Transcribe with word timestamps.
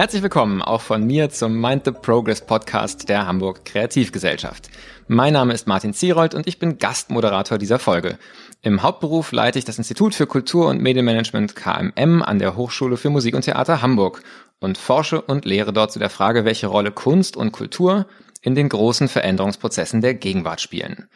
Herzlich 0.00 0.22
willkommen 0.22 0.62
auch 0.62 0.80
von 0.80 1.06
mir 1.06 1.28
zum 1.28 1.60
Mind 1.60 1.84
the 1.84 1.90
Progress 1.90 2.40
Podcast 2.40 3.10
der 3.10 3.26
Hamburg 3.26 3.66
Kreativgesellschaft. 3.66 4.70
Mein 5.08 5.34
Name 5.34 5.52
ist 5.52 5.66
Martin 5.66 5.92
Zierold 5.92 6.34
und 6.34 6.46
ich 6.46 6.58
bin 6.58 6.78
Gastmoderator 6.78 7.58
dieser 7.58 7.78
Folge. 7.78 8.18
Im 8.62 8.82
Hauptberuf 8.82 9.30
leite 9.30 9.58
ich 9.58 9.66
das 9.66 9.76
Institut 9.76 10.14
für 10.14 10.26
Kultur- 10.26 10.68
und 10.68 10.80
Medienmanagement 10.80 11.54
KMM 11.54 12.22
an 12.22 12.38
der 12.38 12.56
Hochschule 12.56 12.96
für 12.96 13.10
Musik 13.10 13.34
und 13.34 13.42
Theater 13.42 13.82
Hamburg 13.82 14.22
und 14.58 14.78
forsche 14.78 15.20
und 15.20 15.44
lehre 15.44 15.74
dort 15.74 15.92
zu 15.92 15.98
der 15.98 16.08
Frage, 16.08 16.46
welche 16.46 16.68
Rolle 16.68 16.92
Kunst 16.92 17.36
und 17.36 17.52
Kultur 17.52 18.06
in 18.40 18.54
den 18.54 18.70
großen 18.70 19.06
Veränderungsprozessen 19.06 20.00
der 20.00 20.14
Gegenwart 20.14 20.62
spielen. 20.62 21.10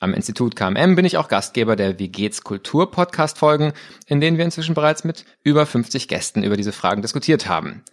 Am 0.00 0.12
Institut 0.12 0.56
KMM 0.56 0.96
bin 0.96 1.04
ich 1.04 1.18
auch 1.18 1.28
Gastgeber 1.28 1.76
der 1.76 2.00
Wie 2.00 2.08
geht's 2.08 2.42
Kultur 2.42 2.90
Podcast 2.90 3.38
Folgen, 3.38 3.72
in 4.08 4.20
denen 4.20 4.38
wir 4.38 4.44
inzwischen 4.44 4.74
bereits 4.74 5.04
mit 5.04 5.24
über 5.44 5.66
50 5.66 6.08
Gästen 6.08 6.42
über 6.42 6.56
diese 6.56 6.72
Fragen 6.72 7.00
diskutiert 7.00 7.48
haben. 7.48 7.84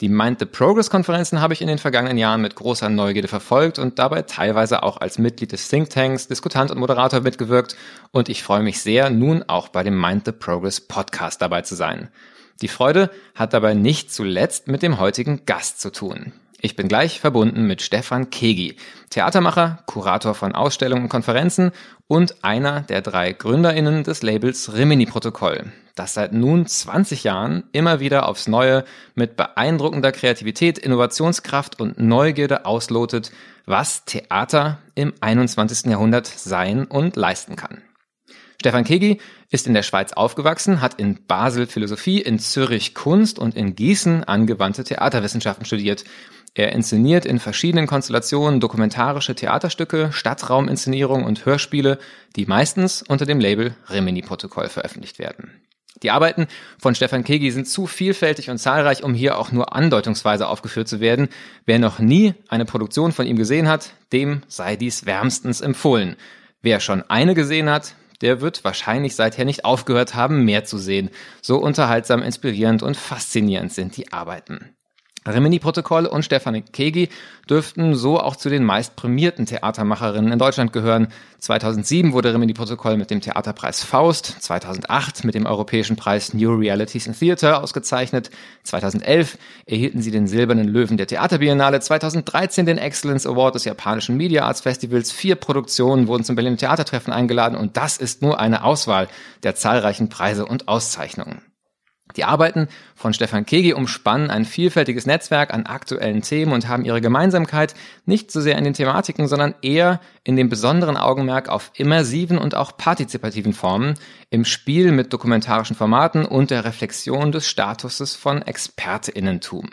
Die 0.00 0.08
Mind 0.08 0.40
the 0.40 0.46
Progress 0.46 0.90
Konferenzen 0.90 1.40
habe 1.40 1.52
ich 1.52 1.60
in 1.60 1.68
den 1.68 1.78
vergangenen 1.78 2.18
Jahren 2.18 2.40
mit 2.40 2.56
großer 2.56 2.88
Neugierde 2.88 3.28
verfolgt 3.28 3.78
und 3.78 3.98
dabei 3.98 4.22
teilweise 4.22 4.82
auch 4.82 4.96
als 4.96 5.18
Mitglied 5.18 5.52
des 5.52 5.68
Thinktanks, 5.68 6.26
Diskutant 6.26 6.70
und 6.70 6.78
Moderator 6.78 7.20
mitgewirkt 7.20 7.76
und 8.10 8.28
ich 8.28 8.42
freue 8.42 8.62
mich 8.62 8.80
sehr, 8.80 9.10
nun 9.10 9.44
auch 9.46 9.68
bei 9.68 9.84
dem 9.84 10.00
Mind 10.00 10.24
the 10.24 10.32
Progress 10.32 10.80
Podcast 10.80 11.40
dabei 11.40 11.62
zu 11.62 11.76
sein. 11.76 12.08
Die 12.62 12.68
Freude 12.68 13.10
hat 13.34 13.52
dabei 13.52 13.74
nicht 13.74 14.12
zuletzt 14.12 14.66
mit 14.66 14.82
dem 14.82 14.98
heutigen 14.98 15.44
Gast 15.46 15.80
zu 15.80 15.92
tun. 15.92 16.32
Ich 16.64 16.76
bin 16.76 16.86
gleich 16.86 17.18
verbunden 17.18 17.66
mit 17.66 17.82
Stefan 17.82 18.30
Kegi, 18.30 18.76
Theatermacher, 19.10 19.82
Kurator 19.86 20.34
von 20.34 20.54
Ausstellungen 20.54 21.04
und 21.04 21.08
Konferenzen 21.08 21.72
und 22.12 22.44
einer 22.44 22.82
der 22.82 23.00
drei 23.00 23.32
GründerInnen 23.32 24.04
des 24.04 24.20
Labels 24.20 24.74
Rimini 24.74 25.06
Protokoll, 25.06 25.72
das 25.94 26.12
seit 26.12 26.34
nun 26.34 26.66
20 26.66 27.24
Jahren 27.24 27.64
immer 27.72 28.00
wieder 28.00 28.28
aufs 28.28 28.48
Neue 28.48 28.84
mit 29.14 29.34
beeindruckender 29.34 30.12
Kreativität, 30.12 30.76
Innovationskraft 30.76 31.80
und 31.80 31.98
Neugierde 31.98 32.66
auslotet, 32.66 33.32
was 33.64 34.04
Theater 34.04 34.76
im 34.94 35.14
21. 35.22 35.90
Jahrhundert 35.90 36.26
sein 36.26 36.84
und 36.84 37.16
leisten 37.16 37.56
kann. 37.56 37.80
Stefan 38.60 38.84
Kegi 38.84 39.18
ist 39.48 39.66
in 39.66 39.72
der 39.72 39.82
Schweiz 39.82 40.12
aufgewachsen, 40.12 40.82
hat 40.82 41.00
in 41.00 41.24
Basel 41.26 41.66
Philosophie, 41.66 42.20
in 42.20 42.38
Zürich 42.38 42.94
Kunst 42.94 43.38
und 43.38 43.56
in 43.56 43.74
Gießen 43.74 44.24
angewandte 44.24 44.84
Theaterwissenschaften 44.84 45.64
studiert 45.64 46.04
er 46.54 46.72
inszeniert 46.72 47.24
in 47.24 47.38
verschiedenen 47.38 47.86
Konstellationen 47.86 48.60
dokumentarische 48.60 49.34
Theaterstücke, 49.34 50.10
Stadtrauminszenierungen 50.12 51.24
und 51.24 51.46
Hörspiele, 51.46 51.98
die 52.36 52.44
meistens 52.44 53.02
unter 53.02 53.24
dem 53.24 53.40
Label 53.40 53.74
Rimini-Protokoll 53.88 54.68
veröffentlicht 54.68 55.18
werden. 55.18 55.62
Die 56.02 56.10
Arbeiten 56.10 56.48
von 56.78 56.94
Stefan 56.94 57.24
Kegi 57.24 57.50
sind 57.50 57.68
zu 57.68 57.86
vielfältig 57.86 58.50
und 58.50 58.58
zahlreich, 58.58 59.02
um 59.02 59.14
hier 59.14 59.38
auch 59.38 59.52
nur 59.52 59.74
andeutungsweise 59.74 60.48
aufgeführt 60.48 60.88
zu 60.88 61.00
werden. 61.00 61.28
Wer 61.64 61.78
noch 61.78 62.00
nie 62.00 62.34
eine 62.48 62.64
Produktion 62.64 63.12
von 63.12 63.26
ihm 63.26 63.36
gesehen 63.36 63.68
hat, 63.68 63.94
dem 64.12 64.42
sei 64.48 64.76
dies 64.76 65.06
wärmstens 65.06 65.60
empfohlen. 65.60 66.16
Wer 66.60 66.80
schon 66.80 67.02
eine 67.08 67.34
gesehen 67.34 67.70
hat, 67.70 67.94
der 68.20 68.40
wird 68.40 68.64
wahrscheinlich 68.64 69.16
seither 69.16 69.44
nicht 69.44 69.64
aufgehört 69.64 70.14
haben, 70.14 70.44
mehr 70.44 70.64
zu 70.64 70.78
sehen. 70.78 71.10
So 71.40 71.58
unterhaltsam, 71.58 72.22
inspirierend 72.22 72.82
und 72.82 72.96
faszinierend 72.96 73.72
sind 73.72 73.96
die 73.96 74.12
Arbeiten. 74.12 74.76
Rimini-Protokoll 75.26 76.06
und 76.06 76.24
Stefanie 76.24 76.62
Kegi 76.62 77.08
dürften 77.48 77.94
so 77.94 78.18
auch 78.18 78.36
zu 78.36 78.48
den 78.48 78.64
meist 78.64 78.96
prämierten 78.96 79.46
Theatermacherinnen 79.46 80.32
in 80.32 80.38
Deutschland 80.38 80.72
gehören. 80.72 81.08
2007 81.38 82.12
wurde 82.12 82.34
Rimini-Protokoll 82.34 82.96
mit 82.96 83.10
dem 83.10 83.20
Theaterpreis 83.20 83.84
Faust, 83.84 84.42
2008 84.42 85.24
mit 85.24 85.34
dem 85.34 85.46
Europäischen 85.46 85.96
Preis 85.96 86.34
New 86.34 86.54
Realities 86.54 87.06
in 87.06 87.14
Theatre 87.14 87.62
ausgezeichnet, 87.62 88.30
2011 88.64 89.38
erhielten 89.66 90.02
sie 90.02 90.10
den 90.10 90.26
Silbernen 90.26 90.68
Löwen 90.68 90.96
der 90.96 91.06
Theaterbiennale, 91.06 91.80
2013 91.80 92.66
den 92.66 92.78
Excellence 92.78 93.26
Award 93.26 93.54
des 93.54 93.64
japanischen 93.64 94.16
Media 94.16 94.44
Arts 94.44 94.60
Festivals, 94.60 95.12
vier 95.12 95.36
Produktionen 95.36 96.08
wurden 96.08 96.24
zum 96.24 96.36
Berliner 96.36 96.56
Theatertreffen 96.56 97.12
eingeladen 97.12 97.56
und 97.56 97.76
das 97.76 97.96
ist 97.96 98.22
nur 98.22 98.40
eine 98.40 98.64
Auswahl 98.64 99.08
der 99.42 99.54
zahlreichen 99.54 100.08
Preise 100.08 100.46
und 100.46 100.68
Auszeichnungen. 100.68 101.42
Die 102.16 102.24
Arbeiten 102.24 102.68
von 102.94 103.14
Stefan 103.14 103.46
Kegi 103.46 103.72
umspannen 103.74 104.30
ein 104.30 104.44
vielfältiges 104.44 105.06
Netzwerk 105.06 105.52
an 105.52 105.66
aktuellen 105.66 106.22
Themen 106.22 106.52
und 106.52 106.68
haben 106.68 106.84
ihre 106.84 107.00
Gemeinsamkeit 107.00 107.74
nicht 108.06 108.30
so 108.30 108.40
sehr 108.40 108.58
in 108.58 108.64
den 108.64 108.74
Thematiken, 108.74 109.28
sondern 109.28 109.54
eher 109.62 110.00
in 110.24 110.36
dem 110.36 110.48
besonderen 110.48 110.96
Augenmerk 110.96 111.48
auf 111.48 111.70
immersiven 111.76 112.38
und 112.38 112.54
auch 112.54 112.76
partizipativen 112.76 113.52
Formen, 113.52 113.94
im 114.30 114.44
Spiel 114.44 114.92
mit 114.92 115.12
dokumentarischen 115.12 115.76
Formaten 115.76 116.24
und 116.24 116.50
der 116.50 116.64
Reflexion 116.64 117.32
des 117.32 117.48
Statuses 117.48 118.14
von 118.14 118.42
Expertinnentum. 118.42 119.70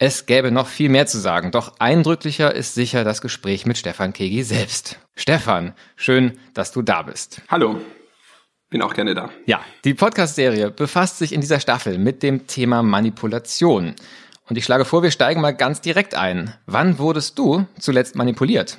Es 0.00 0.26
gäbe 0.26 0.52
noch 0.52 0.68
viel 0.68 0.90
mehr 0.90 1.06
zu 1.06 1.18
sagen, 1.18 1.50
doch 1.50 1.80
eindrücklicher 1.80 2.54
ist 2.54 2.74
sicher 2.74 3.02
das 3.02 3.20
Gespräch 3.20 3.66
mit 3.66 3.78
Stefan 3.78 4.12
Kegi 4.12 4.44
selbst. 4.44 5.00
Stefan, 5.16 5.74
schön, 5.96 6.38
dass 6.54 6.70
du 6.70 6.82
da 6.82 7.02
bist. 7.02 7.42
Hallo. 7.48 7.80
Bin 8.70 8.82
auch 8.82 8.92
gerne 8.92 9.14
da. 9.14 9.30
Ja, 9.46 9.60
die 9.84 9.94
Podcast-Serie 9.94 10.70
befasst 10.70 11.18
sich 11.18 11.32
in 11.32 11.40
dieser 11.40 11.58
Staffel 11.58 11.98
mit 11.98 12.22
dem 12.22 12.46
Thema 12.46 12.82
Manipulation. 12.82 13.94
Und 14.48 14.58
ich 14.58 14.64
schlage 14.64 14.84
vor, 14.84 15.02
wir 15.02 15.10
steigen 15.10 15.40
mal 15.40 15.52
ganz 15.52 15.80
direkt 15.80 16.14
ein. 16.14 16.54
Wann 16.66 16.98
wurdest 16.98 17.38
du 17.38 17.66
zuletzt 17.78 18.14
manipuliert? 18.14 18.78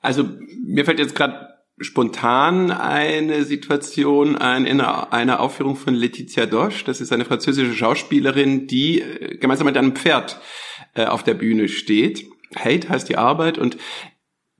Also 0.00 0.28
mir 0.64 0.84
fällt 0.84 0.98
jetzt 0.98 1.14
gerade 1.14 1.54
spontan 1.78 2.70
eine 2.70 3.44
Situation 3.44 4.36
ein 4.36 4.64
in 4.64 4.80
einer 4.80 5.40
Aufführung 5.40 5.76
von 5.76 5.94
Laetitia 5.94 6.46
Dosch. 6.46 6.84
Das 6.84 7.00
ist 7.00 7.12
eine 7.12 7.24
französische 7.24 7.74
Schauspielerin, 7.74 8.66
die 8.66 9.00
äh, 9.00 9.36
gemeinsam 9.38 9.66
mit 9.66 9.76
einem 9.76 9.94
Pferd 9.94 10.40
äh, 10.94 11.06
auf 11.06 11.22
der 11.22 11.34
Bühne 11.34 11.68
steht. 11.68 12.26
Hate 12.56 12.88
heißt 12.88 13.08
die 13.08 13.16
Arbeit 13.16 13.58
und 13.58 13.76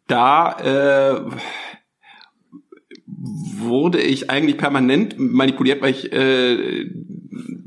da 0.07 0.59
äh, 0.59 1.31
wurde 3.85 4.01
ich 4.01 4.31
eigentlich 4.31 4.57
permanent 4.57 5.19
manipuliert, 5.19 5.83
weil 5.83 5.91
ich, 5.91 6.11
äh, 6.11 6.91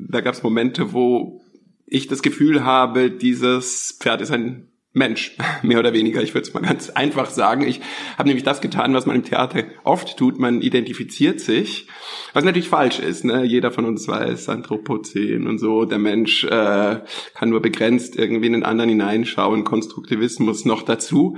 da 0.09 0.21
gab 0.21 0.33
es 0.33 0.41
Momente, 0.41 0.91
wo 0.91 1.43
ich 1.85 2.07
das 2.07 2.23
Gefühl 2.23 2.63
habe, 2.63 3.11
dieses 3.11 3.95
Pferd 3.99 4.21
ist 4.21 4.31
ein 4.31 4.67
Mensch, 4.97 5.35
mehr 5.63 5.79
oder 5.79 5.93
weniger. 5.93 6.21
Ich 6.21 6.33
würde 6.33 6.47
es 6.47 6.53
mal 6.53 6.61
ganz 6.61 6.89
einfach 6.89 7.29
sagen. 7.29 7.65
Ich 7.67 7.81
habe 8.17 8.27
nämlich 8.27 8.43
das 8.43 8.61
getan, 8.61 8.93
was 8.93 9.05
man 9.05 9.15
im 9.15 9.23
Theater 9.23 9.63
oft 9.83 10.17
tut. 10.17 10.39
Man 10.39 10.61
identifiziert 10.61 11.39
sich, 11.39 11.87
was 12.33 12.43
natürlich 12.43 12.69
falsch 12.69 12.99
ist. 12.99 13.23
Ne? 13.23 13.43
Jeder 13.43 13.71
von 13.71 13.85
uns 13.85 14.07
weiß, 14.07 14.49
Anthropozän 14.49 15.47
und 15.47 15.59
so, 15.59 15.85
der 15.85 15.99
Mensch 15.99 16.43
äh, 16.43 16.99
kann 17.33 17.49
nur 17.49 17.61
begrenzt 17.61 18.17
irgendwie 18.17 18.47
in 18.47 18.53
den 18.53 18.63
anderen 18.63 18.89
hineinschauen, 18.89 19.63
Konstruktivismus 19.63 20.65
noch 20.65 20.83
dazu. 20.83 21.37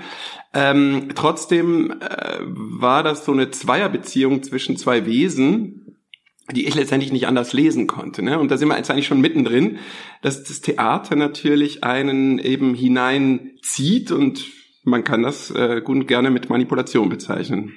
Ähm, 0.54 1.10
trotzdem 1.14 1.92
äh, 1.92 2.40
war 2.42 3.04
das 3.04 3.26
so 3.26 3.32
eine 3.32 3.52
Zweierbeziehung 3.52 4.42
zwischen 4.42 4.78
zwei 4.78 5.06
Wesen, 5.06 5.89
die 6.54 6.68
ich 6.68 6.76
letztendlich 6.76 7.12
nicht 7.12 7.28
anders 7.28 7.54
lesen 7.54 7.88
konnte. 7.88 8.22
Ne? 8.22 8.40
Und 8.40 8.52
da 8.52 8.58
sind 8.58 8.68
wir 8.68 8.78
jetzt 8.78 8.90
eigentlich 8.90 9.08
schon 9.08 9.22
mittendrin, 9.22 9.78
dass 10.22 10.44
das 10.44 10.62
Theater 10.62 11.16
natürlich 11.16 11.84
einen 11.84 12.40
eben 12.40 12.74
hineinzieht 12.74 14.12
und 14.12 14.46
man 14.84 15.04
kann 15.04 15.24
das 15.24 15.52
äh, 15.52 15.82
gut 15.84 15.98
und 15.98 16.08
gerne 16.08 16.32
mit 16.32 16.50
Manipulation 16.50 17.10
bezeichnen. 17.10 17.74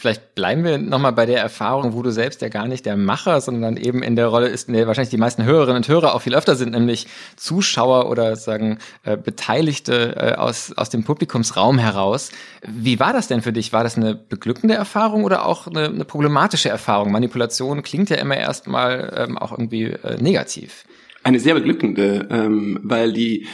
Vielleicht 0.00 0.36
bleiben 0.36 0.62
wir 0.62 0.78
nochmal 0.78 1.10
bei 1.10 1.26
der 1.26 1.40
Erfahrung, 1.40 1.92
wo 1.92 2.02
du 2.02 2.12
selbst 2.12 2.40
ja 2.40 2.48
gar 2.48 2.68
nicht 2.68 2.86
der 2.86 2.96
Macher, 2.96 3.40
sondern 3.40 3.76
eben 3.76 4.04
in 4.04 4.14
der 4.14 4.28
Rolle 4.28 4.46
ist, 4.46 4.68
in 4.68 4.74
der 4.74 4.86
wahrscheinlich 4.86 5.10
die 5.10 5.16
meisten 5.16 5.42
Hörerinnen 5.42 5.78
und 5.78 5.88
Hörer 5.88 6.14
auch 6.14 6.22
viel 6.22 6.36
öfter 6.36 6.54
sind, 6.54 6.70
nämlich 6.70 7.08
Zuschauer 7.34 8.08
oder 8.08 8.36
sagen 8.36 8.78
äh, 9.02 9.16
Beteiligte 9.16 10.14
äh, 10.14 10.34
aus, 10.36 10.72
aus 10.76 10.88
dem 10.88 11.02
Publikumsraum 11.02 11.78
heraus. 11.78 12.30
Wie 12.64 13.00
war 13.00 13.12
das 13.12 13.26
denn 13.26 13.42
für 13.42 13.52
dich? 13.52 13.72
War 13.72 13.82
das 13.82 13.96
eine 13.96 14.14
beglückende 14.14 14.74
Erfahrung 14.74 15.24
oder 15.24 15.44
auch 15.44 15.66
eine, 15.66 15.86
eine 15.86 16.04
problematische 16.04 16.68
Erfahrung? 16.68 17.10
Manipulation 17.10 17.82
klingt 17.82 18.08
ja 18.08 18.18
immer 18.18 18.36
erstmal 18.36 19.12
ähm, 19.16 19.36
auch 19.36 19.50
irgendwie 19.50 19.86
äh, 19.86 20.22
negativ. 20.22 20.84
Eine 21.24 21.40
sehr 21.40 21.54
beglückende, 21.54 22.28
ähm, 22.30 22.78
weil 22.84 23.12
die 23.12 23.48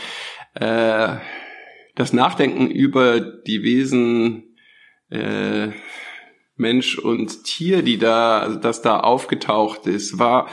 äh, 0.53 1.09
das 1.95 2.13
Nachdenken 2.13 2.67
über 2.67 3.21
die 3.21 3.63
Wesen 3.63 4.59
äh, 5.09 5.69
Mensch 6.57 6.99
und 6.99 7.45
Tier, 7.45 7.83
die 7.83 7.99
da, 7.99 8.39
also 8.39 8.59
das 8.59 8.83
da 8.83 9.01
aufgetaucht 9.01 9.87
ist, 9.87 10.19
war 10.19 10.49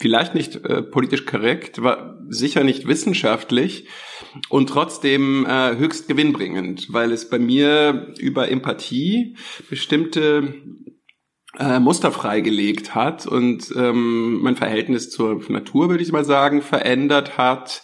vielleicht 0.00 0.34
nicht 0.34 0.56
äh, 0.56 0.82
politisch 0.82 1.26
korrekt, 1.26 1.82
war 1.82 2.18
sicher 2.28 2.62
nicht 2.62 2.86
wissenschaftlich 2.86 3.88
und 4.48 4.68
trotzdem 4.68 5.46
äh, 5.46 5.76
höchst 5.76 6.08
gewinnbringend, 6.08 6.92
weil 6.92 7.12
es 7.12 7.28
bei 7.28 7.38
mir 7.38 8.12
über 8.18 8.50
Empathie 8.50 9.36
bestimmte 9.68 10.54
äh, 11.56 11.80
Muster 11.80 12.12
freigelegt 12.12 12.94
hat 12.94 13.26
und 13.26 13.72
ähm, 13.74 14.40
mein 14.42 14.56
Verhältnis 14.56 15.10
zur 15.10 15.40
Natur, 15.48 15.88
würde 15.88 16.02
ich 16.02 16.12
mal 16.12 16.24
sagen, 16.24 16.60
verändert 16.60 17.38
hat, 17.38 17.82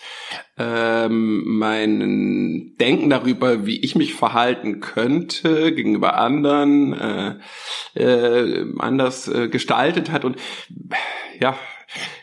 ähm, 0.58 1.44
mein 1.46 2.74
Denken 2.78 3.08
darüber, 3.08 3.64
wie 3.66 3.80
ich 3.80 3.94
mich 3.94 4.14
verhalten 4.14 4.80
könnte 4.80 5.72
gegenüber 5.72 6.18
anderen, 6.18 6.92
äh, 6.92 7.34
äh, 7.94 8.66
anders 8.78 9.28
äh, 9.28 9.48
gestaltet 9.48 10.12
hat 10.12 10.24
und 10.24 10.36
ja, 11.40 11.56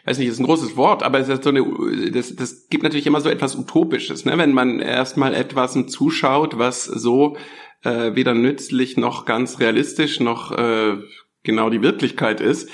weiß 0.05 0.19
nicht, 0.19 0.27
ist 0.27 0.39
ein 0.39 0.45
großes 0.45 0.77
Wort, 0.77 1.01
aber 1.01 1.19
es 1.19 1.27
ist 1.27 1.43
so 1.43 1.49
eine, 1.49 1.65
das, 2.11 2.35
das 2.35 2.67
gibt 2.69 2.83
natürlich 2.83 3.07
immer 3.07 3.21
so 3.21 3.29
etwas 3.29 3.55
Utopisches, 3.55 4.25
ne? 4.25 4.37
wenn 4.37 4.53
man 4.53 4.79
erstmal 4.79 5.33
etwas 5.33 5.73
zuschaut, 5.87 6.59
was 6.59 6.85
so 6.85 7.35
äh, 7.83 8.15
weder 8.15 8.35
nützlich 8.35 8.95
noch 8.95 9.25
ganz 9.25 9.59
realistisch 9.59 10.19
noch 10.19 10.51
äh, 10.51 10.97
genau 11.43 11.69
die 11.69 11.81
Wirklichkeit 11.81 12.41
ist. 12.41 12.69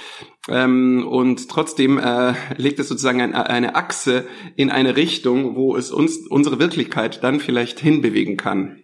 Ähm, 0.49 1.05
und 1.07 1.49
trotzdem 1.49 1.97
äh, 1.97 2.33
legt 2.55 2.79
es 2.79 2.87
sozusagen 2.87 3.21
ein, 3.21 3.33
eine 3.33 3.75
Achse 3.75 4.27
in 4.55 4.69
eine 4.69 4.95
Richtung, 4.95 5.55
wo 5.55 5.75
es 5.75 5.91
uns 5.91 6.27
unsere 6.27 6.59
Wirklichkeit 6.59 7.23
dann 7.23 7.39
vielleicht 7.39 7.79
hinbewegen 7.79 8.37
kann. 8.37 8.81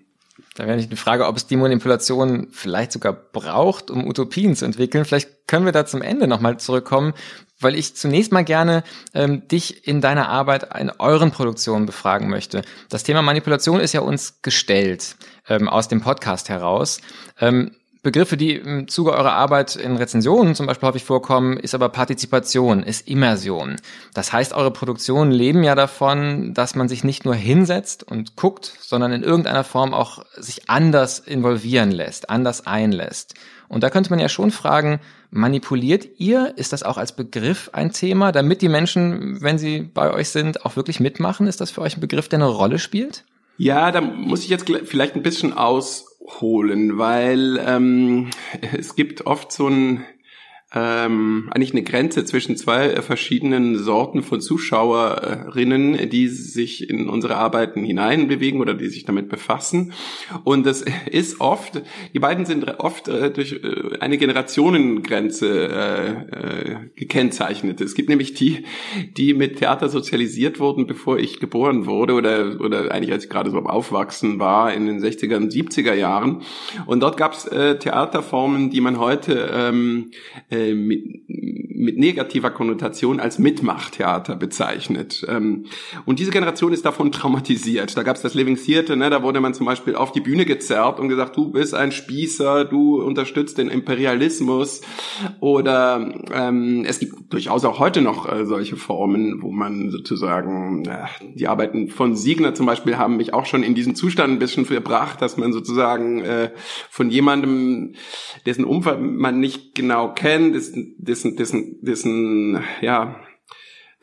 Da 0.55 0.67
wäre 0.67 0.77
nicht 0.77 0.91
die 0.91 0.97
Frage, 0.97 1.25
ob 1.25 1.35
es 1.35 1.47
die 1.47 1.55
Manipulation 1.55 2.47
vielleicht 2.51 2.91
sogar 2.91 3.13
braucht, 3.13 3.89
um 3.89 4.05
Utopien 4.07 4.55
zu 4.55 4.65
entwickeln. 4.65 5.03
Vielleicht 5.03 5.47
können 5.47 5.65
wir 5.65 5.71
da 5.71 5.85
zum 5.85 6.01
Ende 6.01 6.27
nochmal 6.27 6.59
zurückkommen, 6.59 7.13
weil 7.59 7.75
ich 7.75 7.95
zunächst 7.95 8.31
mal 8.31 8.43
gerne 8.43 8.83
ähm, 9.13 9.47
dich 9.47 9.87
in 9.87 9.99
deiner 9.99 10.29
Arbeit 10.29 10.75
in 10.79 10.91
euren 10.99 11.31
Produktionen 11.31 11.85
befragen 11.87 12.29
möchte. 12.29 12.61
Das 12.89 13.03
Thema 13.03 13.23
Manipulation 13.23 13.79
ist 13.79 13.93
ja 13.93 14.01
uns 14.01 14.41
gestellt 14.41 15.15
ähm, 15.47 15.67
aus 15.67 15.87
dem 15.87 16.01
Podcast 16.01 16.49
heraus. 16.49 17.01
Ähm, 17.39 17.75
Begriffe, 18.03 18.35
die 18.35 18.55
im 18.55 18.89
Zuge 18.89 19.13
eurer 19.13 19.31
Arbeit 19.31 19.77
in 19.77 19.95
Rezensionen 19.95 20.55
zum 20.55 20.67
Beispiel 20.67 20.89
häufig 20.89 21.05
vorkommen, 21.05 21.55
ist 21.55 21.73
aber 21.73 21.87
Partizipation, 21.87 22.83
ist 22.83 23.07
Immersion. 23.07 23.77
Das 24.13 24.33
heißt, 24.33 24.51
eure 24.51 24.71
Produktionen 24.71 25.31
leben 25.31 25.63
ja 25.63 25.73
davon, 25.73 26.53
dass 26.53 26.75
man 26.75 26.89
sich 26.89 27.05
nicht 27.05 27.23
nur 27.23 27.33
hinsetzt 27.33 28.03
und 28.03 28.35
guckt, 28.35 28.73
sondern 28.81 29.13
in 29.13 29.23
irgendeiner 29.23 29.63
Form 29.63 29.93
auch 29.93 30.25
sich 30.35 30.69
anders 30.69 31.17
involvieren 31.17 31.91
lässt, 31.91 32.29
anders 32.29 32.67
einlässt. 32.67 33.35
Und 33.69 33.83
da 33.83 33.89
könnte 33.89 34.09
man 34.09 34.19
ja 34.19 34.27
schon 34.27 34.51
fragen, 34.51 34.99
manipuliert 35.31 36.19
ihr? 36.19 36.53
Ist 36.57 36.73
das 36.73 36.83
auch 36.83 36.97
als 36.97 37.15
Begriff 37.15 37.69
ein 37.71 37.93
Thema, 37.93 38.33
damit 38.33 38.61
die 38.61 38.67
Menschen, 38.67 39.41
wenn 39.41 39.57
sie 39.57 39.79
bei 39.81 40.13
euch 40.13 40.27
sind, 40.27 40.65
auch 40.65 40.75
wirklich 40.75 40.99
mitmachen? 40.99 41.47
Ist 41.47 41.61
das 41.61 41.71
für 41.71 41.81
euch 41.81 41.95
ein 41.95 42.01
Begriff, 42.01 42.27
der 42.27 42.39
eine 42.39 42.49
Rolle 42.49 42.79
spielt? 42.79 43.23
Ja, 43.57 43.91
da 43.91 44.01
muss 44.01 44.43
ich 44.43 44.49
jetzt 44.49 44.69
vielleicht 44.85 45.15
ein 45.15 45.23
bisschen 45.23 45.53
aus 45.53 46.12
holen, 46.25 46.97
weil 46.97 47.61
ähm, 47.65 48.29
es 48.77 48.95
gibt 48.95 49.25
oft 49.25 49.51
so 49.51 49.67
ein 49.67 50.05
ähm, 50.75 51.49
eigentlich 51.51 51.73
eine 51.73 51.83
Grenze 51.83 52.25
zwischen 52.25 52.57
zwei 52.57 52.87
äh, 52.87 53.01
verschiedenen 53.03 53.77
Sorten 53.77 54.23
von 54.23 54.41
Zuschauerinnen, 54.41 56.09
die 56.09 56.27
sich 56.27 56.89
in 56.89 57.09
unsere 57.09 57.35
Arbeiten 57.35 57.83
hineinbewegen 57.83 58.59
oder 58.59 58.73
die 58.73 58.89
sich 58.89 59.05
damit 59.05 59.29
befassen. 59.29 59.93
Und 60.43 60.65
das 60.65 60.83
ist 61.11 61.39
oft, 61.39 61.83
die 62.13 62.19
beiden 62.19 62.45
sind 62.45 62.79
oft 62.79 63.07
äh, 63.07 63.29
durch 63.29 63.53
äh, 63.53 63.99
eine 63.99 64.17
Generationengrenze 64.17 65.69
äh, 65.69 66.09
äh, 66.11 66.75
gekennzeichnet. 66.95 67.79
Es 67.79 67.93
gibt 67.93 68.09
nämlich 68.09 68.33
die, 68.33 68.65
die 69.15 69.35
mit 69.35 69.59
Theater 69.59 69.89
sozialisiert 69.89 70.59
wurden, 70.59 70.87
bevor 70.87 71.19
ich 71.19 71.39
geboren 71.39 71.85
wurde 71.85 72.13
oder, 72.13 72.59
oder 72.59 72.91
eigentlich 72.91 73.11
als 73.11 73.25
ich 73.25 73.29
gerade 73.29 73.51
so 73.51 73.57
am 73.57 73.67
Aufwachsen 73.67 74.39
war 74.39 74.73
in 74.73 74.87
den 74.87 74.99
60er 74.99 75.37
und 75.37 75.53
70er 75.53 75.93
Jahren. 75.93 76.41
Und 76.87 77.01
dort 77.01 77.17
gab 77.17 77.33
es 77.33 77.45
äh, 77.45 77.77
Theaterformen, 77.77 78.71
die 78.71 78.81
man 78.81 78.97
heute 78.97 79.51
ähm, 79.53 80.09
äh, 80.63 80.73
mit, 80.73 81.03
mit 81.83 81.97
negativer 81.97 82.49
Konnotation 82.49 83.19
als 83.19 83.39
Mitmachtheater 83.39 84.35
bezeichnet. 84.35 85.25
Ähm, 85.27 85.65
und 86.05 86.19
diese 86.19 86.31
Generation 86.31 86.71
ist 86.71 86.85
davon 86.85 87.11
traumatisiert. 87.11 87.95
Da 87.97 88.03
gab 88.03 88.15
es 88.15 88.21
das 88.21 88.33
Living 88.33 88.55
Theater, 88.55 88.95
ne, 88.95 89.09
da 89.09 89.21
wurde 89.21 89.41
man 89.41 89.53
zum 89.53 89.65
Beispiel 89.65 89.95
auf 89.95 90.11
die 90.11 90.21
Bühne 90.21 90.45
gezerrt 90.45 90.99
und 90.99 91.09
gesagt, 91.09 91.35
du 91.35 91.51
bist 91.51 91.73
ein 91.73 91.91
Spießer, 91.91 92.65
du 92.65 93.01
unterstützt 93.01 93.57
den 93.57 93.67
Imperialismus. 93.67 94.81
Oder 95.39 96.13
ähm, 96.33 96.85
es 96.87 96.99
gibt 96.99 97.33
durchaus 97.33 97.65
auch 97.65 97.79
heute 97.79 98.01
noch 98.01 98.31
äh, 98.31 98.45
solche 98.45 98.77
Formen, 98.77 99.41
wo 99.41 99.51
man 99.51 99.91
sozusagen, 99.91 100.85
äh, 100.85 101.05
die 101.35 101.47
Arbeiten 101.47 101.89
von 101.89 102.15
Siegner 102.15 102.53
zum 102.53 102.65
Beispiel 102.65 102.97
haben 102.97 103.17
mich 103.17 103.33
auch 103.33 103.45
schon 103.45 103.63
in 103.63 103.75
diesen 103.75 103.95
Zustand 103.95 104.33
ein 104.33 104.39
bisschen 104.39 104.65
verbracht, 104.65 105.21
dass 105.21 105.37
man 105.37 105.51
sozusagen 105.51 106.21
äh, 106.21 106.51
von 106.89 107.09
jemandem, 107.09 107.93
dessen 108.45 108.63
Umfeld 108.63 109.01
man 109.01 109.39
nicht 109.39 109.75
genau 109.75 110.13
kennt, 110.13 110.52
dessen, 110.53 110.95
dessen, 110.97 111.35
dessen, 111.35 111.81
dessen 111.81 112.63
ja, 112.81 113.19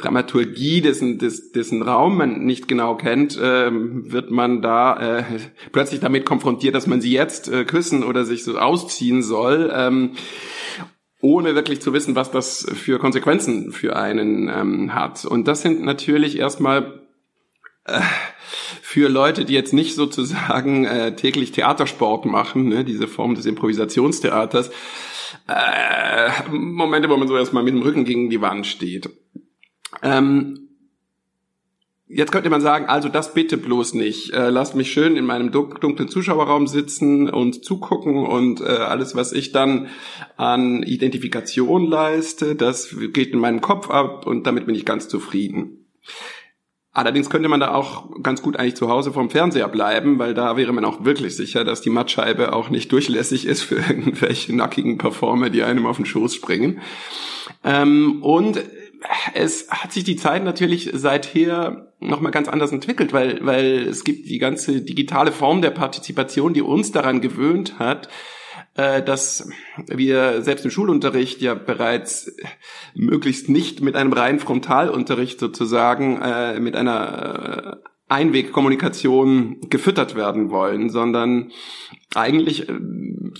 Dramaturgie, 0.00 0.80
dessen, 0.80 1.18
dessen, 1.18 1.52
dessen 1.54 1.82
Raum 1.82 2.16
man 2.16 2.44
nicht 2.44 2.68
genau 2.68 2.96
kennt, 2.96 3.36
äh, 3.36 3.70
wird 3.70 4.30
man 4.30 4.62
da 4.62 5.18
äh, 5.18 5.24
plötzlich 5.72 6.00
damit 6.00 6.24
konfrontiert, 6.24 6.74
dass 6.74 6.86
man 6.86 7.00
sie 7.00 7.12
jetzt 7.12 7.48
äh, 7.48 7.64
küssen 7.64 8.02
oder 8.02 8.24
sich 8.24 8.44
so 8.44 8.58
ausziehen 8.58 9.22
soll, 9.22 9.70
ähm, 9.74 10.12
ohne 11.20 11.54
wirklich 11.54 11.82
zu 11.82 11.92
wissen, 11.92 12.16
was 12.16 12.30
das 12.30 12.66
für 12.74 12.98
Konsequenzen 12.98 13.72
für 13.72 13.96
einen 13.96 14.48
ähm, 14.48 14.94
hat. 14.94 15.24
Und 15.26 15.46
das 15.46 15.60
sind 15.62 15.82
natürlich 15.82 16.38
erstmal 16.38 17.02
äh, 17.84 18.00
für 18.82 19.08
Leute, 19.08 19.44
die 19.44 19.54
jetzt 19.54 19.74
nicht 19.74 19.94
sozusagen 19.94 20.84
äh, 20.84 21.14
täglich 21.14 21.52
Theatersport 21.52 22.24
machen, 22.24 22.68
ne, 22.68 22.84
diese 22.84 23.06
Form 23.06 23.34
des 23.34 23.46
Improvisationstheaters, 23.46 24.70
äh, 25.48 26.48
Momente, 26.50 27.08
wo 27.08 27.16
man 27.16 27.28
so 27.28 27.36
erstmal 27.36 27.62
mit 27.62 27.74
dem 27.74 27.82
Rücken 27.82 28.04
gegen 28.04 28.30
die 28.30 28.40
Wand 28.40 28.66
steht. 28.66 29.10
Ähm, 30.02 30.70
Jetzt 32.12 32.32
könnte 32.32 32.50
man 32.50 32.60
sagen, 32.60 32.86
also 32.86 33.08
das 33.08 33.34
bitte 33.34 33.56
bloß 33.56 33.94
nicht. 33.94 34.32
Äh, 34.32 34.50
lasst 34.50 34.74
mich 34.74 34.90
schön 34.90 35.16
in 35.16 35.24
meinem 35.24 35.52
dunklen 35.52 36.08
Zuschauerraum 36.08 36.66
sitzen 36.66 37.30
und 37.30 37.64
zugucken 37.64 38.26
und 38.26 38.60
äh, 38.60 38.64
alles, 38.64 39.14
was 39.14 39.30
ich 39.30 39.52
dann 39.52 39.86
an 40.36 40.82
Identifikation 40.82 41.86
leiste, 41.86 42.56
das 42.56 42.96
geht 43.12 43.32
in 43.32 43.38
meinem 43.38 43.60
Kopf 43.60 43.90
ab 43.90 44.26
und 44.26 44.44
damit 44.44 44.66
bin 44.66 44.74
ich 44.74 44.84
ganz 44.84 45.06
zufrieden. 45.06 45.86
Allerdings 46.92 47.30
könnte 47.30 47.48
man 47.48 47.60
da 47.60 47.72
auch 47.72 48.20
ganz 48.22 48.42
gut 48.42 48.56
eigentlich 48.56 48.74
zu 48.74 48.88
Hause 48.88 49.12
vom 49.12 49.30
Fernseher 49.30 49.68
bleiben, 49.68 50.18
weil 50.18 50.34
da 50.34 50.56
wäre 50.56 50.72
man 50.72 50.84
auch 50.84 51.04
wirklich 51.04 51.36
sicher, 51.36 51.64
dass 51.64 51.80
die 51.80 51.90
Mattscheibe 51.90 52.52
auch 52.52 52.68
nicht 52.68 52.90
durchlässig 52.90 53.46
ist 53.46 53.62
für 53.62 53.76
irgendwelche 53.88 54.54
nackigen 54.54 54.98
Performer, 54.98 55.50
die 55.50 55.62
einem 55.62 55.86
auf 55.86 55.96
den 55.96 56.06
Schoß 56.06 56.34
springen. 56.34 56.80
Ähm, 57.62 58.22
und 58.22 58.60
es 59.34 59.70
hat 59.70 59.92
sich 59.92 60.04
die 60.04 60.16
Zeit 60.16 60.44
natürlich 60.44 60.90
seither 60.92 61.92
nochmal 62.00 62.32
ganz 62.32 62.48
anders 62.48 62.72
entwickelt, 62.72 63.12
weil, 63.12 63.38
weil 63.44 63.86
es 63.86 64.04
gibt 64.04 64.28
die 64.28 64.38
ganze 64.38 64.80
digitale 64.80 65.32
Form 65.32 65.62
der 65.62 65.70
Partizipation, 65.70 66.54
die 66.54 66.62
uns 66.62 66.92
daran 66.92 67.20
gewöhnt 67.20 67.78
hat, 67.78 68.08
dass 69.02 69.48
wir 69.86 70.42
selbst 70.42 70.64
im 70.64 70.70
Schulunterricht 70.70 71.40
ja 71.40 71.54
bereits 71.54 72.34
möglichst 72.94 73.48
nicht 73.48 73.80
mit 73.80 73.96
einem 73.96 74.12
reinen 74.12 74.38
Frontalunterricht 74.38 75.40
sozusagen, 75.40 76.20
äh, 76.20 76.60
mit 76.60 76.76
einer 76.76 77.82
äh, 77.84 77.90
Einwegkommunikation 78.10 79.58
gefüttert 79.70 80.16
werden 80.16 80.50
wollen, 80.50 80.90
sondern 80.90 81.52
eigentlich 82.14 82.68
äh, 82.68 82.72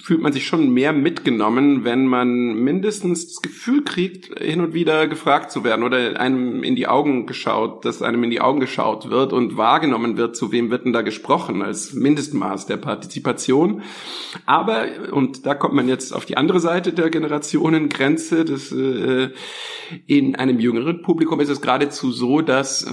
fühlt 0.00 0.20
man 0.20 0.32
sich 0.32 0.46
schon 0.46 0.70
mehr 0.70 0.92
mitgenommen, 0.92 1.82
wenn 1.82 2.06
man 2.06 2.54
mindestens 2.54 3.26
das 3.26 3.42
Gefühl 3.42 3.82
kriegt, 3.82 4.38
hin 4.38 4.60
und 4.60 4.72
wieder 4.72 5.08
gefragt 5.08 5.50
zu 5.50 5.64
werden 5.64 5.82
oder 5.82 6.20
einem 6.20 6.62
in 6.62 6.76
die 6.76 6.86
Augen 6.86 7.26
geschaut, 7.26 7.84
dass 7.84 8.00
einem 8.00 8.22
in 8.22 8.30
die 8.30 8.40
Augen 8.40 8.60
geschaut 8.60 9.10
wird 9.10 9.32
und 9.32 9.56
wahrgenommen 9.56 10.16
wird, 10.16 10.36
zu 10.36 10.52
wem 10.52 10.70
wird 10.70 10.84
denn 10.84 10.92
da 10.92 11.02
gesprochen, 11.02 11.62
als 11.62 11.92
Mindestmaß 11.92 12.66
der 12.66 12.76
Partizipation. 12.76 13.82
Aber, 14.46 14.86
und 15.10 15.46
da 15.46 15.54
kommt 15.56 15.74
man 15.74 15.88
jetzt 15.88 16.14
auf 16.14 16.24
die 16.24 16.36
andere 16.36 16.60
Seite 16.60 16.92
der 16.92 17.10
Generationengrenze, 17.10 18.44
das, 18.44 18.70
äh, 18.70 19.30
in 20.06 20.36
einem 20.36 20.60
jüngeren 20.60 21.02
Publikum 21.02 21.40
ist 21.40 21.48
es 21.48 21.60
geradezu 21.60 22.12
so, 22.12 22.40
dass 22.40 22.86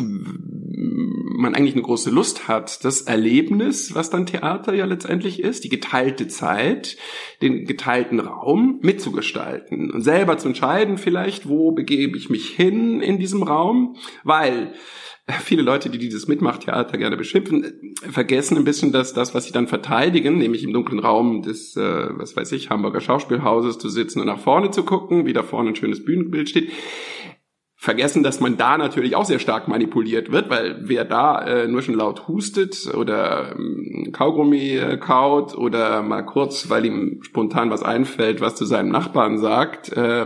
man 1.37 1.53
eigentlich 1.53 1.75
eine 1.75 1.83
große 1.83 2.09
Lust 2.09 2.47
hat, 2.47 2.83
das 2.83 3.01
Erlebnis, 3.01 3.93
was 3.93 4.09
dann 4.09 4.25
Theater 4.25 4.73
ja 4.73 4.85
letztendlich 4.85 5.41
ist, 5.41 5.63
die 5.63 5.69
geteilte 5.69 6.27
Zeit, 6.27 6.97
den 7.41 7.65
geteilten 7.65 8.19
Raum 8.19 8.79
mitzugestalten 8.81 9.91
und 9.91 10.01
selber 10.01 10.37
zu 10.37 10.47
entscheiden 10.47 10.97
vielleicht, 10.97 11.47
wo 11.47 11.71
begebe 11.71 12.17
ich 12.17 12.29
mich 12.29 12.49
hin 12.49 13.01
in 13.01 13.19
diesem 13.19 13.43
Raum, 13.43 13.97
weil 14.23 14.73
viele 15.43 15.61
Leute, 15.61 15.89
die 15.89 15.97
dieses 15.97 16.27
Mitmachtheater 16.27 16.97
gerne 16.97 17.17
beschimpfen, 17.17 17.95
vergessen 18.09 18.57
ein 18.57 18.63
bisschen, 18.63 18.91
dass 18.91 19.13
das, 19.13 19.35
was 19.35 19.45
sie 19.45 19.51
dann 19.51 19.67
verteidigen, 19.67 20.37
nämlich 20.37 20.63
im 20.63 20.73
dunklen 20.73 20.99
Raum 20.99 21.41
des, 21.41 21.75
äh, 21.75 22.07
was 22.17 22.35
weiß 22.35 22.51
ich, 22.53 22.69
Hamburger 22.69 23.01
Schauspielhauses 23.01 23.77
zu 23.77 23.89
sitzen 23.89 24.21
und 24.21 24.27
nach 24.27 24.39
vorne 24.39 24.71
zu 24.71 24.83
gucken, 24.83 25.25
wie 25.25 25.33
da 25.33 25.43
vorne 25.43 25.69
ein 25.69 25.75
schönes 25.75 26.03
Bühnenbild 26.03 26.49
steht, 26.49 26.71
vergessen, 27.79 28.23
dass 28.23 28.39
man 28.39 28.57
da 28.57 28.77
natürlich 28.77 29.15
auch 29.15 29.25
sehr 29.25 29.37
stark 29.37 29.67
manipuliert 29.67 30.31
wird, 30.31 30.49
weil 30.49 30.79
wer 30.81 31.05
da 31.05 31.45
äh, 31.45 31.67
nur 31.67 31.83
schon 31.83 31.93
laut 31.93 32.27
hustet 32.27 32.91
oder 32.93 33.55
ähm, 33.55 34.09
Kaugummi 34.11 34.77
äh, 34.77 34.97
kaut 34.97 35.55
oder 35.55 36.01
mal 36.01 36.23
kurz, 36.23 36.71
weil 36.71 36.85
ihm 36.85 37.19
spontan 37.21 37.69
was 37.69 37.83
einfällt, 37.83 38.41
was 38.41 38.55
zu 38.55 38.65
seinem 38.65 38.89
Nachbarn 38.89 39.37
sagt, 39.37 39.93
äh, 39.93 40.25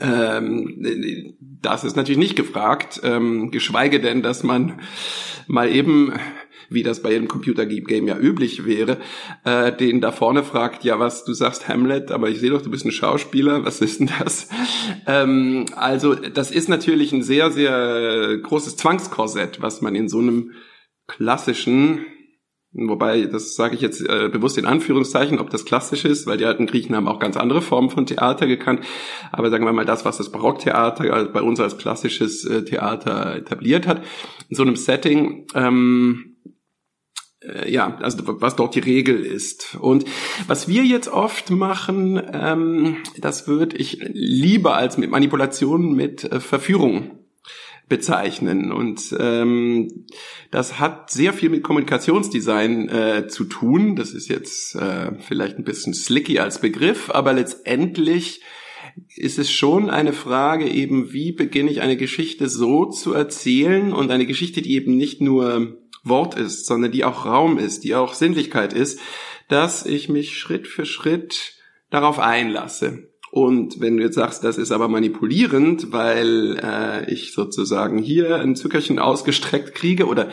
ähm, 0.00 1.34
das 1.40 1.82
ist 1.82 1.96
natürlich 1.96 2.18
nicht 2.18 2.36
gefragt, 2.36 3.00
ähm, 3.04 3.50
geschweige 3.50 3.98
denn, 3.98 4.22
dass 4.22 4.42
man 4.42 4.80
mal 5.48 5.68
eben 5.68 6.12
wie 6.70 6.82
das 6.82 7.02
bei 7.02 7.12
jedem 7.12 7.28
Computer-Game 7.28 8.06
ja 8.06 8.18
üblich 8.18 8.64
wäre, 8.64 8.98
äh, 9.44 9.72
den 9.76 10.00
da 10.00 10.12
vorne 10.12 10.44
fragt, 10.44 10.84
ja 10.84 10.98
was, 10.98 11.24
du 11.24 11.32
sagst 11.32 11.68
Hamlet, 11.68 12.10
aber 12.10 12.28
ich 12.28 12.40
sehe 12.40 12.50
doch, 12.50 12.62
du 12.62 12.70
bist 12.70 12.84
ein 12.84 12.92
Schauspieler, 12.92 13.64
was 13.64 13.80
ist 13.80 14.00
denn 14.00 14.10
das? 14.18 14.48
Ähm, 15.06 15.66
also 15.74 16.14
das 16.14 16.50
ist 16.50 16.68
natürlich 16.68 17.12
ein 17.12 17.22
sehr, 17.22 17.50
sehr 17.50 18.38
großes 18.38 18.76
Zwangskorsett, 18.76 19.60
was 19.60 19.80
man 19.80 19.94
in 19.94 20.08
so 20.08 20.18
einem 20.18 20.52
klassischen 21.06 22.06
Wobei, 22.72 23.26
das 23.26 23.56
sage 23.56 23.74
ich 23.74 23.80
jetzt 23.80 24.00
äh, 24.00 24.28
bewusst 24.28 24.56
in 24.56 24.64
Anführungszeichen, 24.64 25.40
ob 25.40 25.50
das 25.50 25.64
klassisch 25.64 26.04
ist, 26.04 26.28
weil 26.28 26.38
die 26.38 26.44
alten 26.44 26.66
Griechen 26.66 26.94
haben 26.94 27.08
auch 27.08 27.18
ganz 27.18 27.36
andere 27.36 27.62
Formen 27.62 27.90
von 27.90 28.06
Theater 28.06 28.46
gekannt. 28.46 28.84
Aber 29.32 29.50
sagen 29.50 29.64
wir 29.64 29.72
mal, 29.72 29.84
das, 29.84 30.04
was 30.04 30.18
das 30.18 30.30
Barocktheater 30.30 31.24
bei 31.32 31.42
uns 31.42 31.58
als 31.58 31.78
klassisches 31.78 32.44
äh, 32.44 32.64
Theater 32.64 33.34
etabliert 33.34 33.88
hat, 33.88 34.04
in 34.48 34.56
so 34.56 34.62
einem 34.62 34.76
Setting, 34.76 35.48
ähm, 35.56 36.26
äh, 36.28 36.29
ja, 37.66 37.96
also 38.00 38.18
was 38.40 38.56
dort 38.56 38.74
die 38.74 38.80
Regel 38.80 39.24
ist. 39.24 39.76
Und 39.80 40.04
was 40.46 40.68
wir 40.68 40.84
jetzt 40.84 41.08
oft 41.08 41.50
machen, 41.50 42.20
ähm, 42.32 42.98
das 43.18 43.48
würde 43.48 43.76
ich 43.76 44.00
lieber 44.12 44.76
als 44.76 44.98
mit 44.98 45.10
Manipulation 45.10 45.94
mit 45.94 46.24
äh, 46.24 46.40
Verführung 46.40 47.18
bezeichnen. 47.88 48.72
Und 48.72 49.14
ähm, 49.18 50.06
das 50.50 50.78
hat 50.78 51.10
sehr 51.10 51.32
viel 51.32 51.50
mit 51.50 51.62
Kommunikationsdesign 51.62 52.88
äh, 52.88 53.26
zu 53.28 53.44
tun. 53.44 53.96
Das 53.96 54.12
ist 54.12 54.28
jetzt 54.28 54.76
äh, 54.76 55.12
vielleicht 55.20 55.58
ein 55.58 55.64
bisschen 55.64 55.94
slicky 55.94 56.38
als 56.38 56.60
Begriff, 56.60 57.10
aber 57.10 57.32
letztendlich 57.32 58.42
ist 59.16 59.38
es 59.38 59.50
schon 59.50 59.90
eine 59.90 60.12
Frage 60.12 60.68
eben, 60.68 61.12
wie 61.12 61.32
beginne 61.32 61.70
ich 61.70 61.80
eine 61.80 61.96
Geschichte 61.96 62.48
so 62.48 62.86
zu 62.86 63.12
erzählen 63.12 63.92
und 63.92 64.10
eine 64.10 64.26
Geschichte, 64.26 64.62
die 64.62 64.74
eben 64.74 64.96
nicht 64.96 65.20
nur 65.20 65.78
Wort 66.02 66.34
ist, 66.34 66.66
sondern 66.66 66.92
die 66.92 67.04
auch 67.04 67.26
Raum 67.26 67.58
ist, 67.58 67.84
die 67.84 67.94
auch 67.94 68.14
Sinnlichkeit 68.14 68.72
ist, 68.72 69.00
dass 69.48 69.84
ich 69.84 70.08
mich 70.08 70.38
Schritt 70.38 70.66
für 70.66 70.86
Schritt 70.86 71.54
darauf 71.90 72.18
einlasse. 72.18 73.10
Und 73.30 73.80
wenn 73.80 73.96
du 73.96 74.02
jetzt 74.02 74.16
sagst, 74.16 74.42
das 74.42 74.58
ist 74.58 74.72
aber 74.72 74.88
manipulierend, 74.88 75.92
weil 75.92 76.58
äh, 76.60 77.12
ich 77.12 77.32
sozusagen 77.32 77.98
hier 77.98 78.36
ein 78.36 78.56
Zuckerchen 78.56 78.98
ausgestreckt 78.98 79.74
kriege 79.74 80.06
oder 80.06 80.30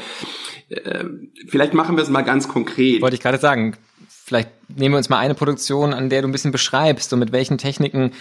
äh, 0.70 1.06
vielleicht 1.48 1.76
machen 1.76 1.96
wir 1.96 2.02
es 2.02 2.10
mal 2.10 2.24
ganz 2.24 2.48
konkret. 2.48 3.02
Wollte 3.02 3.16
ich 3.16 3.22
gerade 3.22 3.38
sagen, 3.38 3.78
vielleicht 4.28 4.50
nehmen 4.68 4.94
wir 4.94 4.98
uns 4.98 5.08
mal 5.08 5.20
eine 5.20 5.36
Produktion, 5.36 5.94
an 5.94 6.10
der 6.10 6.22
du 6.22 6.28
ein 6.28 6.34
bisschen 6.34 6.52
beschreibst, 6.52 7.14
und 7.14 7.20
mit 7.20 7.32
welchen 7.32 7.58
Techniken 7.58 8.12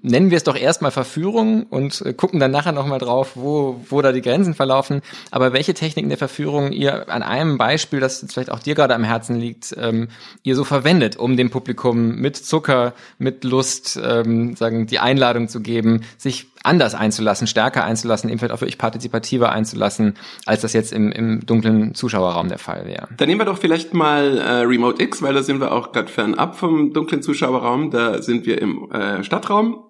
nennen 0.00 0.30
wir 0.30 0.36
es 0.36 0.44
doch 0.44 0.56
erstmal 0.56 0.92
Verführung 0.92 1.64
und 1.64 2.02
äh, 2.02 2.12
gucken 2.12 2.38
dann 2.38 2.52
nachher 2.52 2.70
nochmal 2.70 3.00
drauf, 3.00 3.32
wo, 3.34 3.80
wo 3.88 4.00
da 4.00 4.12
die 4.12 4.22
Grenzen 4.22 4.54
verlaufen. 4.54 5.02
Aber 5.32 5.52
welche 5.52 5.74
Techniken 5.74 6.08
der 6.08 6.18
Verführung 6.18 6.70
ihr 6.70 7.08
an 7.08 7.24
einem 7.24 7.58
Beispiel, 7.58 7.98
das 7.98 8.24
vielleicht 8.28 8.52
auch 8.52 8.60
dir 8.60 8.76
gerade 8.76 8.94
am 8.94 9.02
Herzen 9.02 9.40
liegt, 9.40 9.74
ähm, 9.76 10.06
ihr 10.44 10.54
so 10.54 10.62
verwendet, 10.62 11.16
um 11.16 11.36
dem 11.36 11.50
Publikum 11.50 12.14
mit 12.14 12.36
Zucker, 12.36 12.94
mit 13.18 13.42
Lust, 13.42 13.98
ähm, 14.00 14.54
sagen, 14.54 14.86
die 14.86 15.00
Einladung 15.00 15.48
zu 15.48 15.60
geben, 15.60 16.02
sich 16.16 16.46
anders 16.66 16.94
einzulassen, 16.94 17.46
stärker 17.46 17.84
einzulassen, 17.84 18.28
eben 18.28 18.38
vielleicht 18.38 18.52
auch 18.52 18.60
wirklich 18.60 18.78
partizipativer 18.78 19.52
einzulassen, 19.52 20.14
als 20.44 20.62
das 20.62 20.72
jetzt 20.72 20.92
im, 20.92 21.12
im 21.12 21.46
dunklen 21.46 21.94
Zuschauerraum 21.94 22.48
der 22.48 22.58
Fall 22.58 22.86
wäre. 22.86 23.08
Dann 23.16 23.28
nehmen 23.28 23.40
wir 23.40 23.46
doch 23.46 23.58
vielleicht 23.58 23.94
mal 23.94 24.38
äh, 24.38 24.50
Remote 24.62 25.02
X, 25.02 25.22
weil 25.22 25.34
da 25.34 25.42
sind 25.42 25.60
wir 25.60 25.72
auch 25.72 25.92
gerade 25.92 26.08
fernab 26.08 26.56
vom 26.56 26.92
dunklen 26.92 27.22
Zuschauerraum. 27.22 27.90
Da 27.90 28.22
sind 28.22 28.46
wir 28.46 28.60
im 28.60 28.90
äh, 28.90 29.22
Stadtraum. 29.22 29.84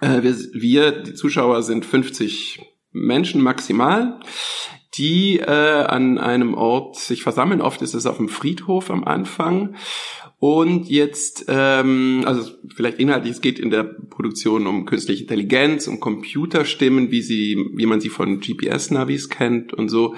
Äh, 0.00 0.22
wir, 0.22 0.34
wir, 0.52 1.02
die 1.02 1.14
Zuschauer, 1.14 1.62
sind 1.62 1.84
50 1.84 2.60
Menschen 2.92 3.40
maximal 3.42 4.18
die 4.96 5.38
äh, 5.38 5.84
an 5.84 6.18
einem 6.18 6.54
Ort 6.54 6.96
sich 6.96 7.22
versammeln. 7.22 7.60
Oft 7.60 7.82
ist 7.82 7.94
es 7.94 8.06
auf 8.06 8.16
dem 8.16 8.28
Friedhof 8.28 8.90
am 8.90 9.04
Anfang. 9.04 9.76
Und 10.40 10.88
jetzt, 10.88 11.44
ähm, 11.48 12.22
also 12.24 12.50
vielleicht 12.74 12.98
inhaltlich, 12.98 13.32
es 13.32 13.40
geht 13.42 13.58
in 13.58 13.68
der 13.68 13.84
Produktion 13.84 14.66
um 14.66 14.86
künstliche 14.86 15.24
Intelligenz, 15.24 15.86
um 15.86 16.00
Computerstimmen, 16.00 17.10
wie 17.10 17.20
sie, 17.20 17.62
wie 17.74 17.84
man 17.84 18.00
sie 18.00 18.08
von 18.08 18.40
GPS-Navis 18.40 19.28
kennt 19.28 19.74
und 19.74 19.90
so, 19.90 20.14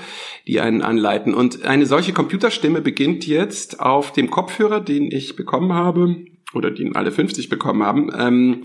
die 0.46 0.60
einen 0.60 0.80
anleiten. 0.80 1.34
Und 1.34 1.64
eine 1.64 1.86
solche 1.86 2.12
Computerstimme 2.12 2.82
beginnt 2.82 3.26
jetzt 3.26 3.80
auf 3.80 4.12
dem 4.12 4.30
Kopfhörer, 4.30 4.80
den 4.80 5.10
ich 5.10 5.34
bekommen 5.34 5.72
habe, 5.72 6.24
oder 6.54 6.70
den 6.70 6.94
alle 6.94 7.10
50 7.10 7.48
bekommen 7.48 7.82
haben, 7.82 8.12
ähm, 8.16 8.62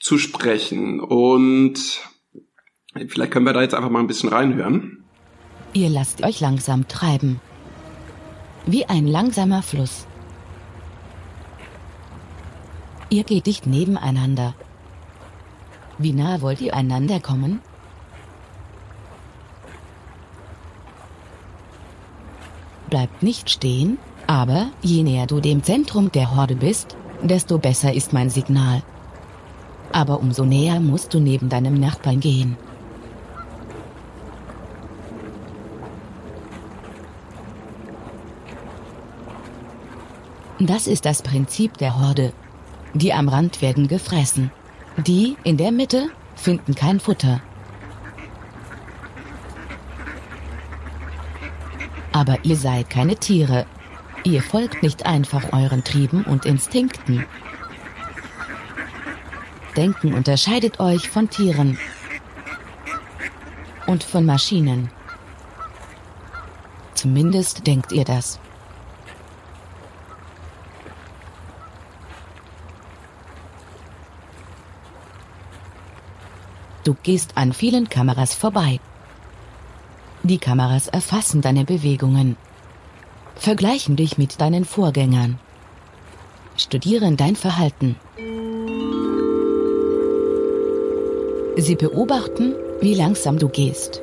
zu 0.00 0.16
sprechen. 0.16 1.00
Und 1.00 2.00
vielleicht 3.08 3.30
können 3.30 3.44
wir 3.44 3.52
da 3.52 3.60
jetzt 3.60 3.74
einfach 3.74 3.90
mal 3.90 4.00
ein 4.00 4.06
bisschen 4.06 4.30
reinhören. 4.30 5.04
Ihr 5.74 5.90
lasst 5.90 6.24
euch 6.24 6.40
langsam 6.40 6.88
treiben. 6.88 7.40
Wie 8.64 8.86
ein 8.86 9.06
langsamer 9.06 9.62
Fluss. 9.62 10.06
Ihr 13.14 13.22
geht 13.22 13.46
dicht 13.46 13.68
nebeneinander. 13.68 14.54
Wie 15.98 16.12
nah 16.12 16.40
wollt 16.40 16.60
ihr 16.60 16.74
einander 16.74 17.20
kommen? 17.20 17.60
Bleibt 22.90 23.22
nicht 23.22 23.50
stehen, 23.50 23.98
aber 24.26 24.66
je 24.82 25.04
näher 25.04 25.28
du 25.28 25.38
dem 25.38 25.62
Zentrum 25.62 26.10
der 26.10 26.34
Horde 26.34 26.56
bist, 26.56 26.96
desto 27.22 27.58
besser 27.58 27.94
ist 27.94 28.12
mein 28.12 28.30
Signal. 28.30 28.82
Aber 29.92 30.18
umso 30.18 30.44
näher 30.44 30.80
musst 30.80 31.14
du 31.14 31.20
neben 31.20 31.48
deinem 31.48 31.78
Nachbarn 31.78 32.18
gehen. 32.18 32.56
Das 40.58 40.88
ist 40.88 41.04
das 41.04 41.22
Prinzip 41.22 41.78
der 41.78 42.00
Horde. 42.00 42.32
Die 42.94 43.12
am 43.12 43.28
Rand 43.28 43.60
werden 43.60 43.88
gefressen. 43.88 44.50
Die 44.96 45.36
in 45.42 45.56
der 45.56 45.72
Mitte 45.72 46.10
finden 46.36 46.74
kein 46.74 47.00
Futter. 47.00 47.40
Aber 52.12 52.38
ihr 52.44 52.56
seid 52.56 52.90
keine 52.90 53.16
Tiere. 53.16 53.66
Ihr 54.22 54.42
folgt 54.42 54.82
nicht 54.82 55.04
einfach 55.04 55.52
euren 55.52 55.82
Trieben 55.82 56.24
und 56.24 56.46
Instinkten. 56.46 57.26
Denken 59.76 60.14
unterscheidet 60.14 60.78
euch 60.78 61.10
von 61.10 61.28
Tieren. 61.28 61.76
und 63.86 64.02
von 64.02 64.24
Maschinen. 64.24 64.90
Zumindest 66.94 67.66
denkt 67.66 67.92
ihr 67.92 68.04
das. 68.04 68.40
Du 76.84 76.94
gehst 77.02 77.36
an 77.36 77.52
vielen 77.52 77.88
Kameras 77.88 78.34
vorbei. 78.34 78.78
Die 80.22 80.38
Kameras 80.38 80.88
erfassen 80.88 81.40
deine 81.40 81.64
Bewegungen, 81.64 82.36
vergleichen 83.36 83.96
dich 83.96 84.18
mit 84.18 84.40
deinen 84.40 84.64
Vorgängern, 84.64 85.38
studieren 86.56 87.16
dein 87.16 87.36
Verhalten. 87.36 87.96
Sie 91.56 91.76
beobachten, 91.76 92.54
wie 92.80 92.94
langsam 92.94 93.38
du 93.38 93.48
gehst. 93.48 94.02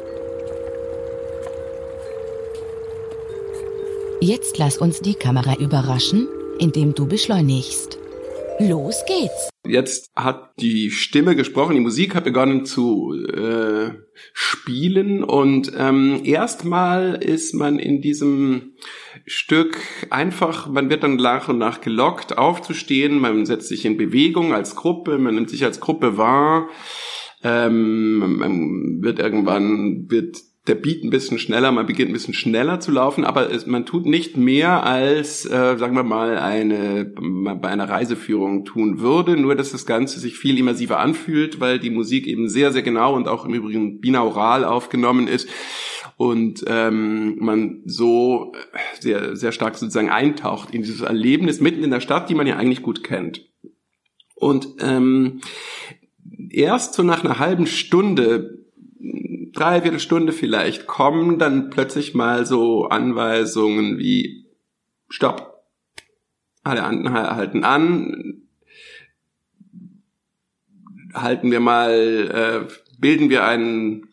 Jetzt 4.21 4.57
lass 4.57 4.77
uns 4.77 5.01
die 5.01 5.15
Kamera 5.15 5.55
überraschen, 5.55 6.27
indem 6.59 6.95
du 6.95 7.07
beschleunigst. 7.07 7.97
Los 8.59 9.03
geht's! 9.05 9.50
Jetzt 9.63 10.11
hat 10.15 10.53
die 10.59 10.89
Stimme 10.89 11.35
gesprochen, 11.35 11.75
die 11.75 11.81
Musik 11.81 12.15
hat 12.15 12.23
begonnen 12.23 12.65
zu 12.65 13.13
äh, 13.13 13.91
spielen 14.33 15.23
und 15.23 15.71
ähm, 15.77 16.21
erstmal 16.23 17.23
ist 17.23 17.53
man 17.53 17.77
in 17.77 18.01
diesem 18.01 18.73
Stück 19.27 19.77
einfach, 20.09 20.67
man 20.67 20.89
wird 20.89 21.03
dann 21.03 21.17
nach 21.17 21.47
und 21.47 21.59
nach 21.59 21.79
gelockt, 21.79 22.39
aufzustehen, 22.39 23.19
man 23.19 23.45
setzt 23.45 23.67
sich 23.67 23.85
in 23.85 23.97
Bewegung 23.97 24.51
als 24.51 24.75
Gruppe, 24.75 25.19
man 25.19 25.35
nimmt 25.35 25.51
sich 25.51 25.63
als 25.63 25.79
Gruppe 25.79 26.17
wahr, 26.17 26.67
ähm, 27.43 28.37
man 28.39 29.03
wird 29.03 29.19
irgendwann, 29.19 30.09
wird 30.09 30.37
der 30.67 30.75
Beat 30.75 31.03
ein 31.03 31.09
bisschen 31.09 31.39
schneller, 31.39 31.71
man 31.71 31.87
beginnt 31.87 32.11
ein 32.11 32.13
bisschen 32.13 32.35
schneller 32.35 32.79
zu 32.79 32.91
laufen, 32.91 33.25
aber 33.25 33.51
es, 33.51 33.65
man 33.65 33.85
tut 33.85 34.05
nicht 34.05 34.37
mehr 34.37 34.83
als, 34.83 35.45
äh, 35.45 35.77
sagen 35.77 35.95
wir 35.95 36.03
mal, 36.03 36.37
eine 36.37 37.05
bei 37.05 37.69
einer 37.69 37.89
Reiseführung 37.89 38.63
tun 38.63 38.99
würde, 38.99 39.37
nur 39.37 39.55
dass 39.55 39.71
das 39.71 39.87
Ganze 39.87 40.19
sich 40.19 40.37
viel 40.37 40.59
immersiver 40.59 40.99
anfühlt, 40.99 41.59
weil 41.59 41.79
die 41.79 41.89
Musik 41.89 42.27
eben 42.27 42.47
sehr, 42.47 42.71
sehr 42.71 42.83
genau 42.83 43.15
und 43.15 43.27
auch 43.27 43.45
im 43.45 43.55
Übrigen 43.55 44.01
binaural 44.01 44.63
aufgenommen 44.63 45.27
ist 45.27 45.49
und 46.17 46.63
ähm, 46.67 47.37
man 47.39 47.81
so 47.85 48.53
sehr, 48.99 49.35
sehr 49.35 49.51
stark 49.51 49.75
sozusagen 49.75 50.11
eintaucht 50.11 50.69
in 50.69 50.83
dieses 50.83 51.01
Erlebnis 51.01 51.59
mitten 51.59 51.83
in 51.83 51.89
der 51.89 52.01
Stadt, 52.01 52.29
die 52.29 52.35
man 52.35 52.45
ja 52.45 52.57
eigentlich 52.57 52.83
gut 52.83 53.03
kennt. 53.03 53.49
Und 54.35 54.67
ähm, 54.79 55.41
erst 56.51 56.93
so 56.93 57.01
nach 57.01 57.23
einer 57.23 57.39
halben 57.39 57.65
Stunde 57.65 58.60
dreiviertel 59.53 59.99
Stunde 59.99 60.33
vielleicht 60.33 60.87
kommen 60.87 61.39
dann 61.39 61.69
plötzlich 61.69 62.13
mal 62.13 62.45
so 62.45 62.85
Anweisungen 62.85 63.97
wie 63.97 64.45
Stopp. 65.09 65.63
Alle 66.63 66.83
anderen 66.83 67.13
halten 67.13 67.63
an. 67.63 68.43
Halten 71.13 71.51
wir 71.51 71.59
mal, 71.59 72.67
äh, 72.69 72.73
bilden 72.99 73.29
wir 73.29 73.43
einen 73.43 74.07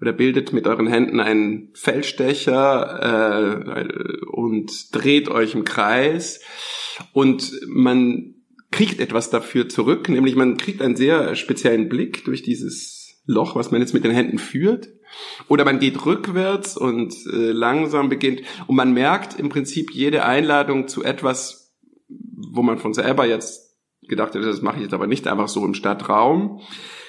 oder 0.00 0.12
bildet 0.12 0.52
mit 0.52 0.66
euren 0.66 0.86
Händen 0.86 1.18
einen 1.18 1.70
Feldstecher 1.74 3.72
äh, 3.72 4.26
und 4.26 4.94
dreht 4.94 5.28
euch 5.28 5.54
im 5.54 5.64
Kreis 5.64 6.40
und 7.12 7.52
man 7.66 8.34
kriegt 8.70 9.00
etwas 9.00 9.30
dafür 9.30 9.68
zurück, 9.68 10.08
nämlich 10.08 10.36
man 10.36 10.56
kriegt 10.56 10.82
einen 10.82 10.96
sehr 10.96 11.36
speziellen 11.36 11.88
Blick 11.88 12.24
durch 12.24 12.42
dieses 12.42 12.93
Loch, 13.26 13.56
was 13.56 13.70
man 13.70 13.80
jetzt 13.80 13.94
mit 13.94 14.04
den 14.04 14.12
Händen 14.12 14.38
führt. 14.38 14.88
Oder 15.48 15.64
man 15.64 15.78
geht 15.78 16.04
rückwärts 16.04 16.76
und 16.76 17.14
äh, 17.32 17.52
langsam 17.52 18.08
beginnt. 18.08 18.42
Und 18.66 18.76
man 18.76 18.92
merkt 18.92 19.38
im 19.38 19.48
Prinzip 19.48 19.92
jede 19.92 20.24
Einladung 20.24 20.88
zu 20.88 21.04
etwas, 21.04 21.74
wo 22.08 22.62
man 22.62 22.78
von 22.78 22.94
selber 22.94 23.26
jetzt 23.26 23.76
gedacht 24.08 24.34
hat, 24.34 24.42
das 24.42 24.62
mache 24.62 24.76
ich 24.76 24.82
jetzt 24.82 24.94
aber 24.94 25.06
nicht 25.06 25.26
einfach 25.26 25.48
so 25.48 25.64
im 25.64 25.74
Stadtraum, 25.74 26.60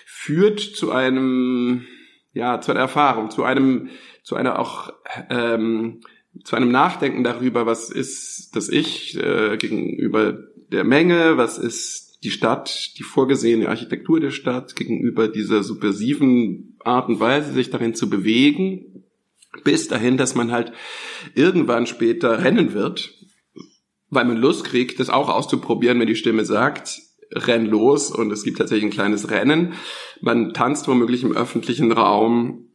führt 0.06 0.60
zu 0.60 0.92
einem, 0.92 1.86
ja, 2.34 2.62
zu 2.62 2.72
einer 2.72 2.82
Erfahrung, 2.82 3.30
zu 3.30 3.44
einem, 3.44 3.90
zu 4.24 4.36
einer 4.36 4.60
auch, 4.60 4.94
ähm, 5.30 6.02
zu 6.44 6.56
einem 6.56 6.72
Nachdenken 6.72 7.24
darüber, 7.24 7.66
was 7.66 7.90
ist 7.90 8.56
das 8.56 8.70
Ich 8.70 9.18
äh, 9.18 9.58
gegenüber 9.58 10.38
der 10.72 10.84
Menge, 10.84 11.38
was 11.38 11.58
ist 11.58 12.15
die 12.26 12.32
Stadt, 12.32 12.98
die 12.98 13.04
vorgesehene 13.04 13.70
Architektur 13.70 14.20
der 14.20 14.32
Stadt 14.32 14.76
gegenüber 14.76 15.28
dieser 15.28 15.64
subversiven 15.64 16.78
Art 16.84 17.08
und 17.08 17.20
Weise, 17.20 17.54
sich 17.54 17.70
darin 17.70 17.94
zu 17.94 18.10
bewegen, 18.10 19.04
bis 19.64 19.88
dahin, 19.88 20.18
dass 20.18 20.36
man 20.36 20.52
halt 20.52 20.74
irgendwann 21.36 21.88
später 21.88 22.44
rennen 22.44 22.74
wird, 22.74 23.14
weil 24.10 24.26
man 24.26 24.38
Lust 24.38 24.66
kriegt, 24.66 25.00
das 25.00 25.10
auch 25.10 25.30
auszuprobieren, 25.30 26.00
wenn 26.00 26.08
die 26.08 26.16
Stimme 26.16 26.46
sagt, 26.46 27.00
renn 27.32 27.66
los 27.66 28.12
und 28.12 28.32
es 28.32 28.44
gibt 28.44 28.58
tatsächlich 28.58 28.86
ein 28.86 28.92
kleines 28.92 29.30
Rennen. 29.30 29.74
Man 30.22 30.54
tanzt 30.54 30.88
womöglich 30.88 31.24
im 31.24 31.36
öffentlichen 31.36 31.92
Raum, 31.92 32.70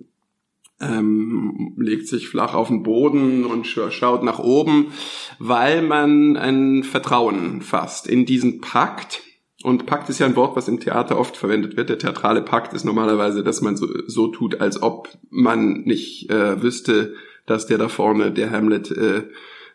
ähm, 0.80 1.74
legt 1.76 2.08
sich 2.08 2.28
flach 2.28 2.54
auf 2.54 2.68
den 2.68 2.82
Boden 2.82 3.44
und 3.44 3.66
schaut 3.66 4.22
nach 4.22 4.38
oben, 4.38 4.92
weil 5.38 5.82
man 5.82 6.36
ein 6.36 6.84
Vertrauen 6.84 7.60
fasst 7.60 8.06
in 8.06 8.24
diesen 8.24 8.60
Pakt, 8.60 9.22
und 9.62 9.86
Pakt 9.86 10.08
ist 10.08 10.18
ja 10.18 10.26
ein 10.26 10.36
Wort, 10.36 10.56
was 10.56 10.68
im 10.68 10.80
Theater 10.80 11.18
oft 11.18 11.36
verwendet 11.36 11.76
wird. 11.76 11.90
Der 11.90 11.98
theatrale 11.98 12.42
Pakt 12.42 12.72
ist 12.72 12.84
normalerweise, 12.84 13.44
dass 13.44 13.60
man 13.60 13.76
so, 13.76 13.86
so 14.06 14.28
tut, 14.28 14.60
als 14.60 14.82
ob 14.82 15.10
man 15.28 15.82
nicht 15.82 16.30
äh, 16.30 16.62
wüsste, 16.62 17.14
dass 17.46 17.66
der 17.66 17.78
da 17.78 17.88
vorne, 17.88 18.32
der 18.32 18.50
Hamlet 18.50 18.90
äh, 18.90 19.24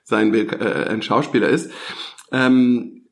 sein 0.03 0.33
will, 0.33 0.47
äh, 0.49 0.89
ein 0.89 1.01
Schauspieler 1.01 1.49
ist. 1.49 1.71
Ähm, 2.31 3.03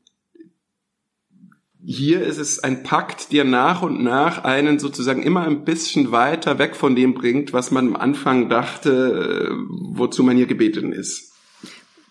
hier 1.86 2.22
ist 2.22 2.38
es 2.38 2.60
ein 2.64 2.84
Pakt, 2.84 3.34
der 3.34 3.44
nach 3.44 3.82
und 3.82 4.02
nach 4.02 4.44
einen 4.44 4.80
sozusagen 4.80 5.22
immer 5.22 5.42
ein 5.42 5.66
bisschen 5.66 6.12
weiter 6.12 6.58
weg 6.58 6.76
von 6.76 6.96
dem 6.96 7.14
bringt, 7.14 7.52
was 7.52 7.72
man 7.72 7.88
am 7.90 7.96
Anfang 7.98 8.50
dachte, 8.50 9.50
äh, 9.52 9.56
wozu 9.70 10.24
man 10.24 10.38
hier 10.38 10.48
gebeten 10.48 10.94
ist. 10.94 11.33